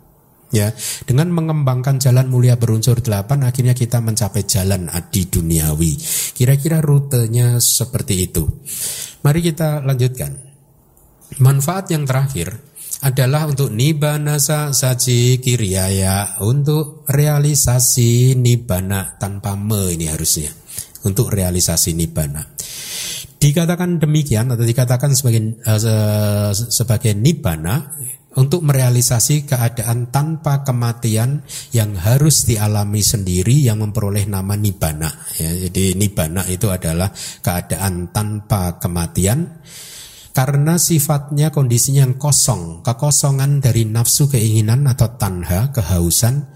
Ya, 0.53 0.69
dengan 1.09 1.33
mengembangkan 1.33 1.97
jalan 1.97 2.29
mulia 2.29 2.61
berunsur 2.61 3.01
delapan, 3.01 3.49
akhirnya 3.49 3.73
kita 3.73 4.05
mencapai 4.05 4.45
jalan 4.45 4.93
adi 4.93 5.25
duniawi. 5.25 5.97
Kira-kira 6.37 6.85
rutenya 6.85 7.57
seperti 7.57 8.29
itu. 8.29 8.45
Mari 9.25 9.41
kita 9.41 9.81
lanjutkan. 9.81 10.37
Manfaat 11.41 11.89
yang 11.89 12.05
terakhir 12.05 12.53
adalah 13.03 13.51
untuk 13.51 13.73
nibanasa 13.73 14.71
saji 14.71 15.43
kiriaya 15.43 16.39
untuk 16.45 17.03
realisasi 17.09 18.39
nibana 18.39 19.19
tanpa 19.19 19.59
me 19.59 19.91
ini 19.91 20.07
harusnya 20.07 20.53
untuk 21.03 21.35
realisasi 21.35 21.99
nibana. 21.99 22.47
Dikatakan 23.43 23.99
demikian 23.99 24.55
atau 24.55 24.63
dikatakan 24.63 25.19
sebagai 25.19 25.59
uh, 25.67 26.55
sebagai 26.55 27.11
nibana 27.19 27.91
untuk 28.37 28.65
merealisasi 28.65 29.45
keadaan 29.45 30.09
tanpa 30.09 30.65
kematian 30.65 31.45
yang 31.77 31.93
harus 31.99 32.49
dialami 32.49 33.05
sendiri 33.05 33.53
yang 33.61 33.85
memperoleh 33.85 34.25
nama 34.25 34.57
nibana 34.57 35.13
ya 35.37 35.53
jadi 35.69 35.97
nibana 35.97 36.49
itu 36.49 36.73
adalah 36.73 37.13
keadaan 37.45 38.09
tanpa 38.09 38.81
kematian 38.81 39.61
karena 40.33 40.81
sifatnya 40.81 41.53
kondisinya 41.53 42.09
yang 42.09 42.17
kosong 42.17 42.81
kekosongan 42.81 43.61
dari 43.61 43.85
nafsu 43.85 44.33
keinginan 44.33 44.89
atau 44.89 45.13
tanha 45.21 45.69
kehausan 45.77 46.49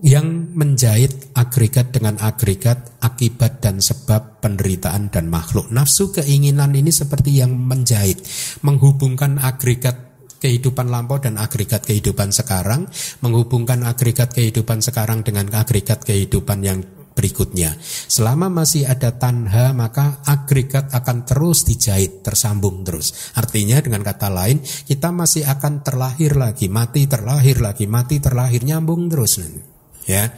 yang 0.00 0.56
menjahit 0.56 1.28
agregat 1.36 1.92
dengan 1.92 2.16
agregat 2.24 2.96
akibat 3.04 3.60
dan 3.60 3.84
sebab 3.84 4.40
penderitaan 4.40 5.12
dan 5.12 5.28
makhluk. 5.28 5.68
Nafsu 5.68 6.08
keinginan 6.08 6.72
ini 6.72 6.88
seperti 6.88 7.36
yang 7.36 7.52
menjahit 7.52 8.24
menghubungkan 8.64 9.36
agregat 9.36 10.09
kehidupan 10.40 10.88
lampau 10.88 11.20
dan 11.20 11.36
agregat 11.36 11.84
kehidupan 11.84 12.32
sekarang, 12.32 12.88
menghubungkan 13.20 13.84
agregat 13.84 14.32
kehidupan 14.32 14.80
sekarang 14.80 15.20
dengan 15.20 15.46
agregat 15.52 16.02
kehidupan 16.02 16.64
yang 16.64 16.80
berikutnya. 17.20 17.76
Selama 17.84 18.48
masih 18.48 18.88
ada 18.88 19.12
tanha, 19.12 19.76
maka 19.76 20.24
agregat 20.24 20.88
akan 20.94 21.28
terus 21.28 21.68
dijahit, 21.68 22.24
tersambung 22.24 22.80
terus. 22.80 23.34
Artinya 23.36 23.76
dengan 23.84 24.00
kata 24.00 24.32
lain, 24.32 24.64
kita 24.64 25.12
masih 25.12 25.44
akan 25.44 25.84
terlahir 25.84 26.40
lagi, 26.40 26.72
mati 26.72 27.04
terlahir 27.04 27.60
lagi, 27.60 27.84
mati 27.84 28.16
terlahir, 28.22 28.64
nyambung 28.64 29.12
terus. 29.12 29.42
Ya. 30.08 30.32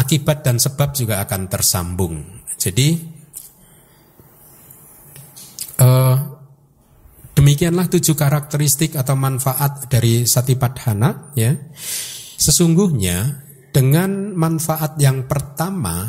Akibat 0.00 0.40
dan 0.46 0.56
sebab 0.56 0.96
juga 0.96 1.20
akan 1.20 1.50
tersambung. 1.52 2.24
Jadi, 2.56 2.96
uh, 5.76 6.29
Demikianlah 7.40 7.88
tujuh 7.88 8.12
karakteristik 8.20 9.00
atau 9.00 9.16
manfaat 9.16 9.88
dari 9.88 10.28
satipadhana 10.28 11.32
ya. 11.32 11.56
Sesungguhnya 12.36 13.48
dengan 13.72 14.36
manfaat 14.36 15.00
yang 15.00 15.24
pertama 15.24 16.04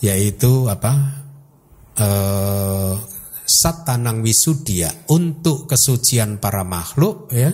yaitu 0.00 0.72
apa? 0.72 1.20
Eh, 2.00 2.94
satanang 3.44 4.24
wisudia 4.24 4.88
untuk 5.12 5.68
kesucian 5.68 6.40
para 6.40 6.64
makhluk 6.64 7.28
ya. 7.28 7.52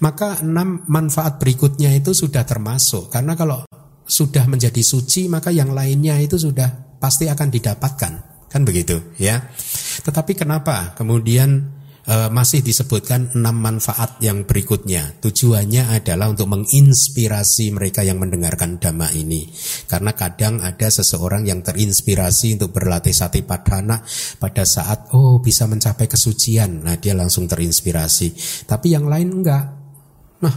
Maka 0.00 0.40
enam 0.40 0.88
manfaat 0.88 1.36
berikutnya 1.36 1.92
itu 1.92 2.16
sudah 2.16 2.48
termasuk 2.48 3.12
karena 3.12 3.36
kalau 3.36 3.68
sudah 4.08 4.48
menjadi 4.48 4.80
suci 4.80 5.28
maka 5.28 5.52
yang 5.52 5.76
lainnya 5.76 6.16
itu 6.16 6.40
sudah 6.40 6.96
pasti 6.96 7.28
akan 7.28 7.48
didapatkan 7.52 8.12
kan 8.48 8.62
begitu 8.64 9.12
ya. 9.20 9.52
Tetapi 10.06 10.32
kenapa 10.32 10.94
kemudian 10.94 11.73
e, 12.04 12.16
masih 12.32 12.60
disebutkan 12.64 13.36
enam 13.36 13.56
manfaat 13.56 14.20
yang 14.20 14.44
berikutnya. 14.48 15.18
Tujuannya 15.20 15.92
adalah 15.92 16.32
untuk 16.32 16.48
menginspirasi 16.52 17.72
mereka 17.72 18.00
yang 18.04 18.20
mendengarkan 18.20 18.80
dhamma 18.80 19.12
ini. 19.12 19.48
Karena 19.88 20.12
kadang 20.16 20.60
ada 20.64 20.88
seseorang 20.88 21.44
yang 21.48 21.60
terinspirasi 21.60 22.60
untuk 22.60 22.76
berlatih 22.76 23.12
sati 23.12 23.44
padhana 23.44 24.00
pada 24.40 24.64
saat 24.64 25.12
oh 25.16 25.40
bisa 25.40 25.68
mencapai 25.68 26.08
kesucian. 26.08 26.84
Nah, 26.84 26.96
dia 26.96 27.12
langsung 27.12 27.44
terinspirasi. 27.48 28.32
Tapi 28.68 28.86
yang 28.92 29.08
lain 29.08 29.42
enggak. 29.42 29.64
Nah, 30.40 30.56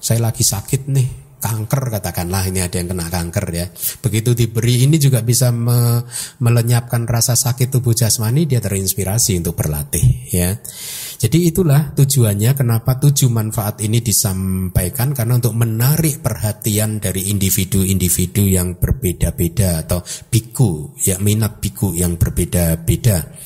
saya 0.00 0.20
lagi 0.24 0.40
sakit 0.40 0.88
nih 0.88 1.19
kanker 1.40 1.88
katakanlah 1.88 2.46
ini 2.46 2.60
ada 2.60 2.76
yang 2.76 2.92
kena 2.92 3.08
kanker 3.08 3.46
ya. 3.50 3.66
Begitu 4.04 4.36
diberi 4.36 4.84
ini 4.84 5.00
juga 5.00 5.24
bisa 5.24 5.48
me, 5.50 6.04
melenyapkan 6.38 7.08
rasa 7.08 7.34
sakit 7.34 7.72
tubuh 7.72 7.96
jasmani 7.96 8.44
dia 8.44 8.60
terinspirasi 8.60 9.40
untuk 9.40 9.56
berlatih 9.56 10.04
ya. 10.30 10.60
Jadi 11.20 11.52
itulah 11.52 11.92
tujuannya 11.92 12.56
kenapa 12.56 12.96
tujuh 12.96 13.28
manfaat 13.28 13.84
ini 13.84 14.00
disampaikan 14.00 15.12
karena 15.12 15.36
untuk 15.36 15.52
menarik 15.52 16.24
perhatian 16.24 16.96
dari 16.96 17.28
individu-individu 17.28 18.44
yang 18.48 18.80
berbeda-beda 18.80 19.84
atau 19.84 20.00
biku 20.32 20.96
ya 21.04 21.20
minat 21.20 21.60
biku 21.60 21.92
yang 21.92 22.16
berbeda-beda. 22.16 23.36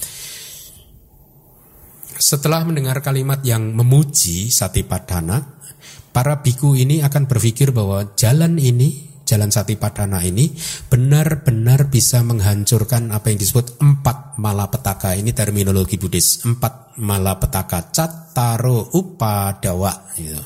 Setelah 2.14 2.62
mendengar 2.62 3.02
kalimat 3.02 3.42
yang 3.42 3.74
memuji 3.74 4.46
Satipadana, 4.54 5.53
para 6.14 6.46
biku 6.46 6.78
ini 6.78 7.02
akan 7.02 7.26
berpikir 7.26 7.74
bahwa 7.74 8.14
jalan 8.14 8.54
ini, 8.62 9.10
jalan 9.26 9.50
sati 9.50 9.74
padana 9.74 10.22
ini 10.22 10.54
benar-benar 10.86 11.90
bisa 11.90 12.22
menghancurkan 12.22 13.10
apa 13.10 13.34
yang 13.34 13.42
disebut 13.42 13.82
empat 13.82 14.38
malapetaka. 14.38 15.18
Ini 15.18 15.34
terminologi 15.34 15.98
Buddhis. 15.98 16.46
Empat 16.46 16.94
malapetaka, 17.02 17.90
cataro 17.90 18.94
upadawa. 18.94 20.14
Gitu. 20.14 20.38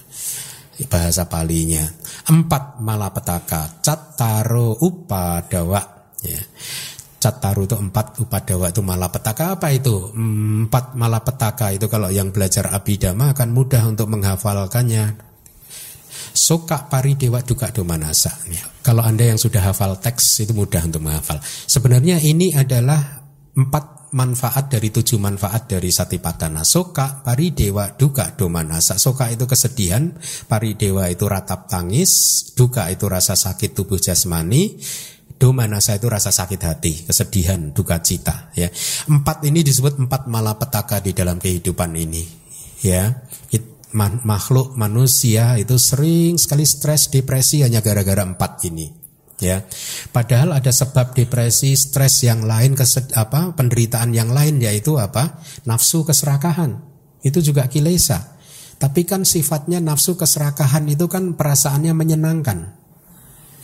Bahasa 0.89 1.29
palinya. 1.29 1.85
Empat 2.33 2.81
malapetaka, 2.81 3.85
cataro 3.85 4.73
upadawa. 4.81 5.85
Ya. 6.25 6.41
Cataru 7.19 7.67
itu 7.67 7.75
empat, 7.75 8.23
upadawa 8.23 8.71
itu 8.71 8.79
malapetaka 8.79 9.59
apa 9.59 9.75
itu? 9.75 10.15
Empat 10.15 10.95
malapetaka 10.95 11.75
itu 11.75 11.91
kalau 11.91 12.15
yang 12.15 12.31
belajar 12.31 12.71
abidama 12.71 13.35
akan 13.35 13.51
mudah 13.51 13.83
untuk 13.91 14.07
menghafalkannya 14.07 15.28
Soka 16.49 16.89
pari 16.89 17.13
dewa 17.13 17.45
duka 17.45 17.69
domanasa. 17.69 18.33
Ya. 18.49 18.65
Kalau 18.81 19.05
Anda 19.05 19.29
yang 19.29 19.37
sudah 19.37 19.69
hafal 19.69 20.01
teks 20.01 20.49
itu 20.49 20.57
mudah 20.57 20.81
untuk 20.89 21.05
menghafal. 21.05 21.45
Sebenarnya 21.45 22.17
ini 22.25 22.57
adalah 22.57 23.21
empat 23.53 24.17
manfaat 24.17 24.73
dari 24.73 24.89
tujuh 24.89 25.21
manfaat 25.21 25.69
dari 25.69 25.93
satipatana. 25.93 26.65
Soka 26.65 27.21
pari 27.21 27.53
dewa 27.53 27.93
duka 27.93 28.33
domanasa. 28.33 28.97
Soka 28.97 29.29
itu 29.29 29.45
kesedihan, 29.45 30.09
pari 30.49 30.73
dewa 30.73 31.13
itu 31.13 31.29
ratap 31.29 31.69
tangis, 31.69 32.41
duka 32.57 32.89
itu 32.89 33.05
rasa 33.13 33.37
sakit 33.37 33.77
tubuh 33.77 34.01
jasmani, 34.01 34.81
domanasa 35.37 36.01
itu 36.01 36.09
rasa 36.09 36.33
sakit 36.33 36.61
hati, 36.65 37.05
kesedihan, 37.05 37.77
duka 37.77 38.01
cita. 38.01 38.57
Ya, 38.57 38.73
empat 39.05 39.45
ini 39.45 39.61
disebut 39.61 40.01
empat 40.01 40.25
malapetaka 40.33 41.05
di 41.05 41.13
dalam 41.13 41.37
kehidupan 41.37 41.93
ini. 41.93 42.25
Ya, 42.81 43.21
makhluk 43.97 44.77
manusia 44.77 45.57
itu 45.57 45.81
sering 45.81 46.37
sekali 46.37 46.69
stres 46.69 47.09
depresi 47.09 47.65
hanya 47.65 47.81
gara-gara 47.81 48.21
empat 48.21 48.69
ini 48.69 48.87
ya 49.41 49.65
padahal 50.13 50.53
ada 50.53 50.69
sebab 50.69 51.17
depresi 51.17 51.73
stres 51.73 52.27
yang 52.27 52.45
lain 52.45 52.77
kesed, 52.77 53.17
apa 53.17 53.57
penderitaan 53.57 54.13
yang 54.13 54.29
lain 54.29 54.61
yaitu 54.61 55.01
apa 55.01 55.41
nafsu 55.65 56.05
keserakahan 56.05 56.77
itu 57.25 57.41
juga 57.41 57.65
kilesa 57.71 58.37
tapi 58.77 59.09
kan 59.09 59.25
sifatnya 59.25 59.81
nafsu 59.81 60.21
keserakahan 60.21 60.85
itu 60.91 61.09
kan 61.09 61.33
perasaannya 61.35 61.95
menyenangkan 61.97 62.79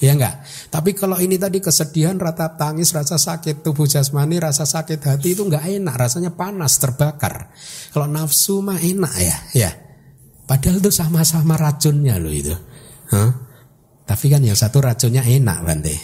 Ya 0.02 0.12
enggak? 0.12 0.42
Tapi 0.74 0.90
kalau 0.92 1.22
ini 1.22 1.38
tadi 1.38 1.62
kesedihan, 1.62 2.18
rata 2.18 2.50
tangis, 2.58 2.90
rasa 2.90 3.14
sakit 3.14 3.62
tubuh 3.62 3.86
jasmani, 3.86 4.42
rasa 4.42 4.66
sakit 4.66 4.98
hati 5.00 5.38
itu 5.38 5.46
enggak 5.46 5.64
enak, 5.64 5.94
rasanya 5.94 6.34
panas, 6.34 6.76
terbakar. 6.82 7.54
Kalau 7.94 8.10
nafsu 8.10 8.58
mah 8.58 8.82
enak 8.82 9.14
ya, 9.22 9.36
ya. 9.54 9.70
Padahal 10.44 10.80
itu 10.80 10.92
sama-sama 10.92 11.56
racunnya 11.56 12.20
loh 12.20 12.32
itu. 12.32 12.52
Huh? 13.12 13.30
Tapi 14.04 14.28
kan 14.28 14.44
yang 14.44 14.56
satu 14.56 14.84
racunnya 14.84 15.24
enak 15.24 15.58
Bante. 15.64 15.96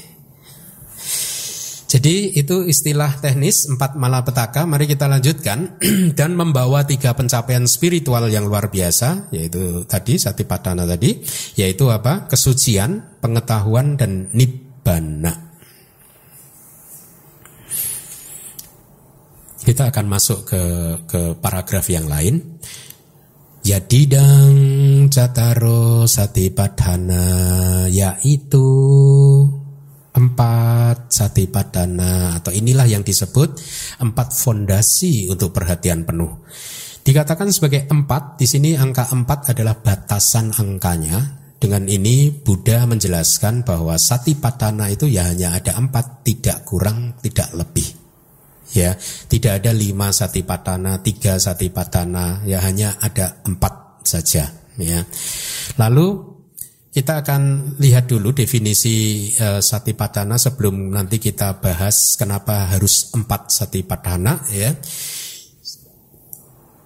Jadi 1.90 2.38
itu 2.38 2.62
istilah 2.70 3.18
teknis 3.18 3.66
empat 3.66 3.98
malapetaka. 3.98 4.62
Mari 4.62 4.86
kita 4.86 5.10
lanjutkan 5.10 5.74
dan 6.18 6.38
membawa 6.38 6.86
tiga 6.86 7.18
pencapaian 7.18 7.66
spiritual 7.66 8.30
yang 8.30 8.46
luar 8.46 8.70
biasa, 8.70 9.34
yaitu 9.34 9.82
tadi 9.90 10.14
satipadana 10.14 10.86
tadi, 10.86 11.18
yaitu 11.58 11.90
apa? 11.90 12.30
Kesucian, 12.30 13.18
pengetahuan 13.18 13.98
dan 13.98 14.30
nibbana. 14.30 15.50
Kita 19.66 19.90
akan 19.90 20.06
masuk 20.06 20.46
ke 20.46 20.62
ke 21.10 21.20
paragraf 21.42 21.90
yang 21.90 22.06
lain. 22.06 22.62
Yadidang 23.60 24.56
Cataro 25.12 26.08
Satipadhana 26.08 27.28
yaitu 27.92 28.64
empat 30.16 31.12
Satipadhana 31.12 32.40
atau 32.40 32.56
inilah 32.56 32.88
yang 32.88 33.04
disebut 33.04 33.60
empat 34.00 34.32
fondasi 34.32 35.28
untuk 35.28 35.52
perhatian 35.52 36.08
penuh. 36.08 36.40
Dikatakan 37.04 37.52
sebagai 37.52 37.84
empat, 37.84 38.40
di 38.40 38.48
sini 38.48 38.80
angka 38.80 39.12
empat 39.12 39.52
adalah 39.52 39.76
batasan 39.76 40.56
angkanya. 40.56 41.36
Dengan 41.60 41.84
ini 41.84 42.32
Buddha 42.32 42.88
menjelaskan 42.88 43.68
bahwa 43.68 44.00
Satipadhana 44.00 44.88
itu 44.88 45.04
ya 45.04 45.28
hanya 45.28 45.52
ada 45.52 45.76
empat, 45.76 46.24
tidak 46.24 46.64
kurang, 46.64 47.20
tidak 47.20 47.52
lebih 47.52 47.99
ya. 48.74 48.96
Tidak 49.00 49.62
ada 49.62 49.70
lima 49.74 50.10
satipatana 50.10 51.00
tiga 51.00 51.38
satipatana 51.38 52.44
ya 52.46 52.58
hanya 52.62 52.96
ada 53.00 53.40
empat 53.46 54.04
saja 54.06 54.50
ya. 54.78 55.00
Lalu 55.76 56.30
kita 56.90 57.22
akan 57.22 57.74
lihat 57.78 58.10
dulu 58.10 58.34
definisi 58.34 59.30
uh, 59.38 59.62
satipatana 59.62 60.34
sebelum 60.34 60.90
nanti 60.90 61.22
kita 61.22 61.62
bahas 61.62 62.18
kenapa 62.18 62.66
harus 62.66 63.14
empat 63.14 63.46
satipatana 63.54 64.42
ya 64.50 64.74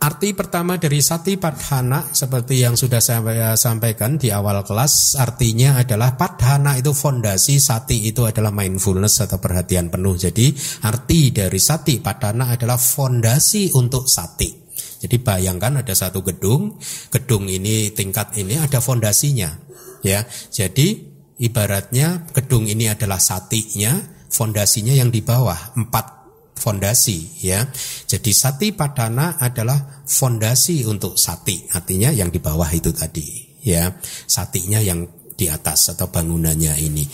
Arti 0.05 0.37
pertama 0.37 0.77
dari 0.77 1.01
sati 1.01 1.41
padhana 1.41 2.13
seperti 2.13 2.61
yang 2.61 2.77
sudah 2.77 3.01
saya 3.01 3.57
sampaikan 3.57 4.21
di 4.21 4.29
awal 4.29 4.61
kelas 4.61 5.17
artinya 5.17 5.81
adalah 5.81 6.13
padhana 6.13 6.77
itu 6.77 6.93
fondasi 6.93 7.57
sati 7.57 8.05
itu 8.05 8.29
adalah 8.29 8.53
mindfulness 8.53 9.25
atau 9.25 9.41
perhatian 9.41 9.89
penuh. 9.89 10.13
Jadi 10.13 10.53
arti 10.85 11.33
dari 11.33 11.57
sati 11.57 12.05
padhana 12.05 12.53
adalah 12.53 12.77
fondasi 12.77 13.73
untuk 13.73 14.05
sati. 14.05 14.53
Jadi 15.01 15.17
bayangkan 15.25 15.81
ada 15.81 15.97
satu 15.97 16.21
gedung, 16.21 16.77
gedung 17.09 17.49
ini 17.49 17.89
tingkat 17.97 18.37
ini 18.37 18.61
ada 18.61 18.85
fondasinya, 18.85 19.57
ya. 20.05 20.21
Jadi 20.53 21.01
ibaratnya 21.41 22.29
gedung 22.29 22.69
ini 22.69 22.93
adalah 22.93 23.17
satinya, 23.17 23.97
fondasinya 24.29 24.93
yang 24.93 25.09
di 25.09 25.25
bawah 25.25 25.81
empat 25.81 26.24
fondasi 26.65 27.45
ya. 27.45 27.69
Jadi 28.09 28.33
sati 28.33 28.73
padana 28.73 29.37
adalah 29.37 30.01
fondasi 30.09 30.89
untuk 30.89 31.21
sati, 31.21 31.69
artinya 31.77 32.09
yang 32.09 32.33
di 32.33 32.41
bawah 32.41 32.73
itu 32.73 32.89
tadi 32.97 33.61
ya. 33.61 33.93
Satinya 34.25 34.81
yang 34.81 35.05
di 35.37 35.53
atas 35.53 35.93
atau 35.93 36.09
bangunannya 36.09 36.73
ini. 36.81 37.05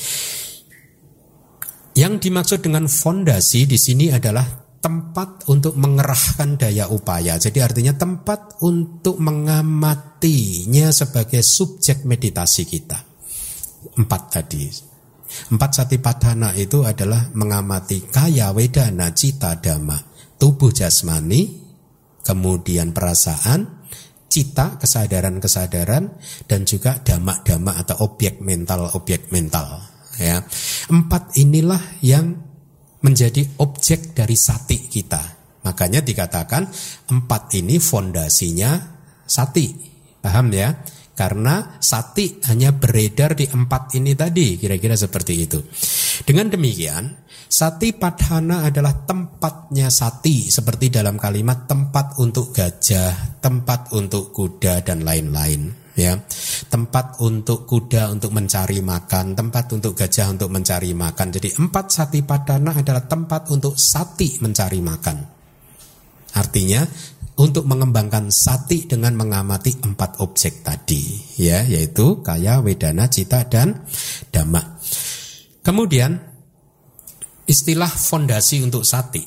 Yang 1.98 2.30
dimaksud 2.30 2.62
dengan 2.62 2.86
fondasi 2.86 3.66
di 3.66 3.74
sini 3.74 4.14
adalah 4.14 4.46
tempat 4.78 5.50
untuk 5.50 5.74
mengerahkan 5.74 6.56
daya 6.56 6.86
upaya. 6.86 7.34
Jadi 7.36 7.58
artinya 7.58 7.92
tempat 7.98 8.62
untuk 8.62 9.18
mengamatinya 9.18 10.94
sebagai 10.94 11.42
subjek 11.42 12.06
meditasi 12.06 12.62
kita. 12.64 13.02
Empat 13.98 14.22
tadi 14.30 14.89
Empat 15.50 15.82
satipadhana 15.82 16.54
itu 16.58 16.82
adalah 16.82 17.30
mengamati 17.34 18.06
kaya 18.06 18.50
wedana 18.50 19.14
cita 19.14 19.58
dhamma, 19.58 19.98
tubuh 20.38 20.74
jasmani, 20.74 21.60
kemudian 22.24 22.90
perasaan, 22.94 23.86
cita, 24.30 24.78
kesadaran-kesadaran, 24.78 26.04
dan 26.46 26.60
juga 26.62 27.02
dhamma-dhamma 27.02 27.82
atau 27.82 28.06
objek 28.06 28.38
mental-objek 28.38 29.34
mental. 29.34 29.82
Ya, 30.20 30.44
empat 30.92 31.34
inilah 31.40 31.80
yang 32.04 32.36
menjadi 33.00 33.42
objek 33.58 34.12
dari 34.12 34.36
sati 34.36 34.86
kita. 34.86 35.40
Makanya 35.64 36.00
dikatakan 36.00 36.68
empat 37.08 37.52
ini 37.56 37.76
fondasinya 37.80 38.76
sati. 39.24 39.72
Paham 40.20 40.52
ya? 40.52 40.72
Karena 41.20 41.76
sati 41.76 42.40
hanya 42.48 42.72
beredar 42.72 43.36
di 43.36 43.44
empat 43.44 43.92
ini 44.00 44.16
tadi, 44.16 44.56
kira-kira 44.56 44.96
seperti 44.96 45.32
itu. 45.36 45.60
Dengan 46.24 46.48
demikian, 46.48 47.28
sati 47.44 47.92
padhana 47.92 48.64
adalah 48.64 49.04
tempatnya 49.04 49.92
sati, 49.92 50.48
seperti 50.48 50.88
dalam 50.88 51.20
kalimat 51.20 51.68
tempat 51.68 52.16
untuk 52.24 52.56
gajah, 52.56 53.36
tempat 53.36 53.92
untuk 53.92 54.32
kuda 54.32 54.80
dan 54.80 55.04
lain-lain. 55.04 55.92
Ya, 55.92 56.16
tempat 56.72 57.20
untuk 57.20 57.68
kuda 57.68 58.08
untuk 58.08 58.32
mencari 58.32 58.80
makan, 58.80 59.36
tempat 59.36 59.76
untuk 59.76 59.92
gajah 59.92 60.32
untuk 60.32 60.48
mencari 60.48 60.96
makan. 60.96 61.36
Jadi 61.36 61.52
empat 61.60 61.92
sati 61.92 62.24
padhana 62.24 62.72
adalah 62.80 63.04
tempat 63.04 63.52
untuk 63.52 63.76
sati 63.76 64.40
mencari 64.40 64.80
makan. 64.80 65.40
Artinya 66.30 66.86
untuk 67.40 67.64
mengembangkan 67.64 68.28
sati 68.28 68.84
dengan 68.84 69.16
mengamati 69.16 69.80
empat 69.80 70.20
objek 70.20 70.60
tadi 70.60 71.16
ya 71.40 71.64
yaitu 71.64 72.20
kaya 72.20 72.60
wedana 72.60 73.08
cita 73.08 73.48
dan 73.48 73.88
dhamma. 74.28 74.76
Kemudian 75.64 76.20
istilah 77.48 77.88
fondasi 77.88 78.60
untuk 78.60 78.84
sati. 78.84 79.24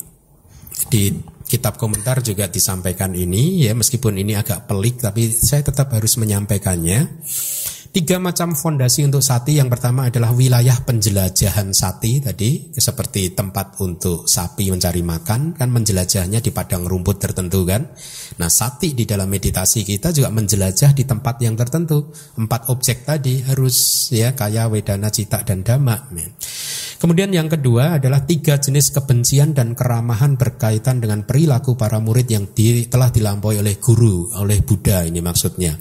Di 0.86 1.10
kitab 1.44 1.74
komentar 1.74 2.22
juga 2.22 2.46
disampaikan 2.46 3.12
ini 3.18 3.66
ya 3.66 3.74
meskipun 3.74 4.14
ini 4.16 4.38
agak 4.38 4.70
pelik 4.70 5.02
tapi 5.02 5.28
saya 5.28 5.66
tetap 5.66 5.90
harus 5.92 6.14
menyampaikannya 6.16 7.20
Tiga 7.94 8.18
macam 8.18 8.58
fondasi 8.58 9.06
untuk 9.06 9.22
sati. 9.22 9.54
Yang 9.62 9.78
pertama 9.78 10.10
adalah 10.10 10.34
wilayah 10.34 10.82
penjelajahan 10.82 11.70
sati 11.70 12.18
tadi, 12.18 12.74
seperti 12.74 13.38
tempat 13.38 13.78
untuk 13.78 14.26
sapi 14.26 14.66
mencari 14.74 14.98
makan, 15.06 15.54
kan 15.54 15.70
menjelajahnya 15.70 16.42
di 16.42 16.50
padang 16.50 16.90
rumput 16.90 17.22
tertentu 17.22 17.62
kan. 17.62 17.86
Nah 18.42 18.50
sati 18.50 18.98
di 18.98 19.06
dalam 19.06 19.30
meditasi 19.30 19.86
kita 19.86 20.10
juga 20.10 20.34
menjelajah 20.34 20.90
di 20.90 21.06
tempat 21.06 21.38
yang 21.38 21.54
tertentu. 21.54 22.10
Empat 22.34 22.66
objek 22.74 23.06
tadi 23.06 23.46
harus 23.46 24.10
ya 24.10 24.34
kaya 24.34 24.66
wedana 24.66 25.14
cita 25.14 25.46
dan 25.46 25.62
dhamma. 25.62 26.10
Kemudian 26.98 27.30
yang 27.30 27.46
kedua 27.46 28.02
adalah 28.02 28.26
tiga 28.26 28.58
jenis 28.58 28.90
kebencian 28.90 29.54
dan 29.54 29.78
keramahan 29.78 30.34
berkaitan 30.34 30.98
dengan 30.98 31.22
perilaku 31.22 31.78
para 31.78 32.02
murid 32.02 32.26
yang 32.26 32.50
di, 32.50 32.90
telah 32.90 33.14
dilampaui 33.14 33.62
oleh 33.62 33.78
guru, 33.78 34.34
oleh 34.34 34.66
Buddha 34.66 35.06
ini 35.06 35.22
maksudnya. 35.22 35.78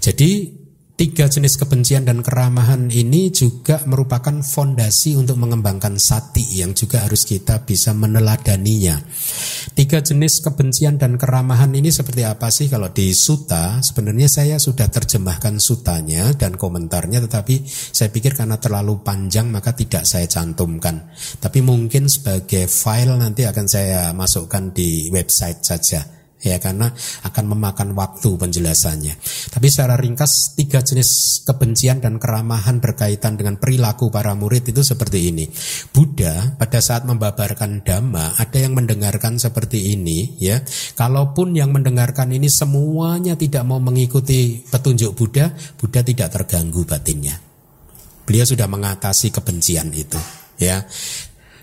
Jadi 0.00 0.63
Tiga 0.94 1.26
jenis 1.26 1.58
kebencian 1.58 2.06
dan 2.06 2.22
keramahan 2.22 2.86
ini 2.86 3.26
juga 3.34 3.82
merupakan 3.82 4.30
fondasi 4.46 5.18
untuk 5.18 5.42
mengembangkan 5.42 5.98
sati 5.98 6.62
yang 6.62 6.70
juga 6.70 7.02
harus 7.02 7.26
kita 7.26 7.66
bisa 7.66 7.90
meneladaninya. 7.90 9.02
Tiga 9.74 9.98
jenis 9.98 10.38
kebencian 10.38 10.94
dan 10.94 11.18
keramahan 11.18 11.74
ini 11.74 11.90
seperti 11.90 12.22
apa 12.22 12.46
sih 12.46 12.70
kalau 12.70 12.94
di 12.94 13.10
suta? 13.10 13.82
Sebenarnya 13.82 14.30
saya 14.30 14.62
sudah 14.62 14.86
terjemahkan 14.86 15.58
sutanya 15.58 16.30
dan 16.30 16.54
komentarnya 16.54 17.26
tetapi 17.26 17.66
saya 17.66 18.14
pikir 18.14 18.38
karena 18.38 18.62
terlalu 18.62 19.02
panjang 19.02 19.50
maka 19.50 19.74
tidak 19.74 20.06
saya 20.06 20.30
cantumkan. 20.30 21.10
Tapi 21.42 21.58
mungkin 21.58 22.06
sebagai 22.06 22.70
file 22.70 23.18
nanti 23.18 23.42
akan 23.42 23.66
saya 23.66 24.14
masukkan 24.14 24.70
di 24.70 25.10
website 25.10 25.58
saja 25.58 26.23
ya 26.44 26.60
karena 26.60 26.92
akan 27.24 27.44
memakan 27.56 27.96
waktu 27.96 28.36
penjelasannya. 28.36 29.16
Tapi 29.48 29.66
secara 29.72 29.96
ringkas 29.96 30.52
tiga 30.52 30.84
jenis 30.84 31.40
kebencian 31.48 32.04
dan 32.04 32.20
keramahan 32.20 32.84
berkaitan 32.84 33.40
dengan 33.40 33.56
perilaku 33.56 34.12
para 34.12 34.36
murid 34.36 34.68
itu 34.68 34.84
seperti 34.84 35.32
ini. 35.32 35.48
Buddha 35.90 36.54
pada 36.60 36.84
saat 36.84 37.08
membabarkan 37.08 37.80
dhamma 37.80 38.36
ada 38.36 38.58
yang 38.60 38.76
mendengarkan 38.76 39.40
seperti 39.40 39.96
ini 39.96 40.36
ya. 40.36 40.60
Kalaupun 40.94 41.56
yang 41.56 41.72
mendengarkan 41.72 42.28
ini 42.36 42.52
semuanya 42.52 43.34
tidak 43.40 43.64
mau 43.64 43.80
mengikuti 43.80 44.60
petunjuk 44.68 45.16
Buddha, 45.16 45.48
Buddha 45.80 46.04
tidak 46.04 46.28
terganggu 46.28 46.84
batinnya. 46.84 47.40
Beliau 48.28 48.44
sudah 48.44 48.68
mengatasi 48.68 49.32
kebencian 49.32 49.88
itu 49.96 50.20
ya. 50.60 50.84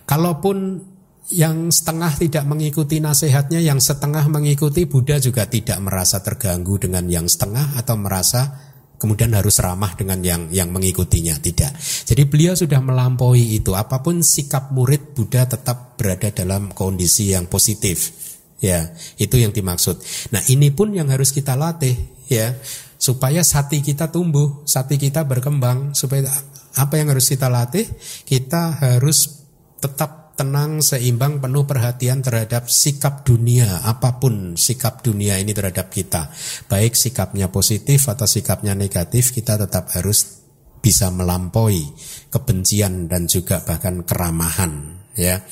Kalaupun 0.05 0.90
yang 1.31 1.71
setengah 1.71 2.11
tidak 2.19 2.43
mengikuti 2.43 2.99
nasihatnya, 2.99 3.63
yang 3.63 3.79
setengah 3.79 4.27
mengikuti 4.27 4.83
Buddha 4.83 5.17
juga 5.17 5.47
tidak 5.47 5.79
merasa 5.79 6.19
terganggu 6.19 6.75
dengan 6.75 7.07
yang 7.07 7.25
setengah 7.31 7.79
atau 7.79 7.95
merasa 7.95 8.71
kemudian 9.01 9.33
harus 9.33 9.57
ramah 9.57 9.97
dengan 9.97 10.21
yang 10.21 10.51
yang 10.53 10.69
mengikutinya 10.69 11.41
tidak. 11.41 11.73
Jadi 11.81 12.27
beliau 12.29 12.53
sudah 12.53 12.77
melampaui 12.83 13.57
itu. 13.57 13.73
Apa 13.73 14.05
pun 14.05 14.21
sikap 14.21 14.69
murid 14.69 15.17
Buddha 15.17 15.49
tetap 15.49 15.97
berada 15.97 16.29
dalam 16.29 16.69
kondisi 16.69 17.33
yang 17.33 17.49
positif. 17.49 18.29
Ya, 18.61 18.93
itu 19.17 19.41
yang 19.41 19.49
dimaksud. 19.49 19.97
Nah, 20.29 20.45
ini 20.53 20.69
pun 20.69 20.93
yang 20.93 21.09
harus 21.09 21.33
kita 21.33 21.57
latih 21.57 21.97
ya, 22.29 22.53
supaya 23.01 23.41
sati 23.41 23.81
kita 23.81 24.13
tumbuh, 24.13 24.61
sati 24.69 25.01
kita 25.01 25.25
berkembang, 25.25 25.97
supaya 25.97 26.29
apa 26.77 26.93
yang 27.01 27.09
harus 27.09 27.25
kita 27.25 27.49
latih? 27.49 27.89
Kita 28.21 28.77
harus 28.77 29.41
tetap 29.81 30.20
tenang, 30.35 30.81
seimbang, 30.81 31.37
penuh 31.37 31.67
perhatian 31.67 32.23
terhadap 32.23 32.67
sikap 32.67 33.27
dunia, 33.27 33.85
apa 33.85 34.17
pun 34.17 34.57
sikap 34.57 35.05
dunia 35.05 35.37
ini 35.37 35.53
terhadap 35.53 35.91
kita. 35.91 36.31
Baik 36.65 36.97
sikapnya 36.97 37.51
positif 37.53 38.09
atau 38.09 38.25
sikapnya 38.25 38.73
negatif, 38.73 39.35
kita 39.35 39.59
tetap 39.59 39.91
harus 39.93 40.41
bisa 40.81 41.13
melampaui 41.13 41.85
kebencian 42.33 43.05
dan 43.05 43.29
juga 43.29 43.61
bahkan 43.61 44.01
keramahan, 44.01 45.05
ya. 45.13 45.45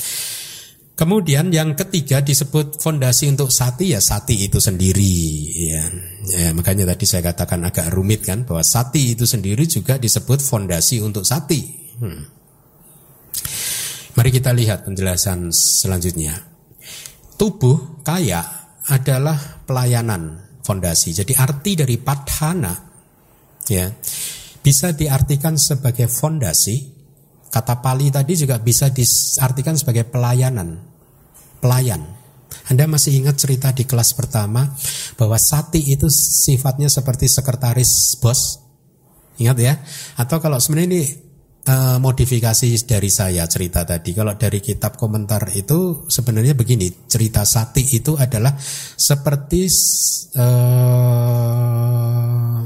Kemudian 0.99 1.47
yang 1.55 1.79
ketiga 1.79 2.19
disebut 2.19 2.83
fondasi 2.83 3.31
untuk 3.31 3.55
sati 3.55 3.95
ya 3.95 4.03
sati 4.03 4.51
itu 4.51 4.59
sendiri 4.59 5.15
ya. 5.71 5.87
ya 6.27 6.51
makanya 6.51 6.91
tadi 6.91 7.07
saya 7.07 7.23
katakan 7.31 7.63
agak 7.63 7.87
rumit 7.95 8.27
kan 8.27 8.43
bahwa 8.43 8.59
sati 8.67 9.15
itu 9.15 9.23
sendiri 9.23 9.63
juga 9.63 9.95
disebut 9.95 10.43
fondasi 10.43 10.99
untuk 10.99 11.23
sati. 11.23 11.63
Hmm. 12.03 12.19
Mari 14.17 14.29
kita 14.33 14.49
lihat 14.55 14.89
penjelasan 14.89 15.53
selanjutnya. 15.53 16.33
Tubuh 17.37 18.01
kaya 18.01 18.41
adalah 18.89 19.37
pelayanan 19.63 20.49
fondasi. 20.65 21.13
Jadi 21.13 21.37
arti 21.37 21.77
dari 21.77 21.95
padhana 22.01 22.73
ya 23.69 23.85
bisa 24.59 24.91
diartikan 24.93 25.55
sebagai 25.55 26.09
fondasi. 26.09 26.97
Kata 27.49 27.81
Pali 27.81 28.13
tadi 28.13 28.37
juga 28.37 28.61
bisa 28.61 28.93
diartikan 28.93 29.73
sebagai 29.73 30.05
pelayanan, 30.05 30.77
pelayan. 31.57 32.05
Anda 32.69 32.85
masih 32.85 33.25
ingat 33.25 33.41
cerita 33.41 33.73
di 33.73 33.89
kelas 33.89 34.13
pertama 34.13 34.69
bahwa 35.17 35.33
sati 35.41 35.81
itu 35.89 36.05
sifatnya 36.13 36.85
seperti 36.93 37.25
sekretaris 37.25 38.21
bos? 38.21 38.61
Ingat 39.41 39.57
ya? 39.57 39.73
Atau 40.21 40.37
kalau 40.37 40.61
sebenarnya 40.61 40.89
ini 40.93 41.01
uh, 41.67 41.97
modifikasi 41.99 42.69
dari 42.87 43.11
saya 43.11 43.43
cerita 43.49 43.83
tadi. 43.83 44.15
Kalau 44.15 44.39
dari 44.39 44.63
kitab 44.63 44.95
komentar 44.95 45.51
itu 45.57 46.07
sebenarnya 46.07 46.55
begini, 46.55 46.87
cerita 47.09 47.43
Sati 47.43 47.83
itu 47.97 48.15
adalah 48.15 48.55
seperti 48.95 49.67
uh, 50.39 52.63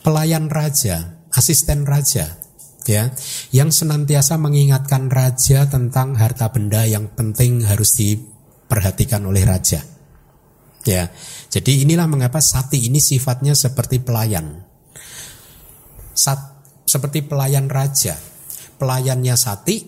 pelayan 0.00 0.48
raja, 0.48 1.20
asisten 1.34 1.84
raja 1.84 2.40
ya 2.84 3.08
yang 3.48 3.72
senantiasa 3.72 4.36
mengingatkan 4.36 5.08
raja 5.08 5.64
tentang 5.64 6.20
harta 6.20 6.52
benda 6.52 6.84
yang 6.84 7.08
penting 7.16 7.64
harus 7.64 7.96
diperhatikan 7.96 9.24
oleh 9.24 9.44
raja. 9.44 9.80
Ya. 10.84 11.08
Jadi 11.48 11.80
inilah 11.80 12.04
mengapa 12.04 12.44
sati 12.44 12.84
ini 12.84 13.00
sifatnya 13.00 13.56
seperti 13.56 14.04
pelayan. 14.04 14.68
Sat, 16.12 16.53
seperti 16.94 17.26
pelayan 17.26 17.66
raja. 17.66 18.14
Pelayannya 18.78 19.34
sati, 19.34 19.82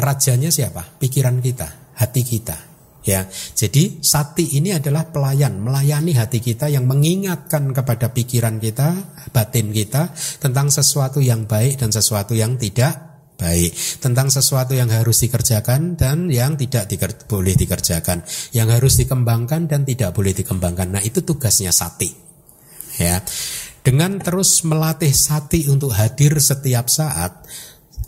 rajanya 0.00 0.48
siapa? 0.48 0.96
Pikiran 0.96 1.44
kita, 1.44 1.92
hati 2.00 2.24
kita. 2.24 2.72
Ya, 3.02 3.26
jadi 3.58 3.98
sati 3.98 4.62
ini 4.62 4.70
adalah 4.70 5.10
pelayan, 5.10 5.58
melayani 5.58 6.14
hati 6.14 6.38
kita 6.38 6.70
yang 6.70 6.86
mengingatkan 6.86 7.74
kepada 7.74 8.14
pikiran 8.14 8.62
kita, 8.62 8.94
batin 9.34 9.74
kita 9.74 10.14
tentang 10.38 10.70
sesuatu 10.70 11.18
yang 11.18 11.50
baik 11.50 11.82
dan 11.82 11.90
sesuatu 11.90 12.30
yang 12.38 12.54
tidak 12.54 13.26
baik, 13.34 13.74
tentang 13.98 14.30
sesuatu 14.30 14.78
yang 14.78 14.86
harus 14.86 15.18
dikerjakan 15.18 15.98
dan 15.98 16.30
yang 16.30 16.54
tidak 16.54 16.86
diker 16.86 17.10
boleh 17.26 17.58
dikerjakan, 17.58 18.22
yang 18.54 18.70
harus 18.70 18.94
dikembangkan 19.02 19.66
dan 19.66 19.82
tidak 19.82 20.14
boleh 20.14 20.30
dikembangkan. 20.30 20.94
Nah, 20.94 21.02
itu 21.02 21.26
tugasnya 21.26 21.74
sati. 21.74 22.06
Ya. 23.02 23.18
Dengan 23.82 24.22
terus 24.22 24.62
melatih 24.62 25.10
sati 25.10 25.66
untuk 25.66 25.90
hadir 25.90 26.38
setiap 26.38 26.86
saat, 26.86 27.42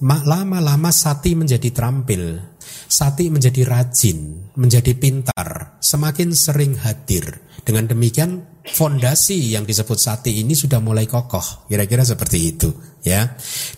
lama-lama 0.00 0.94
sati 0.94 1.34
menjadi 1.34 1.74
terampil 1.74 2.54
Sati 2.84 3.32
menjadi 3.32 3.64
rajin, 3.64 4.50
menjadi 4.54 4.92
pintar, 4.94 5.80
semakin 5.80 6.30
sering 6.36 6.76
hadir. 6.78 7.42
Dengan 7.64 7.88
demikian 7.88 8.44
fondasi 8.60 9.56
yang 9.56 9.64
disebut 9.64 9.96
sati 9.96 10.44
ini 10.44 10.52
sudah 10.52 10.78
mulai 10.84 11.08
kokoh. 11.08 11.64
Kira-kira 11.66 12.04
seperti 12.04 12.38
itu, 12.54 12.68
ya. 13.00 13.24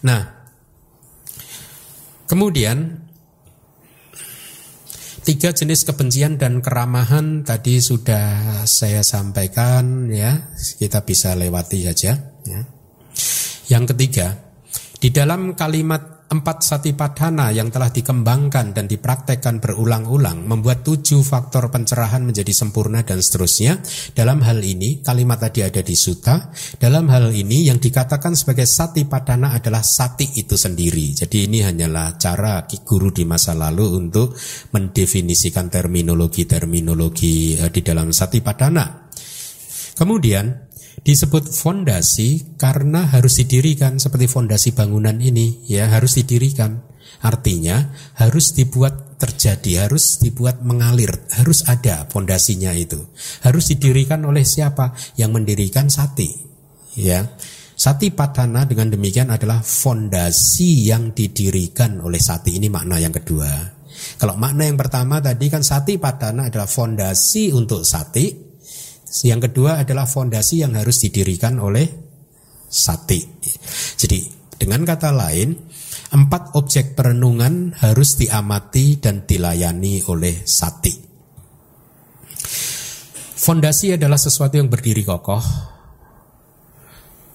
Nah, 0.03 0.23
kemudian 2.27 3.06
tiga 5.27 5.51
jenis 5.51 5.83
kebencian 5.83 6.39
dan 6.39 6.63
keramahan 6.63 7.43
tadi 7.43 7.83
sudah 7.83 8.63
saya 8.63 9.03
sampaikan, 9.03 10.07
ya. 10.07 10.55
Kita 10.55 11.03
bisa 11.03 11.35
lewati 11.35 11.83
saja, 11.83 12.15
ya. 12.47 12.61
Yang 13.67 13.85
ketiga, 13.93 14.39
di 15.03 15.11
dalam 15.11 15.59
kalimat 15.59 16.16
empat 16.27 16.67
satipadhana 16.67 17.55
yang 17.55 17.71
telah 17.71 17.87
dikembangkan 17.87 18.75
dan 18.75 18.91
dipraktekkan 18.91 19.63
berulang-ulang 19.63 20.43
membuat 20.43 20.83
tujuh 20.83 21.23
faktor 21.23 21.71
pencerahan 21.71 22.27
menjadi 22.27 22.51
sempurna 22.51 23.07
dan 23.07 23.23
seterusnya. 23.23 23.79
Dalam 24.11 24.43
hal 24.43 24.59
ini 24.59 25.07
kalimat 25.07 25.39
tadi 25.39 25.63
ada 25.63 25.79
di 25.87 25.95
suta. 25.95 26.51
Dalam 26.83 27.07
hal 27.15 27.31
ini 27.31 27.71
yang 27.71 27.79
dikatakan 27.79 28.35
sebagai 28.35 28.67
satipadhana 28.67 29.55
adalah 29.55 29.87
sati 29.87 30.35
itu 30.35 30.59
sendiri. 30.59 31.15
Jadi 31.15 31.47
ini 31.47 31.63
hanyalah 31.63 32.19
cara 32.19 32.67
guru 32.67 33.15
di 33.15 33.23
masa 33.23 33.55
lalu 33.55 33.87
untuk 33.95 34.35
mendefinisikan 34.75 35.71
terminologi-terminologi 35.71 37.63
eh, 37.63 37.71
di 37.71 37.81
dalam 37.87 38.11
satipadhana. 38.11 39.07
Kemudian 39.97 40.66
disebut 41.07 41.47
fondasi 41.55 42.59
karena 42.59 43.07
harus 43.07 43.39
didirikan 43.39 44.03
seperti 44.03 44.27
fondasi 44.27 44.75
bangunan 44.75 45.15
ini 45.23 45.63
ya 45.71 45.87
harus 45.87 46.19
didirikan. 46.19 46.83
Artinya 47.23 47.95
harus 48.19 48.53
dibuat 48.59 49.17
terjadi 49.17 49.89
harus 49.89 50.21
dibuat 50.21 50.61
mengalir 50.67 51.09
harus 51.39 51.63
ada 51.71 52.11
fondasinya 52.11 52.75
itu. 52.75 52.99
Harus 53.47 53.71
didirikan 53.71 54.27
oleh 54.27 54.43
siapa? 54.43 54.99
Yang 55.15 55.31
mendirikan 55.31 55.87
sati 55.87 56.35
ya. 56.99 57.23
Sati 57.77 58.11
padana 58.11 58.67
dengan 58.67 58.89
demikian 58.89 59.29
adalah 59.29 59.61
fondasi 59.61 60.91
yang 60.91 61.13
didirikan 61.13 62.03
oleh 62.03 62.19
sati 62.19 62.57
ini 62.57 62.67
makna 62.67 62.99
yang 62.99 63.13
kedua. 63.13 63.53
Kalau 64.17 64.35
makna 64.35 64.65
yang 64.65 64.81
pertama 64.81 65.21
tadi 65.21 65.47
kan 65.53 65.61
sati 65.61 66.01
padana 66.01 66.49
adalah 66.49 66.67
fondasi 66.67 67.53
untuk 67.53 67.85
sati 67.85 68.46
yang 69.25 69.41
kedua 69.41 69.81
adalah 69.81 70.05
fondasi 70.05 70.61
yang 70.61 70.77
harus 70.77 71.01
didirikan 71.01 71.57
oleh 71.57 71.89
sati. 72.69 73.23
Jadi 73.97 74.21
dengan 74.57 74.85
kata 74.85 75.15
lain, 75.15 75.57
empat 76.13 76.57
objek 76.59 76.93
perenungan 76.93 77.77
harus 77.81 78.21
diamati 78.21 79.01
dan 79.01 79.25
dilayani 79.25 80.05
oleh 80.11 80.45
sati. 80.45 80.93
Fondasi 83.37 83.95
adalah 83.95 84.19
sesuatu 84.19 84.59
yang 84.59 84.67
berdiri 84.67 85.07
kokoh. 85.07 85.45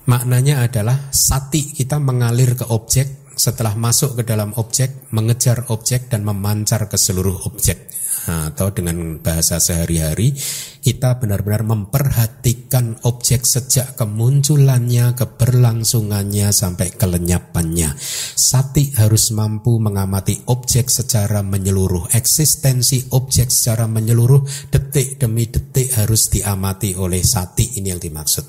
Maknanya 0.09 0.65
adalah 0.65 1.13
sati 1.13 1.71
kita 1.71 2.01
mengalir 2.01 2.57
ke 2.57 2.67
objek 2.67 3.31
setelah 3.37 3.77
masuk 3.79 4.19
ke 4.19 4.23
dalam 4.27 4.51
objek, 4.59 5.07
mengejar 5.15 5.71
objek 5.71 6.11
dan 6.11 6.27
memancar 6.27 6.89
ke 6.91 6.97
seluruh 6.99 7.47
objek 7.47 7.90
atau 8.27 8.69
dengan 8.69 9.17
bahasa 9.23 9.57
sehari-hari 9.57 10.35
kita 10.81 11.21
benar-benar 11.21 11.61
memperhatikan 11.61 12.97
objek 13.05 13.45
sejak 13.45 13.93
kemunculannya, 13.93 15.13
keberlangsungannya 15.13 16.49
sampai 16.49 16.97
kelenyapannya. 16.97 17.93
Sati 18.33 18.89
harus 18.97 19.29
mampu 19.29 19.77
mengamati 19.77 20.41
objek 20.49 20.89
secara 20.89 21.45
menyeluruh, 21.45 22.09
eksistensi 22.17 23.13
objek 23.13 23.53
secara 23.53 23.85
menyeluruh, 23.85 24.41
detik 24.73 25.21
demi 25.21 25.45
detik 25.45 25.93
harus 26.01 26.33
diamati 26.33 26.97
oleh 26.97 27.21
sati 27.21 27.77
ini 27.77 27.93
yang 27.93 28.01
dimaksud. 28.01 28.45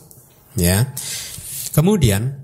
Ya. 0.57 0.89
Kemudian 1.73 2.42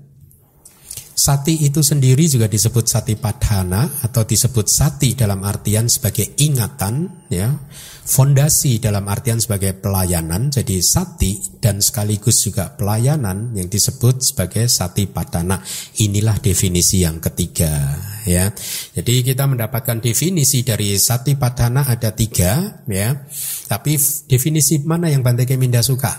Sati 1.19 1.67
itu 1.67 1.83
sendiri 1.83 2.31
juga 2.31 2.47
disebut 2.47 2.87
sati 2.87 3.19
padhana 3.19 3.99
atau 4.07 4.23
disebut 4.23 4.71
sati 4.71 5.19
dalam 5.19 5.43
artian 5.43 5.91
sebagai 5.91 6.39
ingatan, 6.39 7.27
ya, 7.27 7.59
fondasi 8.07 8.79
dalam 8.79 9.03
artian 9.03 9.43
sebagai 9.43 9.75
pelayanan. 9.75 10.47
Jadi 10.47 10.79
sati 10.79 11.59
dan 11.59 11.83
sekaligus 11.83 12.39
juga 12.39 12.71
pelayanan 12.71 13.51
yang 13.51 13.67
disebut 13.67 14.23
sebagai 14.23 14.71
sati 14.71 15.11
padhana. 15.11 15.59
Inilah 15.99 16.39
definisi 16.39 17.03
yang 17.03 17.19
ketiga, 17.19 17.99
ya. 18.23 18.55
Jadi 18.95 19.19
kita 19.19 19.43
mendapatkan 19.43 19.99
definisi 19.99 20.63
dari 20.63 20.95
sati 20.95 21.35
padhana 21.35 21.83
ada 21.83 22.15
tiga, 22.15 22.79
ya. 22.87 23.27
Tapi 23.67 23.99
definisi 24.23 24.79
mana 24.87 25.11
yang 25.11 25.19
Bante 25.19 25.43
Keminda 25.43 25.83
suka? 25.83 26.15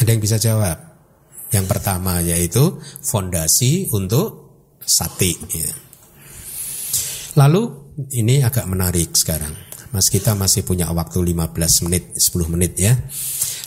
Ada 0.00 0.16
yang 0.16 0.24
bisa 0.24 0.40
jawab? 0.40 0.89
Yang 1.50 1.66
pertama 1.66 2.22
yaitu 2.22 2.78
fondasi 3.02 3.90
untuk 3.90 4.50
sati. 4.82 5.34
Ya. 5.50 5.72
Lalu 7.38 7.62
ini 8.14 8.42
agak 8.42 8.66
menarik 8.66 9.14
sekarang. 9.14 9.54
Mas 9.90 10.06
kita 10.06 10.38
masih 10.38 10.62
punya 10.62 10.86
waktu 10.94 11.18
15 11.18 11.86
menit, 11.90 12.14
10 12.14 12.46
menit 12.46 12.78
ya. 12.78 12.94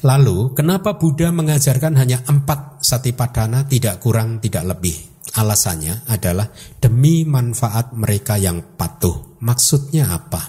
Lalu 0.04 0.56
kenapa 0.56 0.96
Buddha 0.96 1.32
mengajarkan 1.32 2.00
hanya 2.00 2.24
empat 2.28 2.84
sati 2.84 3.12
padana 3.12 3.68
tidak 3.68 4.00
kurang 4.00 4.40
tidak 4.40 4.64
lebih? 4.68 4.96
Alasannya 5.34 6.08
adalah 6.08 6.48
demi 6.80 7.24
manfaat 7.28 7.96
mereka 7.96 8.40
yang 8.40 8.76
patuh. 8.76 9.40
Maksudnya 9.44 10.16
apa? 10.16 10.44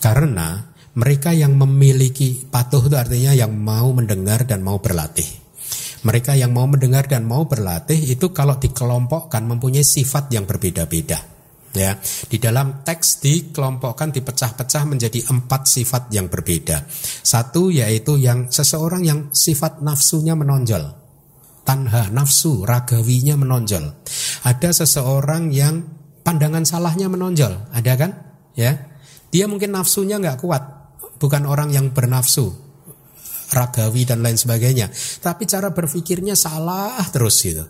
Karena 0.00 0.60
mereka 0.96 1.36
yang 1.36 1.56
memiliki 1.56 2.48
patuh 2.48 2.88
itu 2.88 2.96
artinya 2.96 3.32
yang 3.36 3.52
mau 3.52 3.92
mendengar 3.92 4.48
dan 4.48 4.64
mau 4.64 4.80
berlatih. 4.80 5.45
Mereka 6.06 6.38
yang 6.38 6.54
mau 6.54 6.70
mendengar 6.70 7.10
dan 7.10 7.26
mau 7.26 7.50
berlatih 7.50 7.98
itu 7.98 8.30
kalau 8.30 8.54
dikelompokkan 8.54 9.42
mempunyai 9.42 9.82
sifat 9.82 10.30
yang 10.30 10.46
berbeda-beda. 10.46 11.34
Ya, 11.76 11.98
di 12.32 12.40
dalam 12.40 12.86
teks 12.86 13.20
dikelompokkan 13.20 14.08
dipecah-pecah 14.08 14.88
menjadi 14.88 15.28
empat 15.28 15.68
sifat 15.68 16.08
yang 16.08 16.32
berbeda. 16.32 16.88
Satu 17.20 17.68
yaitu 17.68 18.16
yang 18.16 18.48
seseorang 18.48 19.04
yang 19.04 19.28
sifat 19.28 19.84
nafsunya 19.84 20.32
menonjol, 20.32 20.96
tanha 21.68 22.08
nafsu 22.08 22.64
ragawinya 22.64 23.36
menonjol. 23.36 23.92
Ada 24.48 24.72
seseorang 24.72 25.52
yang 25.52 25.84
pandangan 26.24 26.64
salahnya 26.64 27.12
menonjol, 27.12 27.68
ada 27.68 27.92
kan? 27.92 28.10
Ya, 28.56 28.88
dia 29.28 29.44
mungkin 29.44 29.76
nafsunya 29.76 30.16
nggak 30.16 30.40
kuat, 30.40 30.62
bukan 31.20 31.44
orang 31.44 31.76
yang 31.76 31.92
bernafsu, 31.92 32.65
ragawi 33.52 34.08
dan 34.08 34.22
lain 34.22 34.38
sebagainya. 34.38 34.90
Tapi 35.22 35.46
cara 35.46 35.70
berpikirnya 35.70 36.34
salah 36.34 36.98
terus 37.10 37.42
gitu. 37.42 37.66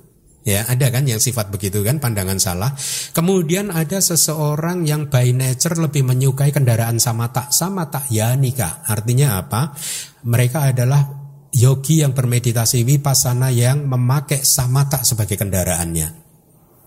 Ya, 0.46 0.62
ada 0.62 0.94
kan 0.94 1.02
yang 1.02 1.18
sifat 1.18 1.50
begitu 1.50 1.82
kan, 1.82 1.98
pandangan 1.98 2.38
salah. 2.38 2.70
Kemudian 3.10 3.74
ada 3.74 3.98
seseorang 3.98 4.86
yang 4.86 5.10
by 5.10 5.34
nature 5.34 5.74
lebih 5.74 6.06
menyukai 6.06 6.54
kendaraan 6.54 7.02
sama 7.02 7.34
tak 7.34 7.50
sama 7.50 7.90
tak 7.90 8.06
ya 8.14 8.30
nikah. 8.38 8.86
Artinya 8.86 9.42
apa? 9.42 9.74
Mereka 10.22 10.70
adalah 10.70 11.02
yogi 11.50 12.04
yang 12.04 12.14
bermeditasi 12.14 12.86
wipasana 12.86 13.50
yang 13.50 13.90
memakai 13.90 14.46
sama 14.46 14.86
tak 14.86 15.02
sebagai 15.02 15.34
kendaraannya. 15.34 16.26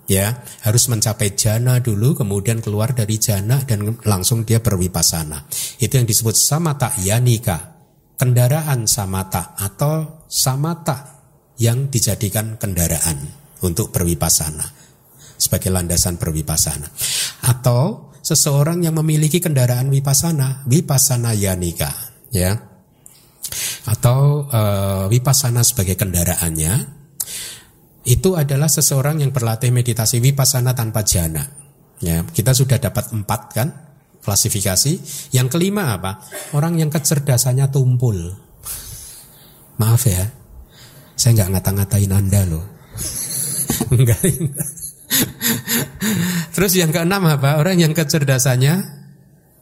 ya 0.09 0.41
harus 0.65 0.89
mencapai 0.89 1.37
jana 1.37 1.77
dulu 1.77 2.17
kemudian 2.17 2.65
keluar 2.65 2.97
dari 2.97 3.21
jana 3.21 3.61
dan 3.61 3.93
langsung 4.09 4.41
dia 4.41 4.57
berwipasana 4.57 5.45
itu 5.77 5.93
yang 6.01 6.09
disebut 6.09 6.33
samata 6.33 6.97
yanika 7.05 7.78
kendaraan 8.19 8.83
samata 8.83 9.55
atau 9.55 10.27
samata 10.27 11.23
yang 11.55 11.87
dijadikan 11.87 12.59
kendaraan 12.59 13.15
untuk 13.63 13.95
berwipasana 13.95 14.67
sebagai 15.39 15.71
landasan 15.71 16.19
berwipasana. 16.19 16.91
Atau 17.47 18.11
seseorang 18.19 18.83
yang 18.83 18.99
memiliki 18.99 19.39
kendaraan 19.39 19.87
wipasana 19.87 20.67
wipasana 20.67 21.31
yanika 21.31 21.89
ya. 22.35 22.59
Atau 23.87 24.45
uh, 24.51 25.07
wipasana 25.09 25.63
sebagai 25.63 25.95
kendaraannya 25.95 26.99
itu 28.05 28.35
adalah 28.35 28.69
seseorang 28.69 29.23
yang 29.23 29.31
berlatih 29.33 29.71
meditasi 29.73 30.21
vipassana 30.21 30.75
tanpa 30.75 31.01
jana. 31.07 31.41
Ya, 31.99 32.23
kita 32.23 32.55
sudah 32.55 32.79
dapat 32.79 33.11
empat 33.11 33.41
kan 33.51 33.88
klasifikasi. 34.23 34.93
Yang 35.35 35.47
kelima 35.51 35.95
apa? 35.95 36.23
Orang 36.55 36.79
yang 36.79 36.91
kecerdasannya 36.91 37.71
tumpul. 37.71 38.35
Maaf 39.79 40.03
ya, 40.03 40.27
saya 41.15 41.31
nggak 41.39 41.49
ngata-ngatain 41.55 42.11
anda 42.11 42.41
loh. 42.43 42.65
enggak. 43.95 44.19
Terus 46.51 46.73
yang 46.75 46.91
keenam 46.91 47.23
apa? 47.23 47.59
Orang 47.63 47.79
yang 47.79 47.95
kecerdasannya 47.95 48.99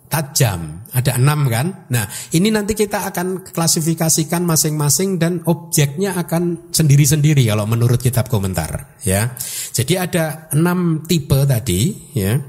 tajam. 0.07 0.87
Ada 0.89 1.19
enam 1.19 1.45
kan? 1.51 1.85
Nah 1.93 2.09
ini 2.33 2.49
nanti 2.49 2.73
kita 2.73 3.11
akan 3.13 3.45
klasifikasikan 3.53 4.41
masing-masing 4.41 5.21
dan 5.21 5.45
objeknya 5.45 6.17
akan 6.17 6.73
sendiri-sendiri 6.73 7.45
kalau 7.45 7.69
menurut 7.69 8.01
kitab 8.01 8.31
komentar. 8.31 8.97
Ya, 9.05 9.37
jadi 9.75 10.09
ada 10.09 10.49
enam 10.55 11.05
tipe 11.05 11.37
tadi. 11.45 11.93
Ya, 12.17 12.39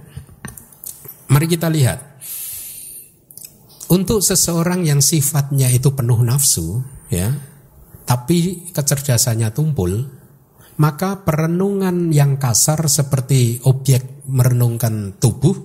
mari 1.29 1.47
kita 1.49 1.69
lihat. 1.69 2.21
Untuk 3.89 4.21
seseorang 4.21 4.85
yang 4.85 5.01
sifatnya 5.01 5.73
itu 5.73 5.97
penuh 5.97 6.21
nafsu, 6.21 6.85
ya, 7.09 7.33
tapi 8.05 8.69
kecerdasannya 8.69 9.49
tumpul, 9.57 10.05
maka 10.77 11.25
perenungan 11.25 12.13
yang 12.13 12.37
kasar 12.37 12.85
seperti 12.85 13.65
objek 13.65 14.29
merenungkan 14.29 15.17
tubuh 15.17 15.57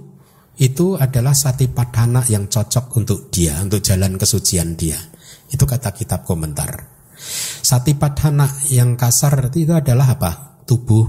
itu 0.56 0.96
adalah 0.96 1.36
sati 1.36 1.68
padhana 1.68 2.24
yang 2.32 2.48
cocok 2.48 2.86
untuk 2.96 3.20
dia, 3.28 3.60
untuk 3.60 3.84
jalan 3.84 4.16
kesucian 4.16 4.80
dia. 4.80 4.98
Itu 5.52 5.68
kata 5.68 5.92
kitab 5.92 6.24
komentar. 6.24 6.96
Sati 7.64 7.94
padhana 7.94 8.48
yang 8.72 8.96
kasar 8.96 9.52
itu 9.52 9.76
adalah 9.76 10.16
apa? 10.16 10.64
Tubuh. 10.64 11.06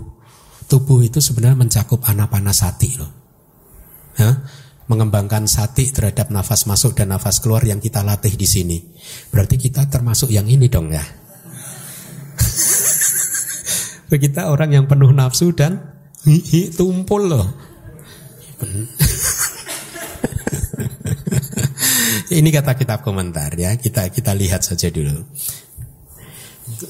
Tubuh 0.67 0.99
itu 1.05 1.23
sebenarnya 1.23 1.61
mencakup 1.61 2.03
anapanasati 2.03 2.91
loh. 2.99 3.24
Ya? 4.19 4.43
Mengembangkan 4.85 5.49
sati 5.49 5.89
terhadap 5.89 6.29
nafas 6.29 6.69
masuk 6.69 6.93
dan 6.93 7.17
nafas 7.17 7.41
keluar 7.41 7.65
yang 7.65 7.81
kita 7.81 8.05
latih 8.05 8.37
di 8.37 8.45
sini. 8.45 8.79
Berarti 9.33 9.57
kita 9.57 9.89
termasuk 9.89 10.29
yang 10.29 10.45
ini 10.45 10.69
dong 10.69 10.93
ya. 10.93 11.05
kita 14.25 14.53
orang 14.53 14.71
yang 14.77 14.85
penuh 14.85 15.11
nafsu 15.11 15.51
dan 15.57 15.81
tumpul 16.77 17.23
loh. 17.29 17.49
Ini 22.35 22.49
kata 22.51 22.75
kitab 22.75 23.07
komentar 23.07 23.55
ya. 23.55 23.79
Kita 23.79 24.11
kita 24.11 24.35
lihat 24.35 24.67
saja 24.67 24.91
dulu. 24.91 25.23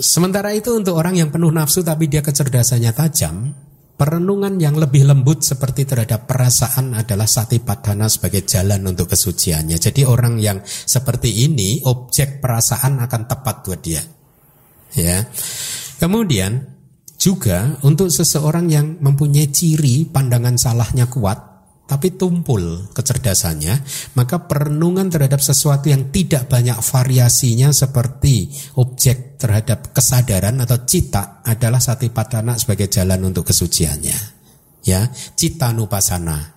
Sementara 0.01 0.55
itu 0.57 0.73
untuk 0.73 0.97
orang 0.97 1.19
yang 1.19 1.29
penuh 1.29 1.53
nafsu 1.53 1.85
tapi 1.85 2.09
dia 2.09 2.25
kecerdasannya 2.25 2.95
tajam, 2.95 3.53
perenungan 3.95 4.59
yang 4.59 4.75
lebih 4.75 5.07
lembut 5.07 5.47
seperti 5.47 5.87
terhadap 5.87 6.27
perasaan 6.27 6.99
adalah 6.99 7.31
sati 7.31 7.63
padana 7.63 8.11
sebagai 8.11 8.43
jalan 8.43 8.83
untuk 8.91 9.15
kesuciannya. 9.15 9.79
Jadi 9.79 10.03
orang 10.03 10.43
yang 10.43 10.59
seperti 10.67 11.47
ini 11.47 11.79
objek 11.87 12.43
perasaan 12.43 12.99
akan 12.99 13.23
tepat 13.31 13.57
buat 13.63 13.81
dia. 13.81 14.03
Ya. 14.99 15.27
Kemudian 16.03 16.75
juga 17.15 17.79
untuk 17.87 18.11
seseorang 18.11 18.67
yang 18.67 18.99
mempunyai 18.99 19.49
ciri 19.55 20.11
pandangan 20.11 20.59
salahnya 20.59 21.07
kuat, 21.07 21.54
tapi 21.85 22.17
tumpul 22.17 22.89
kecerdasannya, 22.97 23.85
maka 24.17 24.49
perenungan 24.49 25.13
terhadap 25.13 25.45
sesuatu 25.45 25.93
yang 25.93 26.09
tidak 26.09 26.49
banyak 26.49 26.81
variasinya 26.81 27.69
seperti 27.77 28.49
objek 28.81 29.37
terhadap 29.37 29.93
kesadaran 29.93 30.65
atau 30.65 30.81
cita 30.89 31.45
adalah 31.45 31.85
sati 31.85 32.09
padana 32.09 32.57
sebagai 32.57 32.89
jalan 32.89 33.29
untuk 33.29 33.53
kesuciannya. 33.53 34.17
Ya, 34.85 35.13
cita 35.37 35.77
nupasana. 35.77 36.57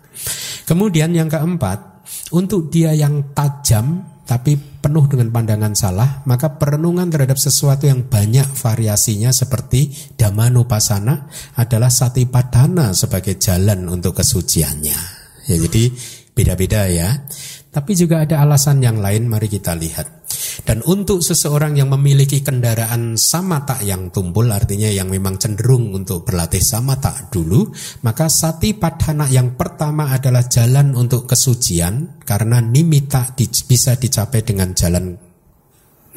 Kemudian 0.64 1.12
yang 1.12 1.28
keempat, 1.28 2.08
untuk 2.32 2.72
dia 2.72 2.96
yang 2.96 3.36
tajam 3.36 4.04
tapi 4.28 4.60
penuh 4.60 5.08
dengan 5.08 5.32
pandangan 5.32 5.72
salah, 5.72 6.24
maka 6.28 6.60
perenungan 6.60 7.08
terhadap 7.08 7.40
sesuatu 7.40 7.88
yang 7.88 8.12
banyak 8.12 8.48
variasinya 8.60 9.32
seperti 9.32 9.92
damanupasana 10.20 11.32
adalah 11.56 11.88
sati 11.88 12.28
padana 12.28 12.92
sebagai 12.92 13.40
jalan 13.40 13.88
untuk 13.88 14.20
kesuciannya. 14.20 15.17
Ya, 15.48 15.56
jadi 15.56 15.90
beda-beda 16.36 16.86
ya. 16.92 17.24
Tapi 17.72 17.94
juga 17.94 18.26
ada 18.26 18.42
alasan 18.42 18.82
yang 18.82 19.00
lain, 19.00 19.30
mari 19.30 19.48
kita 19.48 19.78
lihat. 19.78 20.18
Dan 20.66 20.82
untuk 20.84 21.22
seseorang 21.22 21.78
yang 21.78 21.94
memiliki 21.94 22.42
kendaraan 22.42 23.16
samata 23.16 23.80
yang 23.86 24.10
tumpul, 24.10 24.50
artinya 24.50 24.90
yang 24.90 25.08
memang 25.08 25.38
cenderung 25.38 25.94
untuk 25.94 26.26
berlatih 26.26 26.60
samata 26.60 27.30
dulu, 27.30 27.70
maka 28.02 28.28
sati 28.28 28.74
padhana 28.74 29.30
yang 29.30 29.54
pertama 29.54 30.10
adalah 30.10 30.50
jalan 30.50 30.98
untuk 30.98 31.30
kesucian, 31.30 32.20
karena 32.26 32.60
nimita 32.60 33.38
di, 33.38 33.46
bisa 33.48 33.94
dicapai 33.94 34.42
dengan 34.42 34.74
jalan 34.74 35.14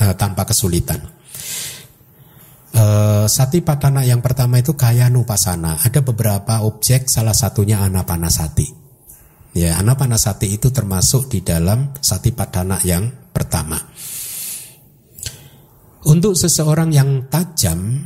uh, 0.01 0.15
tanpa 0.17 0.49
kesulitan. 0.49 1.05
Uh, 2.71 3.29
sati 3.29 3.61
padhana 3.61 4.01
yang 4.01 4.25
pertama 4.25 4.59
itu 4.63 4.73
kaya 4.79 5.13
nupasana. 5.13 5.77
Ada 5.85 6.01
beberapa 6.01 6.65
objek, 6.65 7.05
salah 7.07 7.37
satunya 7.37 7.85
anapanasati. 7.85 8.80
Ya, 9.51 9.83
anapanasati 9.83 10.47
itu 10.47 10.71
termasuk 10.71 11.27
di 11.27 11.43
dalam 11.43 11.91
sati 11.99 12.31
padhana 12.31 12.79
yang 12.87 13.11
pertama. 13.35 13.79
Untuk 16.07 16.39
seseorang 16.39 16.95
yang 16.95 17.27
tajam 17.27 17.99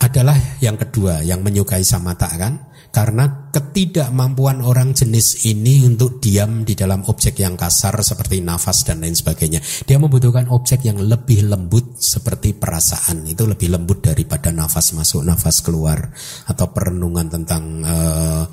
adalah 0.00 0.36
yang 0.58 0.74
kedua, 0.74 1.22
yang 1.22 1.40
menyukai 1.44 1.86
samata 1.86 2.28
kan? 2.34 2.69
Karena 2.90 3.46
ketidakmampuan 3.54 4.66
orang 4.66 4.90
jenis 4.90 5.46
ini 5.46 5.86
untuk 5.86 6.18
diam 6.18 6.66
di 6.66 6.74
dalam 6.74 7.06
objek 7.06 7.38
yang 7.38 7.54
kasar 7.54 7.94
seperti 8.02 8.42
nafas 8.42 8.82
dan 8.82 8.98
lain 8.98 9.14
sebagainya. 9.14 9.62
Dia 9.86 10.02
membutuhkan 10.02 10.50
objek 10.50 10.82
yang 10.82 10.98
lebih 10.98 11.46
lembut 11.46 12.02
seperti 12.02 12.50
perasaan. 12.50 13.30
Itu 13.30 13.46
lebih 13.46 13.70
lembut 13.70 14.02
daripada 14.02 14.50
nafas 14.50 14.90
masuk, 14.98 15.22
nafas 15.22 15.62
keluar. 15.62 16.10
Atau 16.50 16.74
perenungan 16.74 17.30
tentang 17.30 17.62
uh, 17.86 18.44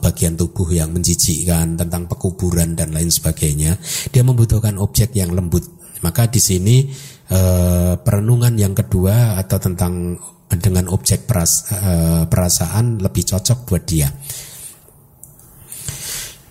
bagian 0.00 0.40
tubuh 0.40 0.72
yang 0.72 0.88
menjijikkan, 0.96 1.76
tentang 1.76 2.08
pekuburan 2.08 2.72
dan 2.72 2.96
lain 2.96 3.12
sebagainya. 3.12 3.76
Dia 4.08 4.24
membutuhkan 4.24 4.80
objek 4.80 5.12
yang 5.12 5.36
lembut. 5.36 5.68
Maka 6.00 6.28
di 6.28 6.40
sini 6.40 6.84
uh, 7.32 7.96
perenungan 8.00 8.56
yang 8.56 8.72
kedua 8.72 9.40
atau 9.40 9.56
tentang 9.56 10.16
dengan 10.50 10.86
objek 10.92 11.26
uh, 11.30 12.24
perasaan 12.28 13.00
lebih 13.00 13.24
cocok 13.26 13.58
buat 13.66 13.84
dia. 13.84 14.08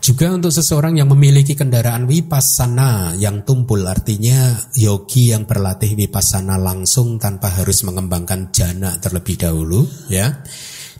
Juga 0.04 0.36
untuk 0.36 0.52
seseorang 0.52 1.00
yang 1.00 1.08
memiliki 1.08 1.56
kendaraan 1.56 2.04
vipassana 2.04 3.16
yang 3.16 3.48
tumpul 3.48 3.88
artinya 3.88 4.52
yogi 4.76 5.32
yang 5.32 5.48
berlatih 5.48 5.96
vipassana 5.96 6.60
langsung 6.60 7.16
tanpa 7.16 7.48
harus 7.56 7.88
mengembangkan 7.88 8.52
jana 8.52 9.00
terlebih 9.00 9.40
dahulu 9.40 9.88
ya. 10.12 10.44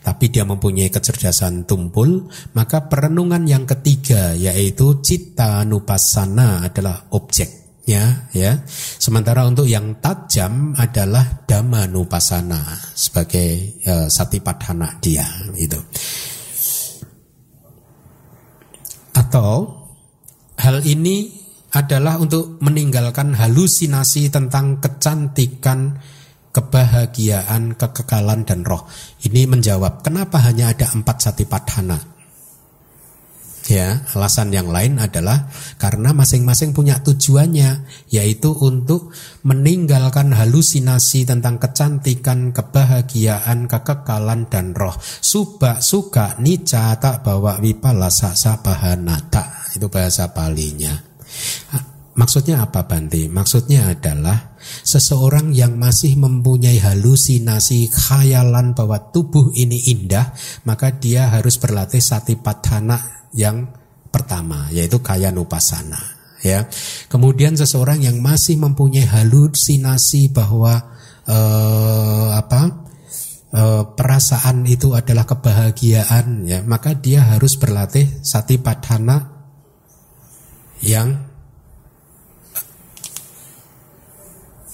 Tapi 0.00 0.32
dia 0.32 0.48
mempunyai 0.48 0.88
kecerdasan 0.88 1.64
tumpul, 1.64 2.28
maka 2.56 2.88
perenungan 2.88 3.44
yang 3.44 3.68
ketiga 3.68 4.32
yaitu 4.36 5.00
cita 5.04 5.64
nupassana 5.68 6.64
adalah 6.64 7.08
objek 7.12 7.63
ya 7.84 8.28
ya. 8.32 8.60
Sementara 9.00 9.44
untuk 9.48 9.68
yang 9.68 10.00
tajam 10.00 10.72
adalah 10.76 11.44
dhamma 11.44 11.88
nupasana 11.88 12.60
sebagai 12.96 13.80
uh, 13.84 14.06
satipadhana 14.08 15.00
dia 15.00 15.24
itu 15.56 15.80
atau 19.14 19.70
hal 20.58 20.82
ini 20.82 21.30
adalah 21.74 22.22
untuk 22.22 22.62
meninggalkan 22.62 23.34
halusinasi 23.34 24.30
tentang 24.30 24.78
kecantikan 24.78 25.98
kebahagiaan 26.54 27.74
kekekalan 27.74 28.46
dan 28.46 28.62
roh. 28.62 28.86
Ini 29.26 29.50
menjawab 29.50 30.06
kenapa 30.06 30.38
hanya 30.46 30.70
ada 30.70 30.86
empat 30.94 31.18
satipadhana 31.18 32.13
Ya, 33.64 34.04
alasan 34.12 34.52
yang 34.52 34.68
lain 34.68 35.00
adalah 35.00 35.48
karena 35.80 36.12
masing-masing 36.12 36.76
punya 36.76 37.00
tujuannya, 37.00 37.88
yaitu 38.12 38.52
untuk 38.52 39.08
meninggalkan 39.40 40.36
halusinasi 40.36 41.24
tentang 41.24 41.56
kecantikan, 41.56 42.52
kebahagiaan, 42.52 43.64
kekekalan 43.64 44.52
dan 44.52 44.76
roh. 44.76 44.92
Subak 45.00 45.80
suka 45.80 46.36
nica 46.44 46.92
tak 47.00 47.24
bawa 47.24 47.56
wipala 47.56 48.12
saksa 48.12 48.60
bahanata. 48.60 49.72
Itu 49.72 49.88
bahasa 49.88 50.28
palinya. 50.28 51.00
Maksudnya 52.14 52.62
apa 52.68 52.84
Banti? 52.84 53.32
Maksudnya 53.32 53.90
adalah 53.90 54.54
seseorang 54.84 55.56
yang 55.56 55.80
masih 55.80 56.14
mempunyai 56.20 56.78
halusinasi 56.78 57.90
khayalan 57.90 58.76
bahwa 58.76 59.10
tubuh 59.10 59.50
ini 59.56 59.88
indah, 59.90 60.36
maka 60.68 60.94
dia 60.94 61.32
harus 61.32 61.58
berlatih 61.58 61.98
satipatthana 61.98 63.23
yang 63.34 63.74
pertama, 64.14 64.70
yaitu 64.70 65.02
kaya 65.02 65.34
nupasana. 65.34 66.14
Ya, 66.44 66.68
kemudian 67.08 67.56
seseorang 67.56 68.04
yang 68.04 68.20
masih 68.20 68.60
mempunyai 68.60 69.08
halusinasi 69.08 70.28
bahwa 70.28 70.92
eh, 71.24 72.28
apa 72.36 72.84
eh, 73.50 73.82
perasaan 73.96 74.68
itu 74.68 74.92
adalah 74.92 75.24
kebahagiaan, 75.24 76.44
ya, 76.44 76.60
maka 76.62 76.94
dia 76.94 77.24
harus 77.24 77.56
berlatih 77.56 78.20
satipatthana 78.20 79.34
yang 80.84 81.32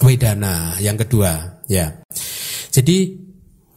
wedana 0.03 0.75
yang 0.83 0.99
kedua 0.99 1.63
ya. 1.71 2.03
Jadi 2.73 3.30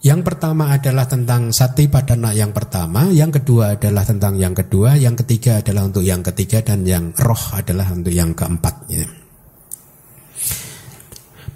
yang 0.04 0.20
pertama 0.20 0.68
adalah 0.76 1.08
tentang 1.08 1.48
sati 1.48 1.88
padana 1.88 2.36
yang 2.36 2.52
pertama, 2.52 3.08
yang 3.08 3.32
kedua 3.32 3.80
adalah 3.80 4.04
tentang 4.04 4.36
yang 4.36 4.52
kedua, 4.52 5.00
yang 5.00 5.16
ketiga 5.16 5.64
adalah 5.64 5.88
untuk 5.88 6.04
yang 6.04 6.20
ketiga 6.20 6.60
dan 6.60 6.84
yang 6.84 7.16
roh 7.16 7.40
adalah 7.56 7.88
untuk 7.88 8.12
yang 8.12 8.36
keempat. 8.36 8.74
Ya. 8.92 9.08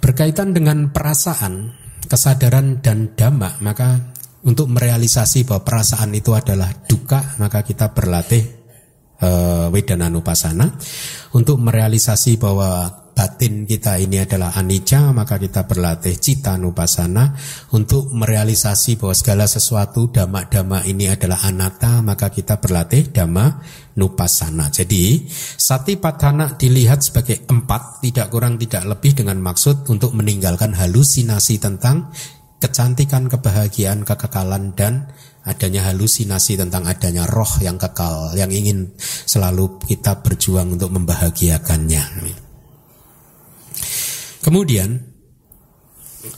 Berkaitan 0.01 0.57
dengan 0.57 0.89
perasaan, 0.89 1.77
kesadaran 2.09 2.81
dan 2.81 3.13
dhamma, 3.13 3.61
maka 3.61 4.17
untuk 4.41 4.65
merealisasi 4.73 5.45
bahwa 5.45 5.61
perasaan 5.61 6.09
itu 6.17 6.33
adalah 6.33 6.73
duka, 6.89 7.37
maka 7.37 7.61
kita 7.61 7.93
berlatih 7.93 8.43
uh, 9.21 9.69
wedana 9.69 10.09
nupasana. 10.09 10.73
Untuk 11.37 11.61
merealisasi 11.61 12.41
bahwa 12.41 12.98
batin 13.19 13.67
kita 13.67 13.99
ini 13.99 14.23
adalah 14.23 14.55
anicca 14.55 15.11
maka 15.11 15.35
kita 15.35 15.67
berlatih 15.67 16.15
cita 16.15 16.55
nupasana 16.55 17.35
untuk 17.75 18.15
merealisasi 18.15 18.95
bahwa 18.95 19.11
segala 19.11 19.43
sesuatu 19.43 20.07
dhamma-dhamma 20.07 20.87
ini 20.87 21.11
adalah 21.11 21.43
anatta 21.43 21.99
maka 21.99 22.31
kita 22.31 22.63
berlatih 22.63 23.11
dhamma 23.11 23.59
nupasana 23.99 24.71
jadi 24.71 25.19
sati 25.59 25.99
patana 25.99 26.55
dilihat 26.55 27.03
sebagai 27.03 27.43
empat 27.43 27.99
tidak 28.07 28.31
kurang 28.31 28.55
tidak 28.55 28.87
lebih 28.87 29.11
dengan 29.11 29.43
maksud 29.43 29.91
untuk 29.91 30.15
meninggalkan 30.15 30.71
halusinasi 30.71 31.59
tentang 31.59 32.15
kecantikan 32.63 33.27
kebahagiaan 33.27 34.07
kekekalan 34.07 34.71
dan 34.79 35.11
adanya 35.43 35.91
halusinasi 35.91 36.55
tentang 36.55 36.87
adanya 36.87 37.27
roh 37.27 37.51
yang 37.59 37.75
kekal 37.75 38.31
yang 38.39 38.51
ingin 38.51 38.95
selalu 38.99 39.75
kita 39.87 40.23
berjuang 40.23 40.75
untuk 40.75 40.91
membahagiakannya. 40.91 42.47
Kemudian 44.39 45.09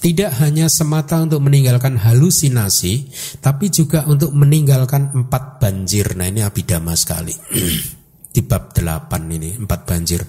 tidak 0.02 0.38
hanya 0.38 0.70
semata 0.70 1.18
untuk 1.22 1.42
meninggalkan 1.42 1.98
halusinasi, 1.98 3.10
tapi 3.42 3.74
juga 3.74 4.06
untuk 4.06 4.30
meninggalkan 4.38 5.10
empat 5.10 5.58
banjir. 5.58 6.14
Nah 6.14 6.30
ini 6.30 6.46
abidama 6.46 6.94
sekali. 6.94 7.34
di 8.36 8.42
bab 8.46 8.72
delapan 8.72 9.22
ini, 9.30 9.58
empat 9.58 9.82
banjir. 9.84 10.22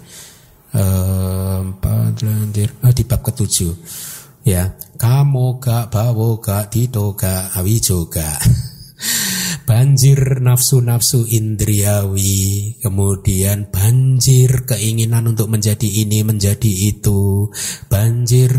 Uh, 0.73 1.68
empat 1.68 2.25
banjir. 2.25 2.68
Oh, 2.81 2.93
di 2.97 3.05
bab 3.05 3.20
ketujuh. 3.20 3.73
Ya, 4.43 4.75
kamu 4.99 5.62
gak 5.62 5.95
bawo 5.95 6.41
gak 6.41 6.73
dito 6.73 7.12
gak 7.14 7.55
awijo. 7.55 8.09
banjir 9.64 10.42
nafsu-nafsu 10.42 11.26
indriawi, 11.28 12.76
kemudian 12.82 13.70
banjir 13.70 14.66
keinginan 14.66 15.30
untuk 15.30 15.48
menjadi 15.48 15.86
ini, 15.86 16.26
menjadi 16.26 16.72
itu, 16.90 17.50
banjir 17.86 18.52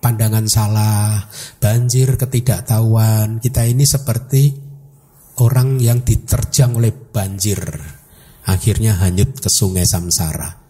pandangan 0.00 0.48
salah, 0.48 1.28
banjir 1.60 2.16
ketidaktahuan. 2.16 3.38
Kita 3.38 3.64
ini 3.68 3.84
seperti 3.84 4.52
orang 5.40 5.80
yang 5.80 6.04
diterjang 6.04 6.76
oleh 6.76 6.92
banjir, 6.92 7.60
akhirnya 8.48 9.00
hanyut 9.00 9.40
ke 9.40 9.48
sungai 9.48 9.84
samsara. 9.88 10.60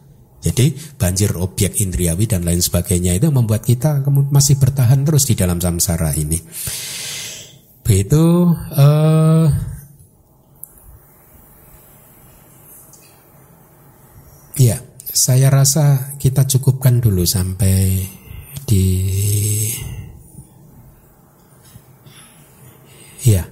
Jadi 0.40 0.72
banjir 0.96 1.36
objek 1.36 1.84
indriawi 1.84 2.24
dan 2.24 2.48
lain 2.48 2.64
sebagainya 2.64 3.12
itu 3.12 3.28
membuat 3.28 3.60
kita 3.60 4.00
masih 4.08 4.56
bertahan 4.56 5.04
terus 5.04 5.28
di 5.28 5.36
dalam 5.36 5.60
samsara 5.60 6.16
ini. 6.16 6.40
Begitu 7.90 8.54
uh, 8.54 9.50
Ya, 14.54 14.78
saya 15.10 15.50
rasa 15.50 16.14
kita 16.22 16.46
cukupkan 16.46 17.02
dulu 17.02 17.26
sampai 17.26 18.06
di 18.62 18.86
Ya, 23.26 23.50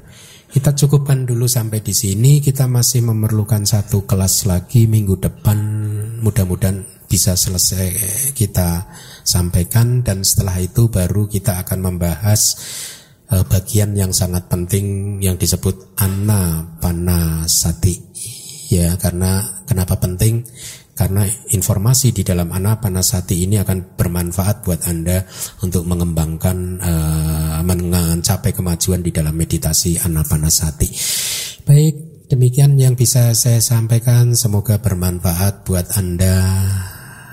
kita 0.54 0.70
cukupkan 0.70 1.26
dulu 1.26 1.50
sampai 1.50 1.82
di 1.82 1.90
sini. 1.90 2.38
Kita 2.38 2.70
masih 2.70 3.10
memerlukan 3.10 3.66
satu 3.66 4.06
kelas 4.06 4.46
lagi 4.46 4.86
minggu 4.86 5.18
depan. 5.18 5.58
Mudah-mudahan 6.22 6.86
bisa 7.10 7.34
selesai 7.34 7.90
kita 8.38 8.86
sampaikan 9.26 10.06
dan 10.06 10.22
setelah 10.22 10.62
itu 10.62 10.86
baru 10.86 11.26
kita 11.26 11.58
akan 11.66 11.90
membahas 11.90 12.54
bagian 13.28 13.92
yang 13.92 14.08
sangat 14.08 14.48
penting 14.48 15.18
yang 15.20 15.36
disebut 15.36 16.00
anapanasati. 16.00 17.94
Ya 18.72 18.96
karena 18.96 19.44
kenapa 19.68 20.00
penting? 20.00 20.44
Karena 20.98 21.22
informasi 21.54 22.10
di 22.10 22.26
dalam 22.26 22.50
anapanasati 22.50 23.46
ini 23.46 23.62
akan 23.62 23.94
bermanfaat 23.94 24.66
buat 24.66 24.82
Anda 24.90 25.22
untuk 25.62 25.86
mengembangkan 25.86 26.82
uh, 26.82 27.62
mencapai 27.62 28.50
kemajuan 28.50 29.06
di 29.06 29.14
dalam 29.14 29.38
meditasi 29.38 29.94
anapanasati. 30.02 30.88
Baik, 31.62 32.26
demikian 32.26 32.74
yang 32.74 32.98
bisa 32.98 33.30
saya 33.38 33.62
sampaikan. 33.62 34.34
Semoga 34.34 34.82
bermanfaat 34.82 35.62
buat 35.62 35.94
Anda 35.94 36.34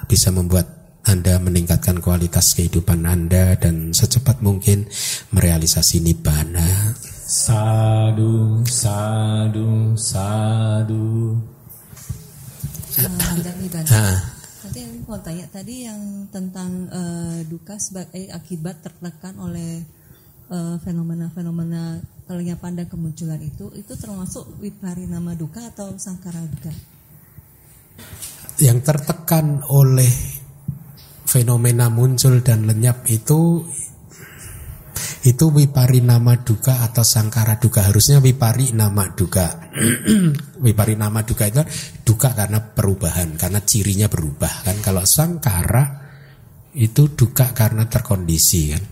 bisa 0.05 0.29
membuat 0.29 0.74
anda 1.05 1.37
meningkatkan 1.37 2.01
kualitas 2.01 2.57
kehidupan 2.57 3.05
Anda 3.05 3.53
dan 3.61 3.93
secepat 3.93 4.41
mungkin 4.41 4.89
merealisasi 5.29 6.01
nibbana. 6.01 6.97
Sadu, 7.29 8.65
sadu, 8.65 9.93
sadu. 9.93 11.37
Uh, 12.95 14.17
Tadi 14.65 14.81
mau 15.05 15.21
tanya 15.21 15.45
tadi 15.53 15.85
yang 15.85 16.25
tentang 16.33 16.89
uh, 16.89 17.37
duka 17.45 17.77
sebagai 17.77 18.25
akibat 18.33 18.81
tertekan 18.81 19.37
oleh 19.37 19.85
fenomena 20.45 21.29
fenomena-fenomena 21.29 22.01
telinga 22.25 22.57
pandang 22.57 22.89
kemunculan 22.89 23.41
itu 23.41 23.69
itu 23.77 23.93
termasuk 23.97 24.45
nama 25.05 25.37
duka 25.37 25.69
atau 25.69 25.93
sangkara 26.01 26.41
duka? 26.49 26.73
Yang 28.57 28.79
tertekan 28.89 29.61
oleh 29.69 30.34
fenomena 31.25 31.89
muncul 31.89 32.45
dan 32.45 32.69
lenyap 32.69 33.09
itu 33.09 33.65
itu 35.25 35.45
wipari 35.49 35.99
nama 36.05 36.37
duka 36.39 36.85
atau 36.85 37.01
sangkara 37.01 37.57
duka. 37.57 37.81
Harusnya 37.83 38.21
wipari 38.21 38.71
nama 38.71 39.09
duka. 39.11 39.73
Wipari 40.65 40.95
nama 40.95 41.25
duka 41.25 41.49
itu 41.49 41.65
duka 42.05 42.31
karena 42.31 42.61
perubahan 42.61 43.35
karena 43.35 43.59
cirinya 43.65 44.07
berubah 44.07 44.63
kan. 44.63 44.77
Kalau 44.85 45.03
sangkara 45.03 46.05
itu 46.77 47.11
duka 47.11 47.51
karena 47.51 47.89
terkondisi 47.89 48.71
kan. 48.71 48.83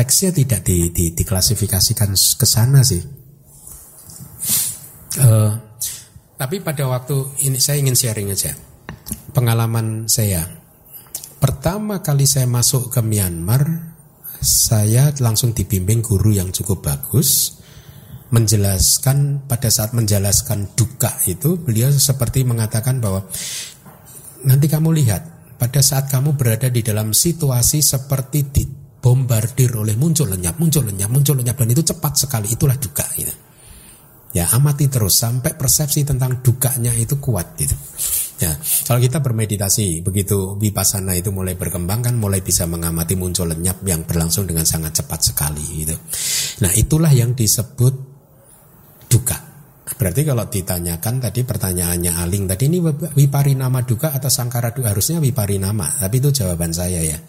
Teksnya 0.00 0.32
tidak 0.32 0.64
di, 0.64 0.88
di, 0.90 1.12
diklasifikasikan 1.12 2.10
ke 2.16 2.46
sana 2.48 2.80
sih. 2.80 3.04
Uh, 5.20 5.52
tapi 6.40 6.64
pada 6.64 6.88
waktu 6.88 7.44
ini 7.44 7.60
saya 7.60 7.82
ingin 7.82 7.98
sharing 7.98 8.32
aja 8.32 8.56
pengalaman 9.34 10.08
saya 10.08 10.59
Pertama 11.40 12.04
kali 12.04 12.28
saya 12.28 12.44
masuk 12.44 12.92
ke 12.92 13.00
Myanmar, 13.00 13.64
saya 14.44 15.08
langsung 15.24 15.56
dibimbing 15.56 16.04
guru 16.04 16.36
yang 16.36 16.52
cukup 16.52 16.84
bagus 16.84 17.56
menjelaskan 18.30 19.48
pada 19.48 19.72
saat 19.72 19.96
menjelaskan 19.96 20.76
duka 20.78 21.10
itu 21.26 21.58
beliau 21.58 21.90
seperti 21.90 22.46
mengatakan 22.46 23.02
bahwa 23.02 23.26
nanti 24.46 24.70
kamu 24.70 24.94
lihat 25.02 25.22
pada 25.58 25.82
saat 25.82 26.06
kamu 26.12 26.38
berada 26.38 26.70
di 26.70 26.84
dalam 26.84 27.10
situasi 27.10 27.82
seperti 27.82 28.52
dibombardir 28.54 29.74
oleh 29.74 29.98
muncul 29.98 30.30
lenyap 30.30 30.60
muncul 30.62 30.86
lenyap 30.86 31.10
muncul 31.10 31.34
lenyap 31.40 31.58
dan 31.58 31.68
itu 31.74 31.82
cepat 31.82 32.12
sekali 32.20 32.52
itulah 32.52 32.78
duka 32.78 33.04
gitu. 33.18 33.34
Ya, 34.30 34.46
amati 34.54 34.86
terus 34.86 35.18
sampai 35.18 35.58
persepsi 35.58 36.06
tentang 36.06 36.38
dukanya 36.38 36.94
itu 36.94 37.18
kuat 37.18 37.58
gitu. 37.58 37.74
Ya, 38.40 38.56
kalau 38.88 39.04
kita 39.04 39.20
bermeditasi, 39.20 40.00
begitu 40.00 40.56
vipassana 40.56 41.12
itu 41.12 41.28
mulai 41.28 41.60
berkembang 41.60 42.00
kan 42.00 42.16
mulai 42.16 42.40
bisa 42.40 42.64
mengamati 42.64 43.12
muncul 43.12 43.52
lenyap 43.52 43.84
yang 43.84 44.08
berlangsung 44.08 44.48
dengan 44.48 44.64
sangat 44.64 45.04
cepat 45.04 45.20
sekali 45.20 45.84
gitu. 45.84 45.92
Nah, 46.64 46.72
itulah 46.72 47.12
yang 47.12 47.36
disebut 47.36 47.94
duka. 49.12 49.36
Berarti 50.00 50.24
kalau 50.24 50.48
ditanyakan 50.48 51.20
tadi 51.20 51.44
pertanyaannya 51.44 52.16
Aling 52.16 52.48
tadi 52.48 52.72
ini 52.72 52.80
wiparinama 53.12 53.84
duka 53.84 54.16
atau 54.16 54.32
sangkara 54.32 54.72
duka 54.72 54.96
harusnya 54.96 55.20
wiparinama, 55.20 56.00
tapi 56.00 56.24
itu 56.24 56.32
jawaban 56.32 56.72
saya 56.72 57.04
ya. 57.04 57.20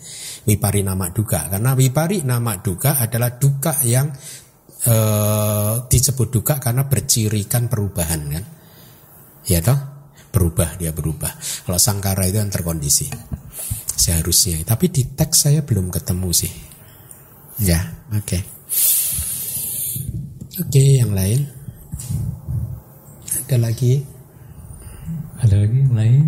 Wiparinama 0.47 1.11
duka 1.11 1.51
karena 1.51 1.75
wiparinama 1.75 2.63
duka 2.63 3.03
adalah 3.03 3.35
duka 3.35 3.75
yang 3.83 4.15
eh, 4.87 5.75
disebut 5.91 6.27
duka 6.31 6.63
karena 6.63 6.87
bercirikan 6.87 7.67
perubahan 7.67 8.21
kan. 8.31 8.43
Ya 9.43 9.59
toh? 9.59 9.90
Berubah 10.31 10.79
dia 10.79 10.95
berubah. 10.95 11.31
Kalau 11.67 11.79
sangkara 11.79 12.25
itu 12.25 12.39
yang 12.39 12.49
terkondisi. 12.49 13.11
Seharusnya. 13.93 14.63
Tapi 14.63 14.89
di 14.89 15.03
teks 15.13 15.45
saya 15.45 15.61
belum 15.61 15.91
ketemu 15.91 16.29
sih. 16.33 16.51
Ya, 17.61 17.77
oke. 18.09 18.25
Okay. 18.25 18.41
Oke, 20.57 20.67
okay, 20.67 20.89
yang 21.03 21.13
lain. 21.13 21.45
Ada 23.51 23.57
lagi? 23.67 23.99
Ada 25.43 25.55
lagi 25.59 25.77
yang 25.83 25.95
lain? 25.95 26.23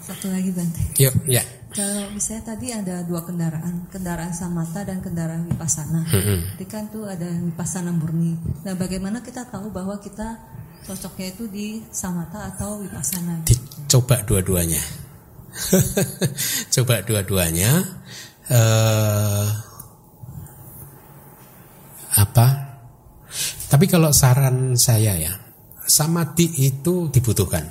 Satu 0.00 0.32
lagi 0.32 0.48
Bante. 0.54 0.82
Yuk, 0.96 1.14
ya. 1.28 1.44
Kalau 1.76 2.08
misalnya 2.16 2.56
tadi 2.56 2.72
ada 2.72 3.04
dua 3.04 3.20
kendaraan, 3.20 3.84
kendaraan 3.92 4.32
samata 4.32 4.80
dan 4.88 5.04
kendaraan 5.04 5.44
vipassana. 5.44 6.08
Mm-mm. 6.08 6.56
Jadi 6.56 6.64
kan 6.64 6.88
tuh 6.88 7.04
ada 7.04 7.28
vipassana 7.28 7.92
murni. 7.92 8.32
Nah, 8.64 8.72
bagaimana 8.72 9.20
kita 9.20 9.44
tahu 9.44 9.68
bahwa 9.68 10.00
kita 10.00 10.40
cocoknya 10.84 11.26
itu 11.32 11.44
di 11.48 11.66
samata 11.88 12.52
atau 12.52 12.82
vipassana? 12.82 13.46
Dicoba 13.46 14.20
dua-duanya. 14.26 14.82
Coba 16.74 17.00
dua-duanya. 17.00 17.70
eh 18.52 19.46
apa? 22.16 22.46
Tapi 23.66 23.84
kalau 23.90 24.14
saran 24.14 24.78
saya 24.78 25.18
ya, 25.18 25.34
samadhi 25.84 26.48
itu 26.64 27.12
dibutuhkan. 27.12 27.66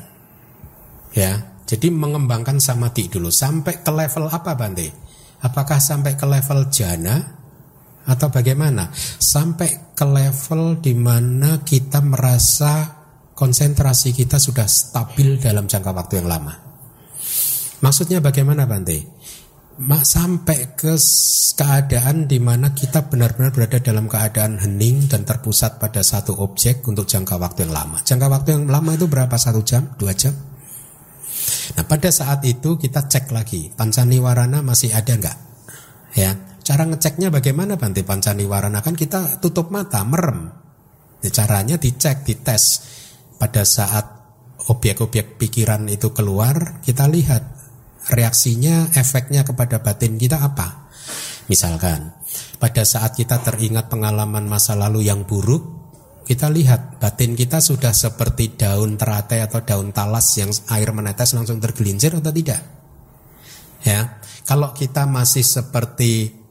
Ya, 1.15 1.63
jadi 1.65 1.87
mengembangkan 1.89 2.59
samadhi 2.59 3.07
dulu 3.07 3.31
sampai 3.31 3.81
ke 3.81 3.89
level 3.89 4.27
apa 4.29 4.53
Bante? 4.53 4.91
Apakah 5.41 5.79
sampai 5.79 6.13
ke 6.19 6.27
level 6.27 6.67
jana 6.69 7.44
atau 8.05 8.27
bagaimana? 8.29 8.89
Sampai 9.19 9.93
ke 9.97 10.05
level 10.05 10.79
di 10.79 10.93
mana 10.93 11.61
kita 11.65 12.01
merasa 12.05 13.05
konsentrasi 13.35 14.15
kita 14.15 14.39
sudah 14.39 14.65
stabil 14.65 15.41
dalam 15.41 15.67
jangka 15.67 15.91
waktu 15.91 16.23
yang 16.23 16.29
lama. 16.31 16.53
Maksudnya 17.83 18.23
bagaimana 18.23 18.63
Bante? 18.63 19.13
Sampai 20.07 20.71
ke 20.71 20.95
keadaan 21.55 22.31
di 22.31 22.39
mana 22.39 22.71
kita 22.71 23.11
benar-benar 23.11 23.51
berada 23.51 23.79
dalam 23.83 24.07
keadaan 24.07 24.55
hening 24.55 25.11
dan 25.11 25.27
terpusat 25.27 25.83
pada 25.83 25.99
satu 25.99 26.31
objek 26.39 26.79
untuk 26.87 27.03
jangka 27.03 27.35
waktu 27.35 27.67
yang 27.67 27.75
lama. 27.75 27.99
Jangka 27.99 28.27
waktu 28.31 28.49
yang 28.55 28.63
lama 28.71 28.95
itu 28.95 29.11
berapa? 29.11 29.35
Satu 29.35 29.63
jam? 29.67 29.91
Dua 29.99 30.15
jam? 30.15 30.31
Nah 31.75 31.83
pada 31.83 32.07
saat 32.07 32.43
itu 32.47 32.79
kita 32.79 33.11
cek 33.11 33.35
lagi 33.35 33.67
pancaniwarana 33.75 34.63
masih 34.63 34.95
ada 34.95 35.11
nggak? 35.11 35.37
Ya, 36.15 36.31
cara 36.65 36.89
ngeceknya 36.89 37.29
bagaimana 37.29 37.77
Bante 37.77 38.01
pancaniwarana 38.01 38.81
kan 38.81 38.97
kita 38.97 39.37
tutup 39.37 39.69
mata 39.69 40.01
merem. 40.01 40.49
Ya, 41.21 41.29
caranya 41.29 41.77
dicek, 41.77 42.25
dites 42.25 42.81
pada 43.37 43.61
saat 43.61 44.05
objek-objek 44.65 45.37
pikiran 45.37 45.85
itu 45.85 46.09
keluar 46.09 46.81
kita 46.81 47.05
lihat 47.05 47.43
reaksinya, 48.09 48.89
efeknya 48.97 49.45
kepada 49.45 49.81
batin 49.85 50.17
kita 50.17 50.41
apa? 50.41 50.89
Misalkan, 51.45 52.17
pada 52.57 52.81
saat 52.81 53.13
kita 53.13 53.45
teringat 53.45 53.85
pengalaman 53.89 54.49
masa 54.49 54.73
lalu 54.73 55.05
yang 55.05 55.29
buruk, 55.29 55.61
kita 56.25 56.49
lihat 56.49 56.97
batin 56.97 57.37
kita 57.37 57.61
sudah 57.61 57.93
seperti 57.93 58.57
daun 58.57 58.97
teratai 58.97 59.45
atau 59.45 59.61
daun 59.61 59.93
talas 59.93 60.25
yang 60.41 60.49
air 60.73 60.89
menetes 60.89 61.37
langsung 61.37 61.61
tergelincir 61.61 62.17
atau 62.17 62.33
tidak? 62.33 62.61
Ya, 63.85 64.17
kalau 64.49 64.73
kita 64.73 65.05
masih 65.05 65.45
seperti 65.45 66.44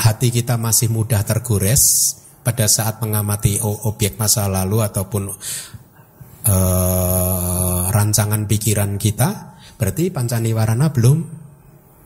hati 0.00 0.32
kita 0.32 0.56
masih 0.56 0.88
mudah 0.88 1.20
tergores 1.28 2.16
pada 2.40 2.64
saat 2.64 3.04
mengamati 3.04 3.60
objek 3.60 4.16
masa 4.16 4.48
lalu 4.48 4.80
ataupun 4.80 5.28
uh, 6.48 7.82
rancangan 7.92 8.48
pikiran 8.48 8.96
kita, 8.96 9.60
berarti 9.76 10.08
pancaniwarana 10.08 10.88
belum 10.88 11.18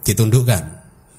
ditundukkan 0.03 0.63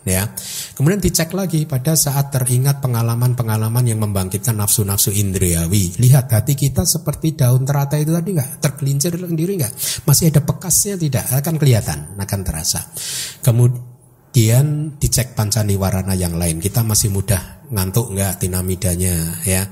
ya. 0.04 0.30
Kemudian 0.76 1.00
dicek 1.00 1.32
lagi 1.32 1.64
pada 1.64 1.96
saat 1.96 2.30
teringat 2.30 2.84
pengalaman-pengalaman 2.84 3.88
yang 3.88 4.04
membangkitkan 4.04 4.60
nafsu-nafsu 4.60 5.16
indriawi. 5.16 5.96
Lihat 5.96 6.28
hati 6.30 6.60
kita 6.60 6.84
seperti 6.84 7.40
daun 7.40 7.64
teratai 7.64 8.04
itu 8.04 8.12
tadi 8.12 8.36
nggak 8.36 8.60
tergelincir 8.60 9.16
sendiri 9.16 9.64
nggak? 9.64 9.74
Masih 10.04 10.30
ada 10.30 10.44
bekasnya 10.44 11.00
tidak? 11.00 11.26
Akan 11.32 11.56
kelihatan, 11.56 12.20
akan 12.20 12.40
terasa. 12.44 12.84
Kemudian 13.40 13.95
dicek 15.00 15.32
pancaniwarana 15.32 16.12
yang 16.20 16.36
lain. 16.36 16.60
Kita 16.60 16.84
masih 16.84 17.10
mudah 17.16 17.64
ngantuk 17.72 18.12
nggak 18.12 18.44
dinamidanya 18.44 19.40
ya. 19.48 19.64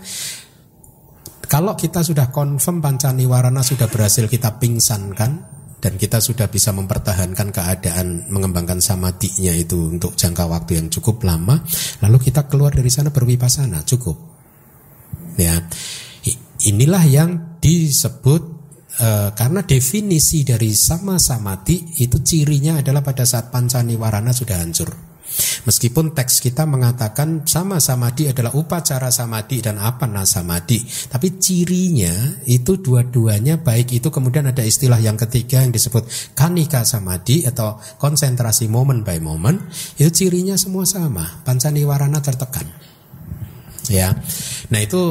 Kalau 1.44 1.76
kita 1.76 2.02
sudah 2.02 2.31
confirm 2.31 2.80
pancaniwarana 2.80 3.61
sudah 3.61 3.91
berhasil 3.91 4.26
kita 4.26 4.57
pingsankan, 4.57 5.53
dan 5.84 5.99
kita 5.99 6.23
sudah 6.23 6.48
bisa 6.48 6.72
mempertahankan 6.72 7.52
keadaan 7.52 8.31
mengembangkan 8.31 8.80
samadinya 8.80 9.52
itu 9.52 9.91
untuk 9.91 10.15
jangka 10.15 10.48
waktu 10.48 10.80
yang 10.80 10.88
cukup 10.88 11.27
lama 11.27 11.60
lalu 11.99 12.31
kita 12.31 12.48
keluar 12.48 12.72
dari 12.72 12.88
sana 12.88 13.11
berwipasana 13.11 13.84
cukup 13.84 14.15
ya 15.35 15.60
inilah 16.72 17.03
yang 17.03 17.60
disebut 17.60 18.62
uh, 18.99 19.30
karena 19.34 19.61
definisi 19.64 20.45
dari 20.45 20.76
sama 20.76 21.18
samadi 21.18 22.02
itu 22.03 22.20
cirinya 22.22 22.84
adalah 22.84 23.02
pada 23.02 23.24
saat 23.26 23.49
pancaniwarana 23.49 24.30
sudah 24.36 24.60
hancur 24.60 25.14
Meskipun 25.64 26.14
teks 26.14 26.44
kita 26.44 26.68
mengatakan 26.70 27.48
sama 27.48 27.82
samadhi 27.82 28.30
adalah 28.30 28.53
upacara 28.53 29.10
samadhi 29.10 29.64
dan 29.65 29.82
apana 29.82 30.28
samadhi, 30.28 30.84
tapi 31.10 31.41
cirinya 31.41 32.44
itu 32.45 32.78
dua-duanya 32.78 33.57
baik 33.57 33.98
itu 33.98 34.14
kemudian 34.14 34.45
ada 34.45 34.61
istilah 34.61 35.02
yang 35.02 35.18
ketiga 35.18 35.65
yang 35.65 35.74
disebut 35.74 36.06
kanika 36.38 36.86
samadhi 36.86 37.48
atau 37.49 37.82
konsentrasi 37.98 38.70
moment 38.70 39.02
by 39.02 39.18
moment, 39.18 39.57
itu 39.98 40.11
cirinya 40.14 40.53
semua 40.60 40.86
sama, 40.86 41.41
pancaniwarana 41.48 42.22
tertekan. 42.22 42.70
Ya. 43.90 44.15
Nah, 44.70 44.80
itu 44.80 45.02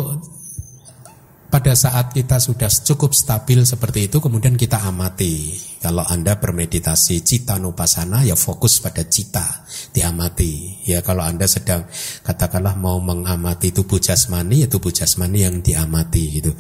pada 1.53 1.77
saat 1.77 2.17
kita 2.17 2.41
sudah 2.41 2.73
cukup 2.73 3.13
stabil 3.13 3.61
seperti 3.69 4.09
itu 4.09 4.25
kemudian 4.25 4.57
kita 4.57 4.81
amati. 4.89 5.53
Kalau 5.85 6.01
Anda 6.01 6.41
bermeditasi 6.41 7.21
cita 7.21 7.61
nupasana 7.61 8.25
ya 8.25 8.33
fokus 8.33 8.81
pada 8.81 9.05
cita, 9.05 9.69
diamati. 9.93 10.81
Ya 10.89 11.05
kalau 11.05 11.21
Anda 11.21 11.45
sedang 11.45 11.85
katakanlah 12.25 12.81
mau 12.81 12.97
mengamati 13.05 13.69
tubuh 13.69 14.01
jasmani 14.01 14.65
ya 14.65 14.69
tubuh 14.73 14.89
jasmani 14.89 15.45
yang 15.45 15.61
diamati 15.61 16.41
gitu. 16.41 16.57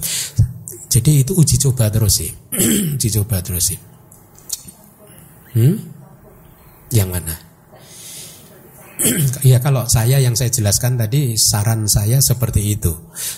Jadi 0.92 1.24
itu 1.24 1.32
uji 1.32 1.56
coba 1.56 1.88
terus 1.88 2.20
sih. 2.20 2.28
uji 3.00 3.08
coba 3.16 3.40
terus 3.40 3.72
sih. 3.72 3.80
Hmm? 5.56 5.80
Yang 6.92 7.08
mana? 7.16 7.51
ya 9.50 9.58
kalau 9.58 9.86
saya 9.90 10.22
yang 10.22 10.38
saya 10.38 10.50
jelaskan 10.50 10.98
tadi 10.98 11.34
saran 11.34 11.90
saya 11.90 12.22
seperti 12.22 12.78
itu. 12.78 12.92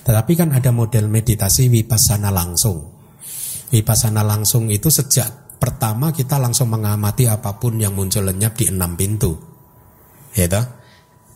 Tetapi 0.05 0.32
kan 0.36 0.53
ada 0.53 0.70
model 0.70 1.09
meditasi 1.09 1.73
vipassana 1.73 2.28
langsung. 2.28 2.93
Vipassana 3.73 4.23
langsung 4.23 4.69
itu 4.70 4.93
sejak 4.93 5.59
pertama 5.59 6.12
kita 6.12 6.36
langsung 6.36 6.69
mengamati 6.69 7.24
apa 7.24 7.57
pun 7.57 7.81
yang 7.81 7.97
muncul 7.97 8.28
lenyap 8.28 8.55
di 8.55 8.69
enam 8.69 8.95
pintu. 8.95 9.32
Ya 10.36 10.51
toh? 10.51 10.85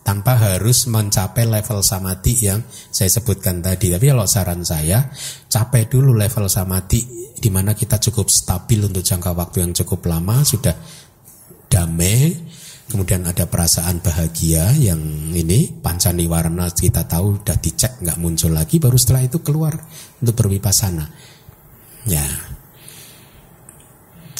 Tanpa 0.05 0.39
harus 0.41 0.89
mencapai 0.89 1.45
level 1.45 1.85
samadhi 1.85 2.33
yang 2.41 2.65
saya 2.69 3.11
sebutkan 3.11 3.61
tadi. 3.61 3.93
Tapi 3.93 4.09
kalau 4.09 4.25
saran 4.25 4.65
saya, 4.65 5.05
capai 5.45 5.85
dulu 5.85 6.17
level 6.17 6.49
samadhi 6.49 7.33
di 7.37 7.49
mana 7.53 7.77
kita 7.77 8.01
cukup 8.01 8.25
stabil 8.27 8.81
untuk 8.83 9.05
jangka 9.05 9.31
waktu 9.37 9.63
yang 9.63 9.71
cukup 9.75 10.09
lama, 10.09 10.41
sudah 10.41 10.73
damai, 11.69 12.33
Kemudian 12.89 13.21
ada 13.29 13.45
perasaan 13.45 14.01
bahagia 14.01 14.73
yang 14.73 14.97
ini 15.29 15.69
pancaniwarna 15.77 16.73
kita 16.73 17.05
tahu 17.05 17.37
sudah 17.37 17.57
dicek 17.61 18.01
nggak 18.01 18.17
muncul 18.17 18.49
lagi 18.49 18.81
baru 18.81 18.97
setelah 18.97 19.29
itu 19.29 19.45
keluar 19.45 19.77
untuk 20.17 20.33
berwipasana. 20.33 21.05
Ya. 22.09 22.25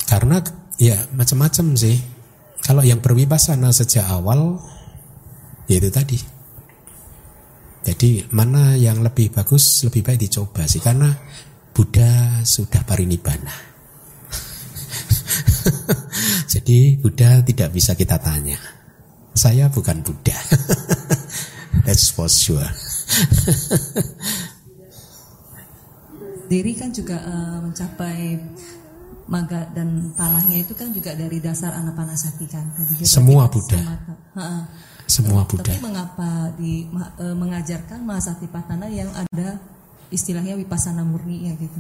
Karena 0.09 0.41
ya 0.81 0.97
macam-macam 1.13 1.77
sih. 1.77 2.01
Kalau 2.65 2.81
yang 2.81 3.05
berwipasana 3.05 3.69
sejak 3.69 4.09
awal 4.09 4.57
yaitu 5.69 5.93
tadi. 5.93 6.17
Jadi 7.85 8.33
mana 8.33 8.73
yang 8.73 9.05
lebih 9.05 9.29
bagus 9.29 9.85
lebih 9.85 10.01
baik 10.01 10.25
dicoba 10.25 10.65
sih 10.65 10.81
karena 10.81 11.13
Buddha 11.69 12.41
sudah 12.41 12.81
parinibbana. 12.81 13.68
Jadi 16.53 16.97
Buddha 16.99 17.41
tidak 17.45 17.69
bisa 17.73 17.93
kita 17.95 18.17
tanya. 18.19 18.57
Saya 19.33 19.69
bukan 19.71 20.01
Buddha. 20.03 20.35
That's 21.85 22.11
for 22.11 22.27
sure. 22.27 22.65
Diri 26.51 26.73
kan 26.73 26.89
juga 26.89 27.21
uh, 27.21 27.61
mencapai 27.61 28.41
maga 29.29 29.69
dan 29.77 30.09
palahnya 30.17 30.65
itu 30.65 30.73
kan 30.73 30.89
juga 30.89 31.13
dari 31.13 31.37
dasar 31.37 31.77
anapanasati 31.77 32.45
kan. 32.49 32.65
Jadi 32.73 33.05
Semua 33.05 33.45
Buddha. 33.45 33.77
Semata, 33.77 34.13
Semua 35.05 35.45
Buddha. 35.45 35.69
Tapi 35.69 35.77
mengapa 35.85 36.49
di 36.57 36.89
uh, 36.89 37.37
mengajarkan 37.37 38.01
Mahasatipatthana 38.01 38.89
yang 38.89 39.13
ada 39.13 39.61
istilahnya 40.09 40.57
wipasana 40.57 41.05
murni 41.05 41.45
ya 41.45 41.53
gitu 41.53 41.77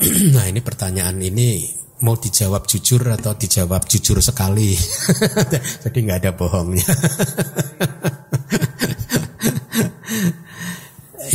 Nah 0.34 0.44
ini 0.50 0.60
pertanyaan 0.60 1.18
ini 1.22 1.70
mau 2.02 2.18
dijawab 2.18 2.66
jujur 2.66 3.00
atau 3.08 3.32
dijawab 3.38 3.86
jujur 3.88 4.18
sekali. 4.20 4.74
Jadi 5.84 5.98
nggak 6.04 6.18
ada 6.20 6.32
bohongnya. 6.34 6.84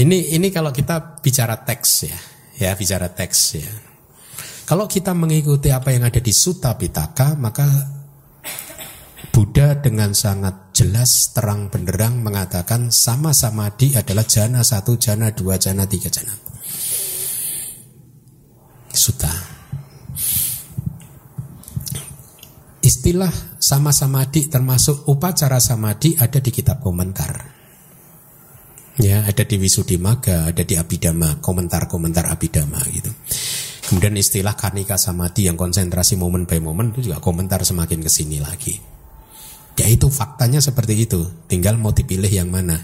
ini 0.04 0.36
ini 0.36 0.48
kalau 0.54 0.70
kita 0.70 1.20
bicara 1.24 1.58
teks 1.64 1.92
ya, 2.06 2.20
ya 2.60 2.76
bicara 2.76 3.10
teks 3.10 3.40
ya. 3.58 3.72
Kalau 4.70 4.86
kita 4.86 5.18
mengikuti 5.18 5.74
apa 5.74 5.90
yang 5.90 6.06
ada 6.06 6.22
di 6.22 6.30
Sutta 6.30 6.78
Pitaka, 6.78 7.34
maka 7.34 7.66
Buddha 9.34 9.74
dengan 9.82 10.14
sangat 10.14 10.78
jelas 10.78 11.34
terang 11.34 11.74
benderang 11.74 12.22
mengatakan 12.22 12.94
sama-sama 12.94 13.74
di 13.74 13.98
adalah 13.98 14.30
jana 14.30 14.62
satu, 14.62 14.94
jana 14.94 15.34
dua, 15.34 15.58
jana 15.58 15.90
tiga, 15.90 16.14
jana. 16.14 16.49
Sutta. 18.94 19.32
Istilah 22.80 23.60
sama 23.60 23.92
samadhi 23.92 24.48
termasuk 24.48 25.06
upacara 25.12 25.60
samadhi 25.60 26.16
ada 26.18 26.40
di 26.40 26.50
kitab 26.50 26.80
komentar. 26.80 27.60
Ya, 29.00 29.24
ada 29.24 29.48
di 29.48 29.56
Maga, 29.96 30.52
ada 30.52 30.64
di 30.64 30.76
Abhidhamma, 30.76 31.40
komentar-komentar 31.40 32.28
Abhidhamma 32.28 32.84
gitu. 32.92 33.12
Kemudian 33.90 34.14
istilah 34.20 34.54
karnika 34.54 35.00
samadhi 35.00 35.48
yang 35.48 35.56
konsentrasi 35.56 36.20
momen 36.20 36.44
by 36.46 36.60
momen 36.60 36.92
itu 36.92 37.10
juga 37.10 37.24
komentar 37.24 37.64
semakin 37.64 38.04
ke 38.04 38.12
sini 38.12 38.38
lagi. 38.44 38.76
Ya 39.80 39.88
itu 39.88 40.12
faktanya 40.12 40.60
seperti 40.60 41.08
itu, 41.08 41.26
tinggal 41.48 41.80
mau 41.80 41.96
dipilih 41.96 42.28
yang 42.28 42.52
mana. 42.52 42.76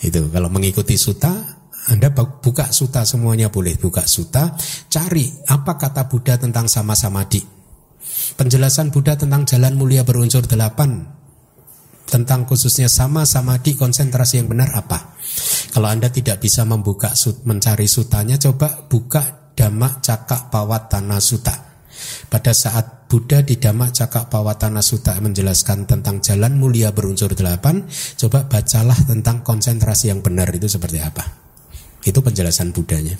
Itu 0.00 0.32
kalau 0.32 0.48
mengikuti 0.48 0.96
suta, 0.96 1.55
anda 1.86 2.10
buka 2.14 2.70
suta 2.74 3.06
semuanya 3.06 3.50
boleh 3.50 3.78
buka 3.78 4.06
suta, 4.06 4.54
cari 4.90 5.30
apa 5.46 5.78
kata 5.78 6.10
Buddha 6.10 6.34
tentang 6.34 6.66
sama 6.66 6.98
samadhi 6.98 7.56
penjelasan 8.36 8.92
Buddha 8.92 9.14
tentang 9.14 9.46
jalan 9.46 9.74
mulia 9.74 10.02
berunsur 10.02 10.44
delapan 10.44 11.16
tentang 12.06 12.46
khususnya 12.46 12.86
sama 12.86 13.26
sama 13.26 13.58
di 13.58 13.74
konsentrasi 13.74 14.38
yang 14.38 14.46
benar 14.46 14.70
apa? 14.78 15.18
Kalau 15.74 15.90
Anda 15.90 16.06
tidak 16.06 16.38
bisa 16.38 16.62
membuka 16.62 17.10
mencari 17.42 17.90
sutanya, 17.90 18.38
coba 18.38 18.86
buka 18.86 19.50
Dhamma 19.58 19.98
Cakak 19.98 20.48
Pawatana 20.48 21.18
Suta. 21.18 21.66
Pada 22.30 22.54
saat 22.54 23.10
Buddha 23.10 23.42
di 23.42 23.58
Dhamma 23.58 23.90
Cakak 23.90 24.30
Pawatana 24.30 24.86
Suta 24.86 25.18
menjelaskan 25.18 25.90
tentang 25.90 26.22
jalan 26.22 26.54
mulia 26.54 26.94
berunsur 26.94 27.34
delapan, 27.34 27.82
coba 27.90 28.46
bacalah 28.46 28.96
tentang 29.02 29.42
konsentrasi 29.42 30.14
yang 30.14 30.22
benar 30.22 30.46
itu 30.54 30.70
seperti 30.70 31.02
apa. 31.02 31.45
Itu 32.06 32.22
penjelasan 32.22 32.70
Buddhanya. 32.70 33.18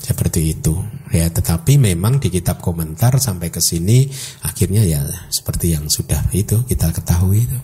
Seperti 0.00 0.56
itu. 0.56 0.80
Ya, 1.12 1.28
tetapi 1.28 1.76
memang 1.76 2.16
di 2.16 2.32
kitab 2.32 2.64
komentar 2.64 3.20
sampai 3.20 3.52
ke 3.52 3.60
sini 3.60 4.08
akhirnya 4.40 4.80
ya 4.86 5.04
seperti 5.28 5.76
yang 5.76 5.92
sudah 5.92 6.24
itu 6.32 6.64
kita 6.64 6.88
ketahui 6.96 7.44
itu. 7.44 7.58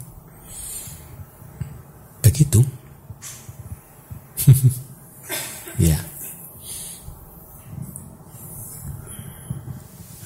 Begitu. 2.21 2.61
ya. 5.89 5.97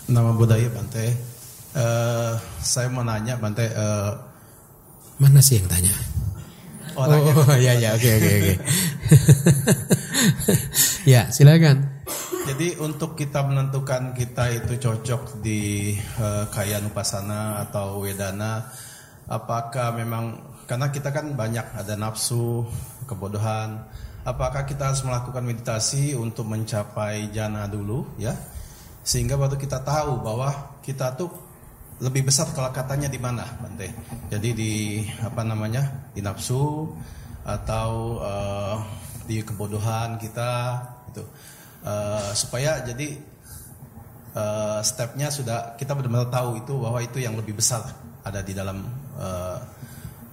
Nama 0.07 0.31
budaya 0.35 0.67
Bante. 0.71 1.07
Uh, 1.77 2.35
saya 2.63 2.89
mau 2.91 3.07
nanya 3.07 3.39
Bante. 3.39 3.71
Uh, 3.71 4.15
Mana 5.21 5.41
sih 5.45 5.61
yang 5.61 5.69
tanya? 5.69 5.93
Orangnya. 6.97 7.33
Oh, 7.37 7.45
oh 7.45 7.59
ya 7.67 7.77
ya 7.77 7.93
oke 7.93 8.09
oke 8.09 8.31
oke. 8.41 8.55
ya 11.13 11.31
silakan. 11.31 11.97
Jadi 12.47 12.79
untuk 12.79 13.19
kita 13.19 13.43
menentukan 13.43 14.15
kita 14.15 14.55
itu 14.55 14.79
cocok 14.79 15.43
di 15.43 15.91
uh, 16.23 16.47
kaya 16.55 16.79
nupasana 16.79 17.67
atau 17.67 18.07
wedana, 18.07 18.71
apakah 19.27 19.91
memang 19.99 20.55
karena 20.71 20.95
kita 20.95 21.11
kan 21.11 21.35
banyak 21.35 21.67
ada 21.75 21.99
nafsu, 21.99 22.63
kebodohan, 23.11 23.83
apakah 24.23 24.63
kita 24.63 24.95
harus 24.95 25.03
melakukan 25.03 25.43
meditasi 25.43 26.15
untuk 26.15 26.47
mencapai 26.47 27.35
jana 27.35 27.67
dulu 27.67 28.07
ya, 28.15 28.39
sehingga 29.03 29.35
baru 29.35 29.59
kita 29.59 29.83
tahu 29.83 30.23
bahwa 30.23 30.79
kita 30.87 31.19
tuh 31.19 31.35
lebih 31.99 32.29
besar 32.29 32.47
kalau 32.55 32.71
katanya 32.71 33.11
di 33.11 33.17
mana, 33.17 33.43
Bante. 33.59 33.89
Jadi 34.29 34.49
di 34.53 34.73
apa 35.19 35.43
namanya 35.43 36.13
di 36.13 36.21
nafsu 36.21 36.93
atau 37.47 38.19
uh, 38.19 38.77
di 39.23 39.39
kebodohan 39.47 40.19
kita 40.19 40.83
itu 41.15 41.23
uh, 41.87 42.35
supaya 42.35 42.83
jadi 42.83 43.15
uh, 44.35 44.83
stepnya 44.83 45.31
sudah 45.31 45.79
kita 45.79 45.95
benar-benar 45.95 46.27
tahu 46.27 46.59
itu 46.59 46.75
bahwa 46.75 46.99
itu 46.99 47.23
yang 47.23 47.39
lebih 47.39 47.55
besar 47.55 47.87
ada 48.27 48.43
di 48.43 48.51
dalam 48.51 48.83
uh, 49.15 49.59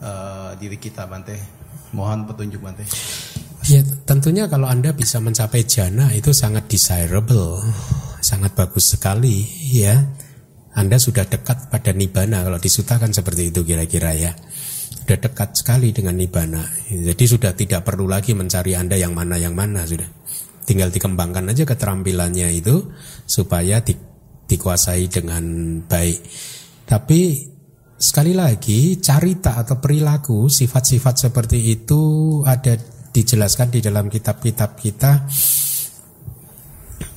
uh, 0.01 0.51
diri 0.57 0.81
kita 0.81 1.05
Bante. 1.05 1.37
Mohon 1.93 2.33
petunjuk 2.33 2.65
Bante. 2.65 2.89
Ya 3.69 3.85
tentunya 4.09 4.49
kalau 4.49 4.65
Anda 4.65 4.91
bisa 4.91 5.21
mencapai 5.21 5.63
jana 5.69 6.09
itu 6.17 6.33
sangat 6.33 6.65
desirable. 6.65 7.61
Sangat 8.25 8.57
bagus 8.57 8.97
sekali 8.97 9.45
ya. 9.69 10.01
Anda 10.73 10.97
sudah 10.97 11.29
dekat 11.29 11.69
pada 11.69 11.93
nibana 11.93 12.41
Kalau 12.41 12.57
disutakan 12.57 13.13
seperti 13.13 13.53
itu 13.53 13.61
kira-kira 13.61 14.09
ya 14.17 14.33
Sudah 15.03 15.19
dekat 15.19 15.51
sekali 15.51 15.91
dengan 15.91 16.15
nibana 16.15 16.63
Jadi 16.87 17.27
sudah 17.27 17.51
tidak 17.51 17.83
perlu 17.83 18.07
lagi 18.07 18.31
mencari 18.31 18.71
Anda 18.71 18.95
yang 18.95 19.11
mana 19.11 19.35
yang 19.35 19.51
mana 19.51 19.83
sudah 19.83 20.07
tinggal 20.63 20.89
dikembangkan 20.89 21.51
aja 21.51 21.67
keterampilannya 21.67 22.49
itu 22.55 22.87
supaya 23.27 23.83
di, 23.83 23.93
dikuasai 24.47 25.05
dengan 25.11 25.43
baik. 25.83 26.19
Tapi 26.87 27.51
sekali 27.99 28.35
lagi 28.35 28.99
carita 28.99 29.59
atau 29.59 29.79
perilaku 29.79 30.47
sifat-sifat 30.47 31.29
seperti 31.29 31.59
itu 31.79 32.01
ada 32.43 32.75
dijelaskan 33.13 33.69
di 33.71 33.79
dalam 33.83 34.09
kitab-kitab 34.09 34.79
kita. 34.79 35.27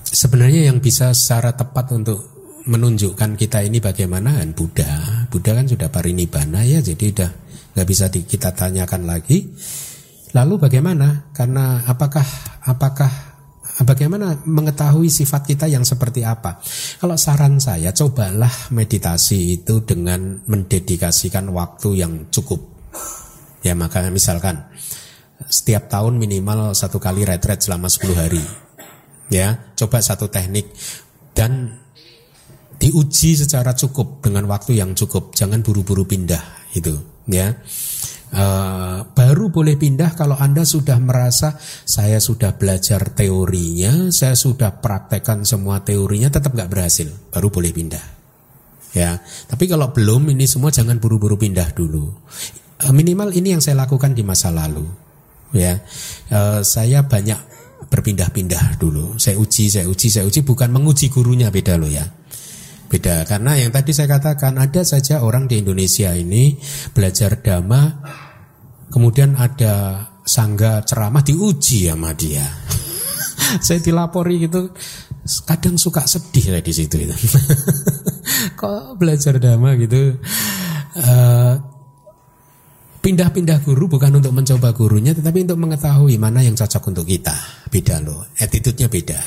Sebenarnya 0.06 0.70
yang 0.70 0.78
bisa 0.78 1.12
secara 1.12 1.52
tepat 1.54 1.92
untuk 1.92 2.36
menunjukkan 2.66 3.38
kita 3.38 3.62
ini 3.62 3.78
bagaimana 3.78 4.42
kan 4.42 4.50
Buddha. 4.54 5.26
Buddha 5.30 5.54
kan 5.54 5.66
sudah 5.70 5.86
parinibbana 5.86 6.66
ya, 6.66 6.82
jadi 6.82 7.04
udah 7.14 7.30
nggak 7.76 7.86
bisa 7.86 8.08
di, 8.08 8.24
kita 8.24 8.56
tanyakan 8.56 9.04
lagi. 9.04 9.52
Lalu 10.32 10.56
bagaimana? 10.56 11.28
Karena 11.36 11.84
apakah 11.84 12.24
apakah 12.64 13.36
Bagaimana 13.76 14.40
mengetahui 14.48 15.12
sifat 15.12 15.52
kita 15.52 15.68
yang 15.68 15.84
seperti 15.84 16.24
apa? 16.24 16.64
Kalau 16.96 17.12
saran 17.20 17.60
saya, 17.60 17.92
cobalah 17.92 18.72
meditasi 18.72 19.60
itu 19.60 19.84
dengan 19.84 20.40
mendedikasikan 20.48 21.44
waktu 21.52 22.00
yang 22.00 22.32
cukup. 22.32 22.56
Ya 23.60 23.76
makanya 23.76 24.08
misalkan 24.08 24.64
setiap 25.44 25.92
tahun 25.92 26.16
minimal 26.16 26.72
satu 26.72 26.96
kali 26.96 27.28
retret 27.28 27.60
selama 27.60 27.92
10 27.92 28.16
hari. 28.16 28.40
Ya, 29.28 29.74
coba 29.76 30.00
satu 30.00 30.32
teknik 30.32 30.72
dan 31.36 31.76
diuji 32.76 33.36
secara 33.36 33.72
cukup 33.72 34.24
dengan 34.24 34.46
waktu 34.48 34.78
yang 34.80 34.92
cukup. 34.92 35.32
Jangan 35.32 35.60
buru-buru 35.64 36.04
pindah 36.04 36.42
itu, 36.76 36.96
ya. 37.28 37.56
Uh, 38.26 39.06
baru 39.14 39.54
boleh 39.54 39.78
pindah 39.78 40.18
kalau 40.18 40.34
Anda 40.34 40.66
sudah 40.66 40.98
merasa 40.98 41.54
saya 41.86 42.18
sudah 42.18 42.58
belajar 42.58 43.14
teorinya, 43.14 44.10
saya 44.10 44.34
sudah 44.34 44.82
praktekkan 44.82 45.46
semua 45.46 45.86
teorinya 45.86 46.26
tetap 46.26 46.52
nggak 46.52 46.66
berhasil, 46.66 47.06
baru 47.30 47.48
boleh 47.54 47.70
pindah. 47.70 48.04
Ya, 48.98 49.22
tapi 49.46 49.70
kalau 49.70 49.94
belum 49.94 50.32
ini 50.34 50.48
semua 50.48 50.74
jangan 50.74 50.98
buru-buru 50.98 51.38
pindah 51.38 51.70
dulu. 51.70 52.10
Uh, 52.82 52.92
minimal 52.92 53.30
ini 53.30 53.54
yang 53.54 53.62
saya 53.62 53.78
lakukan 53.78 54.12
di 54.12 54.26
masa 54.26 54.50
lalu. 54.50 54.84
Ya, 55.54 55.80
uh, 56.34 56.60
saya 56.66 57.06
banyak 57.06 57.38
berpindah-pindah 57.86 58.82
dulu. 58.82 59.14
Saya 59.22 59.38
uji, 59.38 59.70
saya 59.70 59.86
uji, 59.86 60.10
saya 60.10 60.26
uji 60.26 60.42
bukan 60.42 60.74
menguji 60.74 61.08
gurunya 61.08 61.48
beda 61.48 61.78
loh 61.78 61.88
ya. 61.88 62.04
Beda 62.86 63.26
karena 63.26 63.58
yang 63.58 63.74
tadi 63.74 63.90
saya 63.90 64.06
katakan 64.06 64.56
ada 64.62 64.86
saja 64.86 65.26
orang 65.26 65.50
di 65.50 65.58
Indonesia 65.58 66.14
ini 66.14 66.54
belajar 66.94 67.42
dhamma 67.42 67.82
kemudian 68.90 69.34
ada 69.34 70.06
sangga 70.22 70.82
ceramah 70.86 71.22
diuji 71.22 71.90
sama 71.90 72.14
dia. 72.14 72.46
saya 73.66 73.78
dilapori 73.82 74.46
gitu 74.46 74.70
kadang 75.46 75.74
suka 75.74 76.06
sedih 76.06 76.54
saya 76.54 76.62
di 76.62 76.72
situ 76.74 76.96
itu. 77.02 77.14
Kok 78.60 78.98
belajar 78.98 79.42
dhamma 79.42 79.74
gitu 79.78 80.18
uh, 81.02 81.54
pindah-pindah 83.06 83.62
guru 83.62 83.86
bukan 83.86 84.18
untuk 84.18 84.34
mencoba 84.34 84.74
gurunya 84.74 85.14
tetapi 85.14 85.46
untuk 85.46 85.62
mengetahui 85.62 86.18
mana 86.18 86.42
yang 86.42 86.58
cocok 86.58 86.90
untuk 86.90 87.06
kita. 87.06 87.38
Beda 87.70 88.02
loh, 88.02 88.26
attitude-nya 88.34 88.90
beda. 88.90 89.20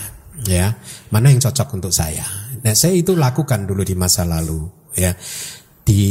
Ya, 0.48 0.72
mana 1.11 1.31
yang 1.31 1.40
cocok 1.40 1.80
untuk 1.80 1.91
saya. 1.95 2.23
Nah, 2.60 2.73
saya 2.76 2.95
itu 2.95 3.15
lakukan 3.15 3.65
dulu 3.65 3.84
di 3.84 3.95
masa 3.95 4.27
lalu, 4.27 4.68
ya. 4.95 5.15
Di 5.86 6.03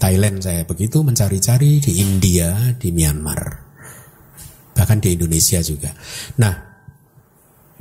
Thailand 0.00 0.40
saya 0.40 0.64
begitu 0.64 1.04
mencari-cari 1.04 1.80
di 1.80 2.00
India, 2.00 2.72
di 2.76 2.88
Myanmar. 2.88 3.68
Bahkan 4.72 4.98
di 5.04 5.12
Indonesia 5.12 5.60
juga. 5.60 5.92
Nah, 6.40 6.54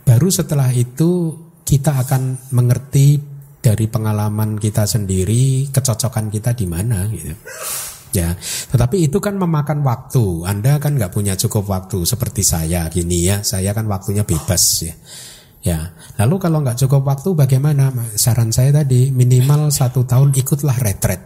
baru 0.04 0.28
setelah 0.28 0.68
itu 0.76 1.32
kita 1.64 2.02
akan 2.04 2.52
mengerti 2.52 3.22
dari 3.60 3.88
pengalaman 3.92 4.56
kita 4.60 4.88
sendiri 4.88 5.68
kecocokan 5.72 6.32
kita 6.32 6.56
di 6.56 6.66
mana 6.68 7.08
gitu. 7.12 7.36
Ya, 8.10 8.34
tetapi 8.74 9.06
itu 9.06 9.22
kan 9.22 9.38
memakan 9.38 9.86
waktu. 9.86 10.42
Anda 10.50 10.82
kan 10.82 10.98
nggak 10.98 11.14
punya 11.14 11.38
cukup 11.38 11.70
waktu 11.70 12.04
seperti 12.10 12.42
saya 12.42 12.90
gini 12.90 13.30
ya. 13.30 13.46
Saya 13.46 13.70
kan 13.70 13.86
waktunya 13.86 14.26
bebas 14.26 14.64
ya. 14.82 14.98
Ya, 15.60 15.92
lalu 16.16 16.40
kalau 16.40 16.64
nggak 16.64 16.80
cukup 16.80 17.04
waktu 17.04 17.36
bagaimana? 17.36 17.92
Saran 18.16 18.56
saya 18.56 18.72
tadi 18.72 19.12
minimal 19.12 19.76
satu 19.76 20.08
tahun 20.08 20.32
ikutlah 20.32 20.78
retret. 20.80 21.22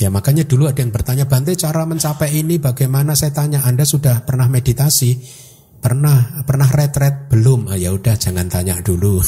Ya 0.00 0.08
makanya 0.08 0.48
dulu 0.48 0.64
ada 0.64 0.80
yang 0.80 0.96
bertanya 0.96 1.28
Bante 1.28 1.52
cara 1.60 1.84
mencapai 1.84 2.32
ini 2.32 2.56
bagaimana? 2.56 3.12
Saya 3.12 3.36
tanya 3.36 3.62
Anda 3.68 3.84
sudah 3.84 4.24
pernah 4.24 4.48
meditasi? 4.48 5.20
Pernah, 5.80 6.42
pernah 6.48 6.66
retret 6.72 7.28
belum? 7.28 7.68
Ah, 7.68 7.76
ya 7.76 7.92
udah 7.92 8.16
jangan 8.16 8.48
tanya 8.48 8.80
dulu. 8.80 9.20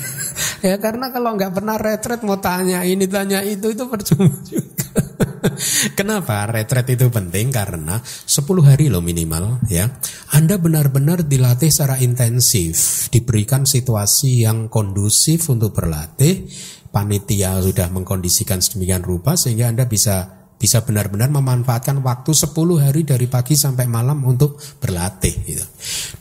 ya 0.68 0.76
karena 0.76 1.08
kalau 1.08 1.34
nggak 1.34 1.52
pernah 1.56 1.80
retret 1.80 2.20
mau 2.20 2.36
tanya 2.36 2.84
ini 2.84 3.08
tanya 3.08 3.40
itu 3.40 3.72
itu 3.72 3.84
percuma 3.88 4.28
juga. 4.44 5.23
Kenapa 5.98 6.48
retret 6.48 6.88
itu 6.92 7.08
penting? 7.12 7.52
Karena 7.52 8.00
10 8.00 8.44
hari 8.64 8.88
loh 8.88 9.04
minimal 9.04 9.64
ya. 9.68 9.88
Anda 10.32 10.56
benar-benar 10.56 11.26
dilatih 11.28 11.70
secara 11.70 12.00
intensif, 12.00 13.08
diberikan 13.12 13.68
situasi 13.68 14.44
yang 14.44 14.72
kondusif 14.72 15.48
untuk 15.52 15.76
berlatih. 15.76 16.48
Panitia 16.94 17.58
sudah 17.58 17.90
mengkondisikan 17.90 18.62
sedemikian 18.62 19.02
rupa 19.02 19.34
sehingga 19.34 19.66
Anda 19.66 19.90
bisa 19.90 20.44
bisa 20.54 20.86
benar-benar 20.86 21.28
memanfaatkan 21.28 21.98
waktu 22.00 22.30
10 22.32 22.54
hari 22.78 23.02
dari 23.02 23.26
pagi 23.26 23.58
sampai 23.58 23.90
malam 23.90 24.22
untuk 24.22 24.56
berlatih 24.78 25.34
gitu. 25.44 25.66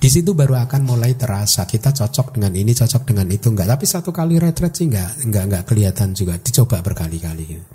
Di 0.02 0.10
situ 0.10 0.34
baru 0.34 0.58
akan 0.66 0.84
mulai 0.84 1.14
terasa 1.14 1.64
kita 1.70 1.94
cocok 1.94 2.36
dengan 2.36 2.52
ini, 2.58 2.74
cocok 2.74 3.06
dengan 3.06 3.30
itu 3.30 3.54
enggak. 3.54 3.70
Tapi 3.78 3.86
satu 3.86 4.10
kali 4.10 4.42
retret 4.42 4.74
sih 4.74 4.90
enggak 4.90 5.24
enggak 5.24 5.44
enggak 5.48 5.64
kelihatan 5.70 6.10
juga. 6.18 6.36
Dicoba 6.42 6.82
berkali-kali 6.82 7.44
gitu. 7.46 7.66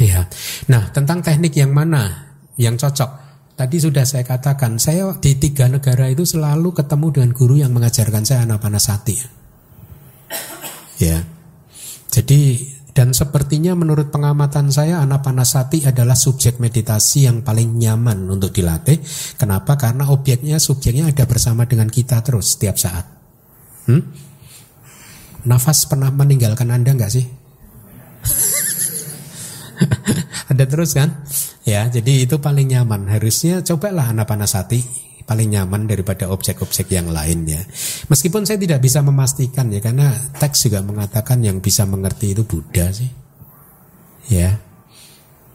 Ya. 0.00 0.26
Nah, 0.66 0.90
tentang 0.90 1.22
teknik 1.22 1.54
yang 1.54 1.70
mana 1.70 2.34
yang 2.58 2.74
cocok? 2.74 3.22
Tadi 3.54 3.76
sudah 3.78 4.02
saya 4.02 4.26
katakan, 4.26 4.82
saya 4.82 5.14
di 5.22 5.38
tiga 5.38 5.70
negara 5.70 6.10
itu 6.10 6.26
selalu 6.26 6.74
ketemu 6.74 7.06
dengan 7.14 7.30
guru 7.30 7.54
yang 7.62 7.70
mengajarkan 7.70 8.26
saya 8.26 8.42
anapanasati. 8.42 9.16
Ya. 10.98 11.22
Jadi 12.10 12.74
dan 12.94 13.10
sepertinya 13.10 13.74
menurut 13.74 14.14
pengamatan 14.14 14.70
saya 14.70 15.02
Anapanasati 15.02 15.82
adalah 15.82 16.14
subjek 16.14 16.62
meditasi 16.62 17.26
yang 17.26 17.42
paling 17.42 17.74
nyaman 17.74 18.30
untuk 18.30 18.54
dilatih. 18.54 19.02
Kenapa? 19.34 19.74
Karena 19.74 20.06
objeknya, 20.14 20.62
subjeknya 20.62 21.10
ada 21.10 21.26
bersama 21.26 21.66
dengan 21.66 21.90
kita 21.90 22.22
terus 22.22 22.54
setiap 22.54 22.78
saat. 22.78 23.02
Hmm? 23.90 23.98
Nafas 25.50 25.90
pernah 25.90 26.14
meninggalkan 26.14 26.70
Anda 26.70 26.94
nggak 26.94 27.10
sih? 27.10 27.26
ada 30.50 30.64
terus 30.64 30.94
kan? 30.94 31.24
Ya, 31.64 31.86
jadi 31.88 32.28
itu 32.28 32.38
paling 32.38 32.70
nyaman. 32.70 33.08
Harusnya 33.08 33.60
cobalah 33.64 34.12
Anapanasati 34.12 35.04
paling 35.24 35.56
nyaman 35.56 35.88
daripada 35.88 36.28
objek-objek 36.28 36.92
yang 36.92 37.08
lain 37.08 37.48
ya. 37.48 37.62
Meskipun 38.12 38.44
saya 38.44 38.60
tidak 38.60 38.84
bisa 38.84 39.00
memastikan 39.00 39.72
ya 39.72 39.80
karena 39.80 40.12
teks 40.36 40.68
juga 40.68 40.84
mengatakan 40.84 41.40
yang 41.40 41.64
bisa 41.64 41.88
mengerti 41.88 42.36
itu 42.36 42.44
Buddha 42.44 42.92
sih. 42.92 43.08
Ya. 44.28 44.60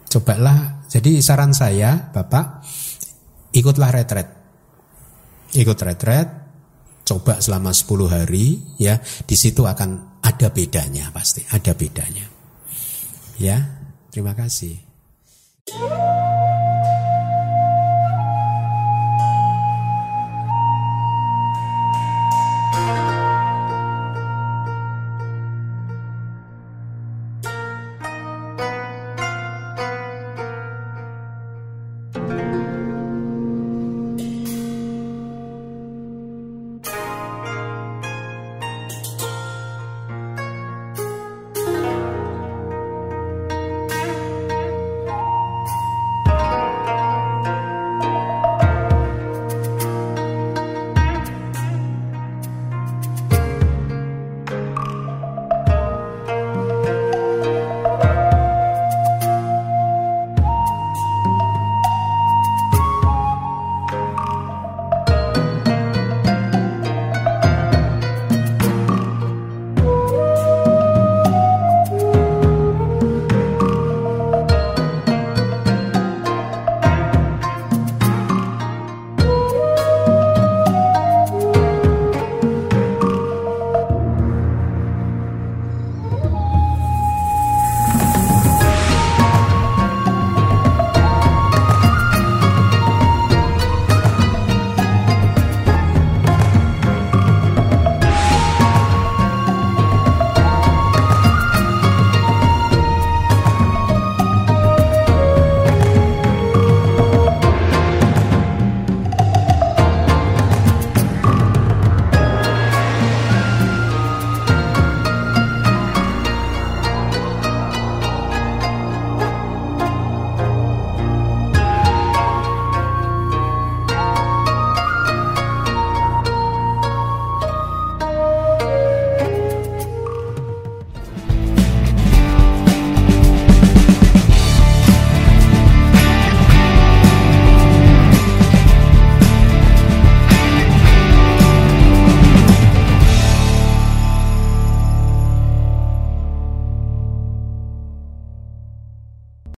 Cobalah. 0.10 0.82
Jadi 0.90 1.22
saran 1.22 1.54
saya, 1.54 2.10
Bapak, 2.10 2.66
ikutlah 3.54 3.94
retret. 3.94 4.26
Ikut 5.54 5.78
retret, 5.78 6.30
coba 7.06 7.38
selama 7.38 7.70
10 7.70 8.10
hari 8.10 8.58
ya. 8.82 8.98
Di 9.02 9.38
situ 9.38 9.70
akan 9.70 10.22
ada 10.26 10.50
bedanya 10.50 11.14
pasti, 11.14 11.46
ada 11.46 11.78
bedanya. 11.78 12.26
Ya. 13.38 13.79
Terima 14.10 14.34
kasih. 14.34 14.82